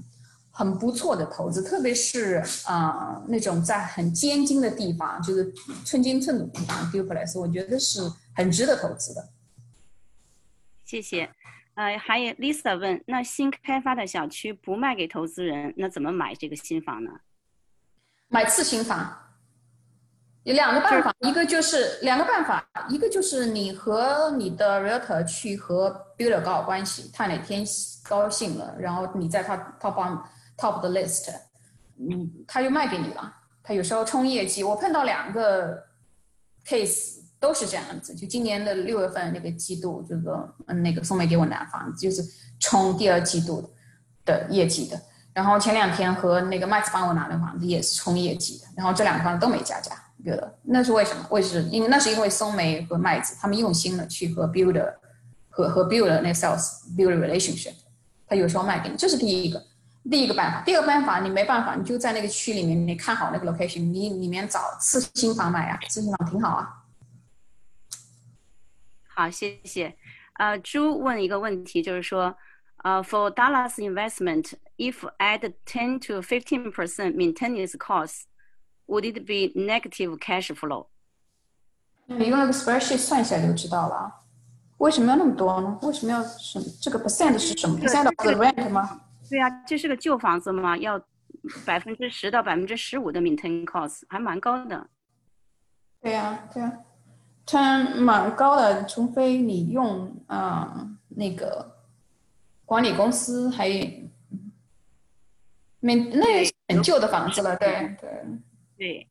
[0.60, 5.49] 很不错的投资，特别是啊那种在很尖晶的地方，就是
[5.86, 8.02] 寸金寸土地方 duplex，我觉得是
[8.36, 9.30] 很值得投资的。
[10.84, 11.30] 谢谢。
[11.76, 17.11] 呃，还有 Lisa 问，那新开发的小区不卖给投资人，那怎么买这个新房呢？
[18.27, 19.18] 买次新房，
[20.44, 27.65] 有两个办法，一个就是两个办法，一个就是你和你的 realtor 去和 builder 搞好关系，他哪天
[28.03, 29.94] 高兴了，然后你在他 top
[30.60, 31.31] top 的 list，
[31.98, 33.34] 嗯，他就卖给你了。
[33.64, 35.81] 他有时候冲业绩，我碰到两个
[36.68, 37.18] case。
[37.41, 42.22] 都是这样子，就今年的六月份那个季度，这个嗯，那个松梅给我拿房子，就是
[42.60, 43.73] 冲第二季度
[44.26, 45.02] 的业绩的。
[45.31, 48.65] 然后前两天和那个麦子帮我拿的房子也是冲业绩的。
[48.76, 51.26] 然后这两个房子都没加价，觉得那是为什么？
[51.30, 54.94] 为是因为那是因为松梅和麦子他们用心的去和 builder
[55.48, 57.76] 和和 builder 那 sales builder relationship，
[58.27, 59.64] 他有时候卖给你，这是第一个
[60.09, 60.61] 第一个办法。
[60.63, 66.84] 第二个办法你没办法，你就在那个区里面，你看好那个 location，你里面找次新房买啊，次新房挺好啊。
[69.07, 69.95] 好，谢谢。
[70.34, 72.38] 呃，朱问一个问题，就是说，
[72.77, 78.23] 呃，for Dallas investment, if add ten to fifteen percent maintenance costs,
[78.88, 80.88] would it be negative cash flow？
[82.05, 84.11] 你用那个 spreadsheet 算一下就知道了。
[84.77, 85.77] 为什么要那么多呢？
[85.81, 89.01] 为什么要什这个 percent 是什么？percent of the rent 吗？
[89.30, 90.99] 对呀，这是个旧房子嘛，要
[91.65, 94.89] 百分之十到百分之十五的 maintenance costs，还蛮高的。
[96.01, 96.80] 对呀，对呀。
[97.51, 101.77] 它蛮高的，除非你用啊那个
[102.64, 103.68] 管理公司，还
[105.80, 108.10] 没那很旧的房子了，对对
[108.77, 109.07] 对。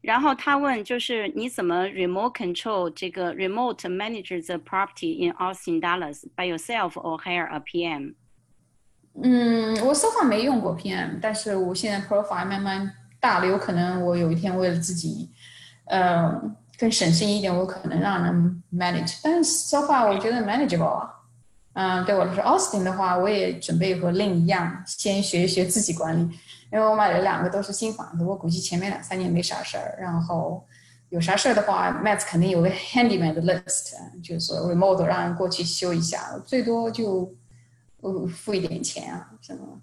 [0.00, 7.46] 然后他问，就是你怎么 remote control 这个 remote manage the property in Austin Dallas by yourself or hire
[7.46, 8.14] a PM？
[9.22, 15.30] 嗯，我 SOFA 没用过 PM，但是我现在 profile 慢慢大了，有可能我有一天为了自己，
[15.86, 16.56] 嗯。
[16.78, 21.10] 更省心一点，我可能让人 manage，但是 so far 我觉得 manageable 啊。
[21.72, 26.20] 嗯，对我来说，Austin 的话，我也准备和 Lin 一样，先学一学自己管理，
[26.70, 30.62] 因为我买了两个都是新房子，我估计前面两三年没啥事儿，然后
[31.08, 37.32] 有啥事儿的话，Matt 肯定有个 handyman 的 list，就是说 remote 让人过去修一下，最多就
[38.00, 39.80] 呃付一点钱啊什么。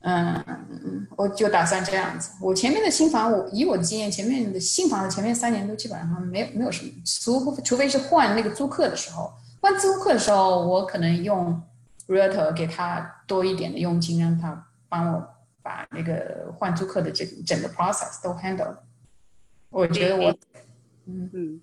[0.00, 2.30] 嗯嗯，我就打算这样子。
[2.40, 11.60] 我前面的新房，我以我的经验，前面的新房子前面三年都基本上没有没有什么，除除非是换那个租客的时候，换租客的时候，我可能用
[12.06, 15.28] realtor 给他多一点的佣金，让他帮我
[15.60, 18.76] 把那个换租客的这整个 process 都 handle。
[19.70, 20.30] 我觉得我，
[21.06, 21.60] 嗯嗯，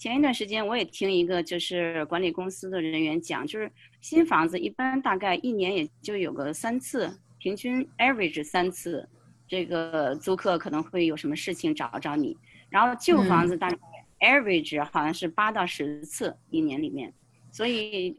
[0.00, 3.70] 前一段时间我也听一个就是管理公司的人员讲，就是
[4.00, 7.14] 新房子一般大概一年也就有个三次。
[7.38, 9.06] 平均 average 三次，
[9.46, 12.34] 这个租客可能会有什么事情找找你，
[12.70, 13.76] 然后旧房子大概
[14.20, 17.12] average 好像是八到十次一年里面，
[17.50, 18.18] 所以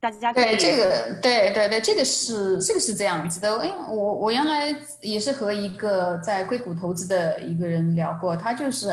[0.00, 8.90] 大家对这个对对对这个是这个是这样子的，哎，我我原来也是和一个在硅谷投资的一个人聊过，他就是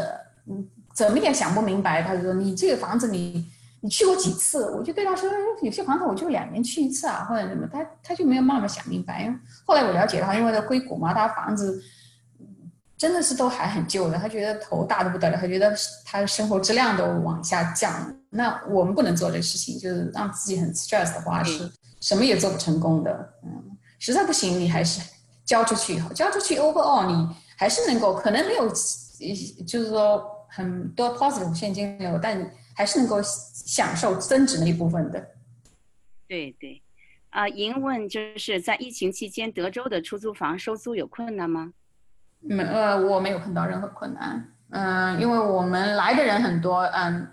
[0.49, 0.65] 嗯
[0.95, 3.51] 怎么也想不明白，他说你这个房子你。
[3.81, 4.71] 你去过几次？
[4.71, 5.29] 我就对他说，
[5.61, 9.31] 有些房子我就两年去一次啊，或者什么，他他就没有慢慢想明白。
[9.63, 11.79] 后来我了解的话，因为在硅谷嘛，他房子
[12.97, 15.71] 真的是都还很旧的，他觉得头大的不得了，他觉得
[16.03, 17.93] 他的生活质量都往下降。
[18.31, 23.33] 那我们不能做这个事情，就是让自己很 stress 的话，是什么也做不成功的。
[23.43, 24.99] 嗯，实在不行，你还是
[25.45, 28.67] 交出去好，交出去 overall 你还是能够，可能没有，
[29.67, 32.49] 就是说很多 positive 现金流，但。
[32.77, 35.25] 还是能够享受增值那一部分的。
[36.27, 36.83] 对对，
[37.29, 41.71] 啊，莹问就是在疫情期间，德州的出租房收租有困难吗？
[42.41, 44.53] 没，呃，我没有碰到任何困难。
[44.71, 47.25] 嗯，因为我们来的人很多，嗯，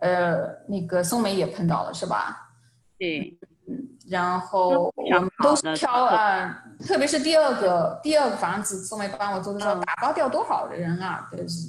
[0.00, 2.50] 呃，那个松梅也碰到了，是吧？
[2.98, 3.38] 对，
[3.68, 3.78] 嗯，
[4.10, 11.30] 然后我们都是挑啊，特别是第二个第二个房子，松梅帮我做的时候，打包掉多少的人啊？
[11.30, 11.68] 就是，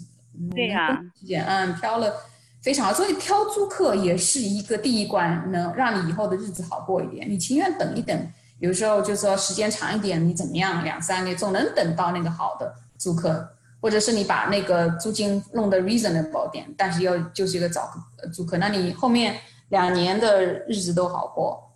[0.55, 1.01] 对呀，
[1.47, 2.13] 嗯，挑了。
[2.61, 7.25] 非常好，所以挑租客也是一个第一关，能让你以后的日子好过一点。
[7.29, 10.83] 你情愿等一等，有时候就说时间长一点，你怎么样？
[10.83, 13.47] 两三年总能等到那个好的租客，
[13.79, 17.89] 或者是你把那个租金弄得 reasonable 点，但是要就是一个找
[18.33, 19.37] 租客，那你后面
[19.69, 21.71] 两年的日子都好过。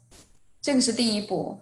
[0.61, 1.57] 这个是第一步。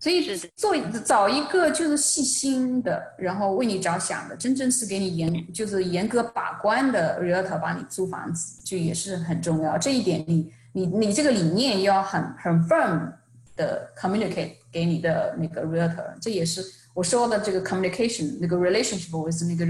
[0.00, 9.76] 所以做找一个就是细心的，然后为你着想的，真正是给你严就是严格把关的 realtor 帮你租房子，就也是很重要。
[9.76, 13.12] 这一点你你你这个理念要很很 firm
[13.56, 16.62] 的 communicate 给你的那个 realtor，这也是
[16.94, 19.66] 我说的这个 communication 那个 relationship with 那个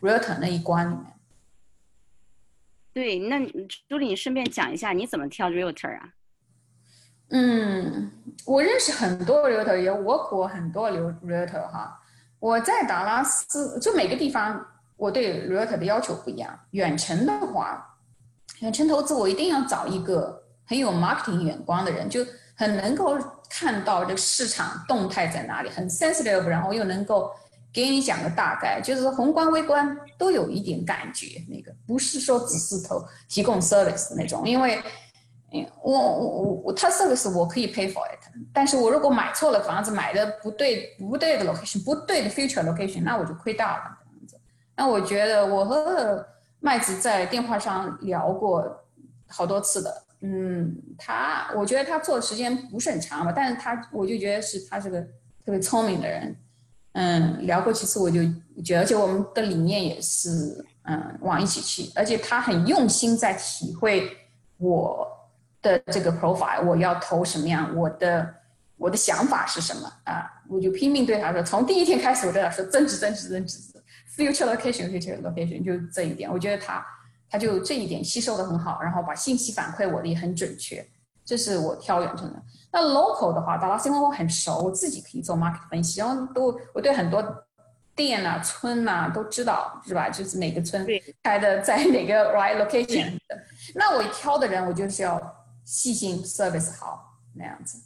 [0.00, 1.04] realtor 那一关里面。
[2.92, 3.38] 对，那
[3.88, 6.14] 朱莉，你顺便讲一下你怎么挑 realtor 啊？
[7.30, 8.10] 嗯，
[8.46, 12.00] 我认识很多 realtor，也 work 过很多 realtor 哈。
[12.40, 14.64] 我在达拉斯，就每个地方
[14.96, 16.58] 我对 realtor 的要求不一样。
[16.70, 17.96] 远程的话，
[18.60, 22.24] 远程投资我一定要找一个很有 marketing 眼光的人，就
[22.54, 23.18] 很能够
[23.50, 27.30] 看到这个市场动态在哪里，很 sensitive，然后又能够
[27.72, 31.44] 给你讲个大概，就是宏观微观都有一点感觉。
[31.46, 34.82] 那个不是说只是投提供 service 那种，因为。
[35.82, 38.20] 我我我，他这个是我可以 pay for it，
[38.52, 43.98] 但是我如果买错了房子，买的不对不对的 location，不对的 future location，那我就亏大了。
[44.76, 46.24] 那我觉得我和
[46.60, 48.84] 麦子在电话上聊过
[49.26, 56.36] 好多次的，嗯，他我觉得他做的时间不是很长吧，但是他我就觉得是他是个特别聪明的人，
[56.92, 58.20] 嗯，聊过几次我就
[58.62, 64.14] 觉得，而且我们的理念也是嗯往一起去，而且他很用心在体会
[64.58, 65.14] 我。
[65.62, 67.74] 的这个 profile，我要投什么样？
[67.76, 68.34] 我的
[68.76, 70.24] 我的想法是什么啊？
[70.48, 73.58] 我就拼命对他说，从第一天开始，我对他说增值、增值、增值
[74.16, 76.84] ，future location、future location，就这一点，我觉得他
[77.28, 80.86] 他就这一点吸收的很好，然后把信息反馈我的也很准确，
[81.24, 82.42] 这是我挑远程的。
[82.72, 87.22] 那 local 的话，达拉斯因为我很熟，我自己可以做 market 分析，然后都我对很多
[87.94, 90.08] 店呐、村呐都知道，是吧？
[90.08, 90.86] 就是哪个村
[91.22, 93.36] 开的在哪个 right location 的，
[93.74, 95.34] 那我挑的人，我就是要。
[95.68, 97.78] 细心，service 好那样子，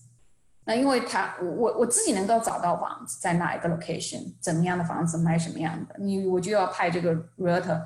[0.64, 7.82] 那因为他我我我自己能够找到房子在哪一个 location，怎么样的房子卖什么样的，你我就要派这个 realtor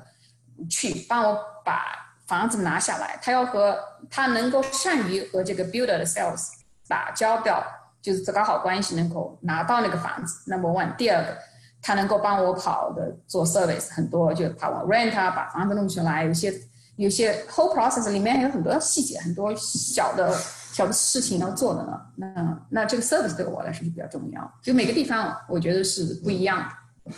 [0.69, 1.81] 去帮我把
[2.27, 3.75] 房子拿下来，他要和
[4.07, 6.49] 他能够善于和这个 builder 的 sales
[6.87, 7.63] 打交道，
[7.99, 10.47] 就是搞好关系，能够拿到那个房子。
[10.47, 11.35] Number one，第二个，
[11.81, 16.53] 他能够帮我跑的做 service 很多，就跑我 rent 啊，把房子弄出来，有些。
[16.97, 20.35] 有些 whole process 里面还有很多细节，很多小的
[20.71, 22.01] 小的事情要做的呢。
[22.15, 24.59] 那那这个 service 对我来说是比较重要。
[24.61, 26.67] 就每个地方我觉得是不一样
[27.05, 27.13] 的。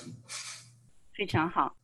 [1.15, 1.75] 非常好，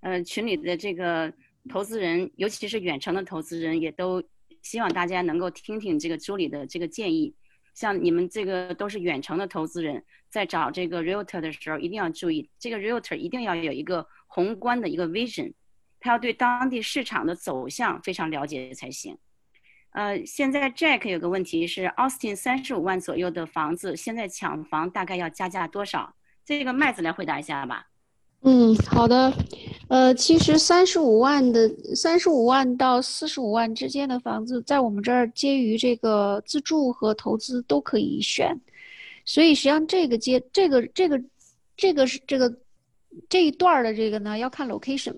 [0.00, 1.32] 呃，群里的这个
[1.70, 4.22] 投资人，尤其是远程的投资人，也都
[4.62, 7.34] 希望大家能够听听这个朱理的这个建议。
[7.74, 15.52] 像你们这个都是远程的投资人，在找这个 realtor 的时候，一定要注意，这个 realtor 一定要有一个宏观的一个 vision。
[16.02, 19.16] 他要对当地市场的走向非常了解才行。
[19.92, 26.14] 呃，现在 Jack 有个问题是，Austin 三十五万左右的房子，现在抢房大概要加价多少？
[26.44, 27.86] 这个麦子来回答一下吧。
[28.40, 29.32] 嗯，好的。
[29.88, 38.58] 呃，其实三十五万的三十五万到四十五万之间的房子，在我们这儿介于这个自住和投资都可以选。
[39.24, 41.22] 所以实际上这个阶这个这个
[41.76, 42.52] 这个是这个
[43.28, 45.14] 这一段的这个呢，要看 location。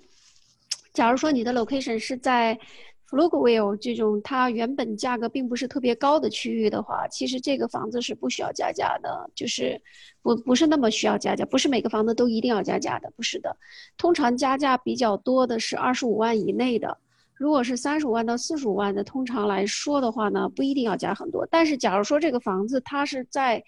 [0.95, 2.59] 假如说你的 location 是在
[3.07, 9.81] f l o g w i l l 这种它原本价格并不是特别高的区域的话，其实这个房子是不需要加价的，就是
[10.23, 13.55] 不不是那么需要加价，不是每个房子都一定要加价的，不是的。
[13.99, 16.97] 通常加价比较多的是二十五万以内的，
[17.35, 21.45] 如果是三十五万到四十五万的，通常来说的话呢，不一定要加很多。
[21.51, 23.63] 但是假如说这个房子它是在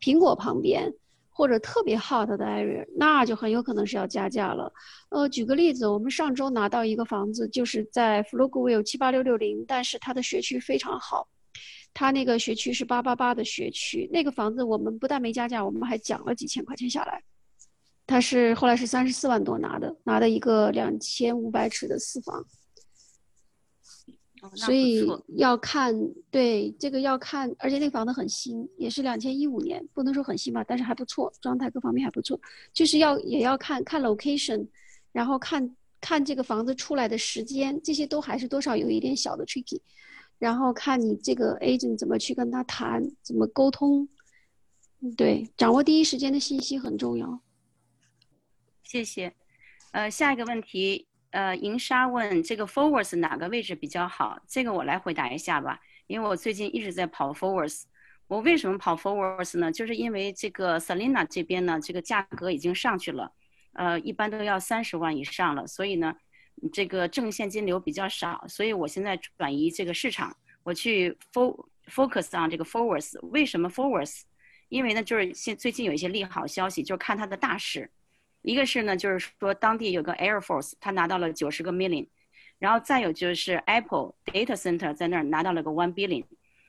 [0.00, 0.92] 苹果旁边。
[1.34, 4.70] 或者特别 hot 的 area，那就很有可能是要加价了。
[5.08, 11.26] 呃，举个例子，我们上周拿到一个房子，就是在 f l o g w i l l 七八六六零，但是它的学区非常好，
[11.94, 14.08] 它那个学区是八八八的学区。
[14.12, 17.22] 那个房子我们不但没加价，我们还降了几千块钱下来。
[18.06, 22.44] 它是后来是三十四万多拿的，拿的一个两千五百尺的四房。
[24.54, 25.06] 所以
[25.36, 25.94] 要看，
[26.30, 32.40] 对这个要看，而且那个房子很新，也是两千一五年，不能说很新吧，但是还不错，状态各方面还不错。
[32.72, 34.66] 就是要也要看看 location，
[35.12, 39.80] 然后看看这个房子出来的时间，这些都还是多少有一点小的 tricky。
[40.38, 44.08] 然后看你这个 agent 怎么去跟他谈，怎么沟通，
[45.16, 47.40] 对，掌握第一时间的信息很重要。
[48.82, 49.32] 谢谢，
[49.92, 51.06] 呃，下一个问题。
[51.32, 54.38] 呃，银沙问这个 forwards 哪个位置比较好？
[54.46, 57.84] 这个我来回答一下吧，因为我最近一直在跑 forwards。
[58.28, 59.72] 我为什么跑 forwards 呢？
[59.72, 63.32] 就是因为这个 Selina 这边呢，这个价格已经上去了，
[63.72, 66.14] 呃，一般都要三十万以上了，所以呢，
[66.70, 73.18] 这个正现金流比较少，所以我现在转移这个市场，我去 fo focus on 这个 forwards。
[73.28, 74.22] 为什么 forwards？
[74.68, 77.90] 因为呢，就是现最近有一些利好消息，就是看它的大势。
[78.42, 82.06] 一个是呢，就是说当地有个 Air Force，他拿到了九十个 million，
[82.58, 86.24] 然后再有就是 Apple Data Center 在那儿拿到了个 one billion，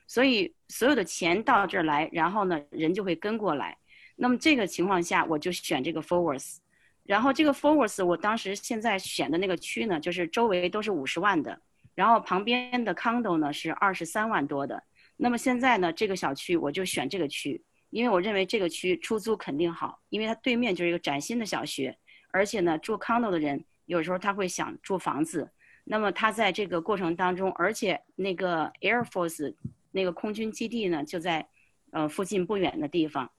[0.06, 3.76] 所以所有的钱到这儿来，然后呢，人就会跟过来。
[4.16, 6.58] 那么这个情况下，我就选这个 Forwards，
[7.02, 11.60] 然后这个 Forwards 我当时现在选的那个区呢，就是周围都是五十万的，
[11.96, 14.84] 然后旁边的 Condo 呢是二十三万多的。
[15.16, 17.60] 那么现在呢，这个小区我就选这个区。
[17.94, 21.96] 因为我认为这个区出租肯定好，因为它对面就是一个崭新的小学，
[22.32, 25.48] 而且呢，住 condo 的人有时候他会想住房子，
[25.84, 29.54] 那么他在这个过程当中，而且那个 Air Force
[29.92, 31.46] 那个空军基地呢就在
[31.92, 33.30] 呃附近不远的地方，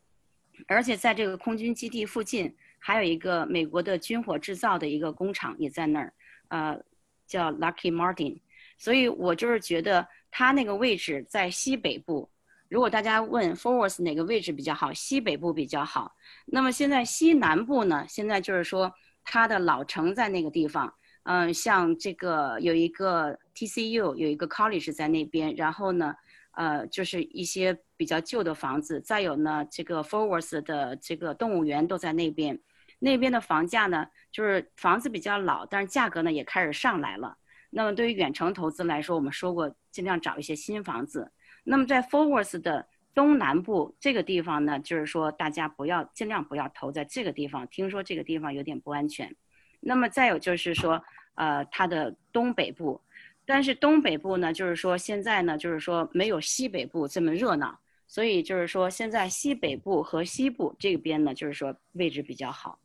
[0.70, 6.14] 而且在这个空军基地附近还有一个美国的军火制造的一个工厂也在那儿，
[6.48, 6.82] 呃，
[7.28, 8.40] 叫 Lucky Martin，
[8.78, 12.30] 所以我就是觉得它那个位置在西北部。
[12.76, 16.14] 如果大家问 Forwards 哪个位置比较好，西北部比较好。
[16.46, 18.06] 那么现在西南部呢？
[18.06, 18.94] 现在就是说
[19.24, 20.94] 它的老城在那个地方，
[21.24, 26.14] 嗯，像这个有一个 TCU 有一个 college 在那边，然后呢，
[26.52, 29.00] 呃，就是一些比较旧的房子。
[29.00, 32.60] 再有呢，这个 Forwards 的这个动物园都在那边。
[33.00, 37.38] 那边的房价呢，就是房子比较老，但是价格呢也开始上来了。
[37.70, 41.32] 那么对于远程投资来说，我们说过尽量找一些新房子。
[41.68, 49.36] 那么在 Forwards 的东南部这个地方呢，就是说大家不要尽量不要投在这个地方，听说这个地方有点不安全。
[49.80, 53.02] 那么再有就是说，呃，它的东北部，
[53.46, 62.80] 但是东北部呢，就是说现在呢，就是说没有西北部这么热闹，所以就是说现在西北部和西部这边呢，就是说位置比较好。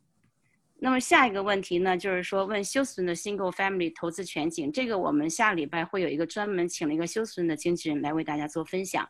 [0.83, 9.07] 那么下一个问题呢，就是说问休斯顿的 single family 投资全景，这个我们下礼拜会有一个专门请了一个休斯顿的经纪人来为大家做分享。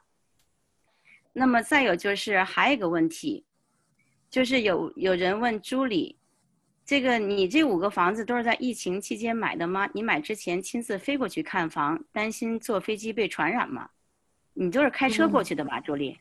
[1.31, 3.45] 那么再有就是还有一个问题，
[4.29, 6.17] 就是有有人问朱莉，
[6.85, 9.89] 这个你这五个房子都是在疫情期间买的吗？
[9.93, 13.89] 你买之前亲自飞过去看房，担心坐飞机被传染吗？
[14.53, 16.19] 你都是开车过去的吧，朱莉？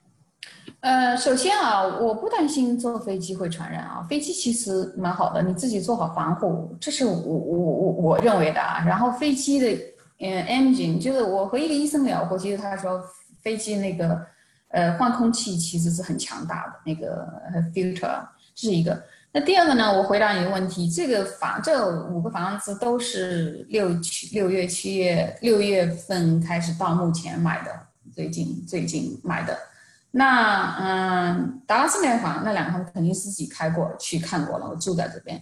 [0.81, 8.83] 呃，首先啊，我不担心坐飞机会传染啊，飞机其实蛮好的，你自己做好防护，这是我我我我认为的啊。
[8.87, 9.83] 然后飞机的
[10.21, 12.99] 嗯 engine，就是我和一个医生聊过，其实他说
[13.43, 14.19] 飞机那个
[14.69, 17.29] 呃换空气其实是很强大的那个
[17.75, 19.03] filter，这是一个。
[19.33, 27.71] 那第二个呢，我回答你的问题，这个房这五个房子都是六七六月七月六月份开始到目前买的，
[28.15, 29.55] 最近最近买的。
[30.13, 35.41] 那嗯，达拉斯那房那两个房肯定是自己开过去看过了，我住在这边。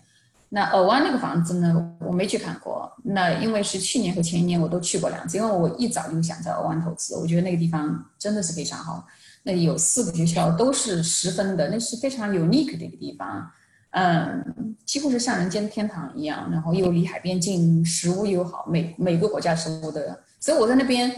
[0.51, 2.91] 那尔湾那个房子呢，我没去看过。
[3.03, 9.07] 那因为是去年和前一年我都去过两次，因为我一早就想在尔湾投资，我觉得那个地方真的是非常好。
[9.43, 13.51] 那有四个学校都是十分的，那是非常 unique 的一个地方，
[13.93, 16.51] 嗯，几乎是像人间天堂一样。
[16.51, 21.11] 然后又离海边近，食物又好，每每个国家食物的，所以我在那边。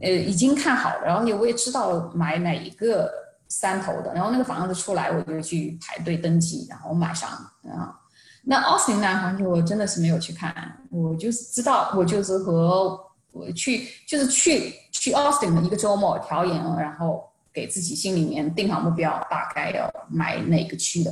[0.00, 3.10] 呃，已经看好了，然后也我也知道买哪一个
[3.48, 7.98] 三头的，然后那个房子出来我就去排队登记，然后买上啊。
[8.44, 10.54] 那奥斯汀那房子我真的是没有去看，
[10.90, 13.00] 我就是知道，我就是和
[13.32, 21.10] 我去，就是去去奥斯汀的一个周末调研，然后给自己心里面定好目标，大概要买哪个区的，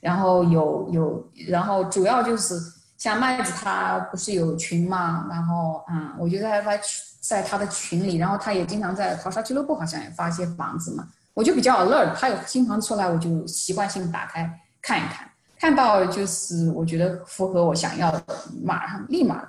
[0.00, 2.54] 然后有有，然后主要就是
[2.98, 7.02] 像麦子他不是有群嘛，然后啊，我就在发去。
[7.28, 14.48] 在他的群里，然后他也经常在淘沙俱乐部好像也发一些房子嘛，我就比较 alert，他有新房出来，我就习惯性打开
[14.80, 15.28] 看一看，
[15.58, 18.24] 看到就是我觉得符合我想要的，
[18.62, 19.42] 马上立马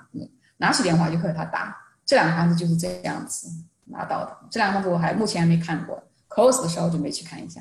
[0.56, 1.76] 拿起电话就和他打。
[2.04, 3.48] 这两个房子就是这样子
[3.84, 7.60] 拿到的，这两个房子我还目前还没看过，close 的时候准备去看一下。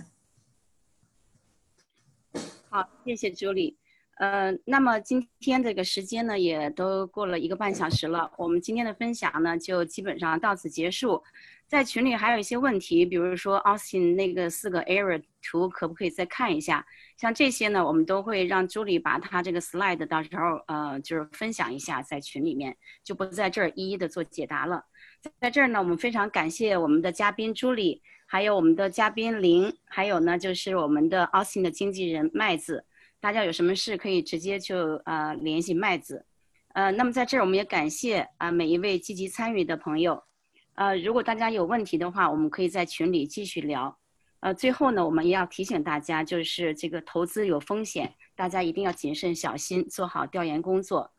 [2.70, 3.78] 好，谢谢朱莉。
[4.20, 8.32] 呃，那么今天这个时间呢，也都过了一个半小时了。
[8.36, 11.24] 我们今天的分享呢，就基本上到此结束。
[11.68, 16.84] 在群里还有一些问题，比如说 Austin 那个四个 area 图，可不可以再看一下？
[17.16, 24.86] 像这些呢，我们都会让朱莉把她这个 slide 到时候呃，就是分享一下在群里面，就不在这儿一一的做解答了。
[25.40, 32.86] 在这儿呢，我们非常感谢我们的嘉宾朱莉，还有我们的嘉宾林，还有呢就是我们的 Austin 的经纪人麦子。
[33.20, 36.26] 大家有什么事可以直接就呃联系麦子，
[36.74, 40.24] 呃，那么在这儿我们也感谢啊每一位积极参与的朋友，
[40.76, 43.98] 呃，如果大家有问题的话，我们可以在群里继续聊，
[44.42, 51.12] 呃，最后呢，我们也要提醒大家，就是这个投资有风险，大家一定要谨慎小心，做好调研工作，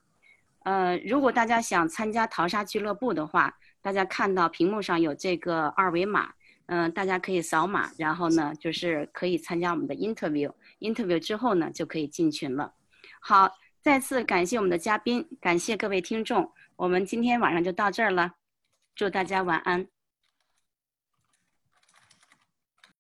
[0.65, 6.33] 呃，如果大家想参加淘沙俱乐部的话，大家看到屏幕上有这个二维码，
[6.69, 10.53] 嗯，大家可以扫码，然后呢，就是可以参加我们的 interview。
[10.81, 12.75] interview 之后呢，就可以进群了。
[13.21, 13.51] 好，
[13.81, 16.53] 再次感谢我们的嘉宾，感谢各位听众。
[16.77, 18.35] 我们今天晚上就到这儿了，
[18.95, 19.89] 祝大家晚安。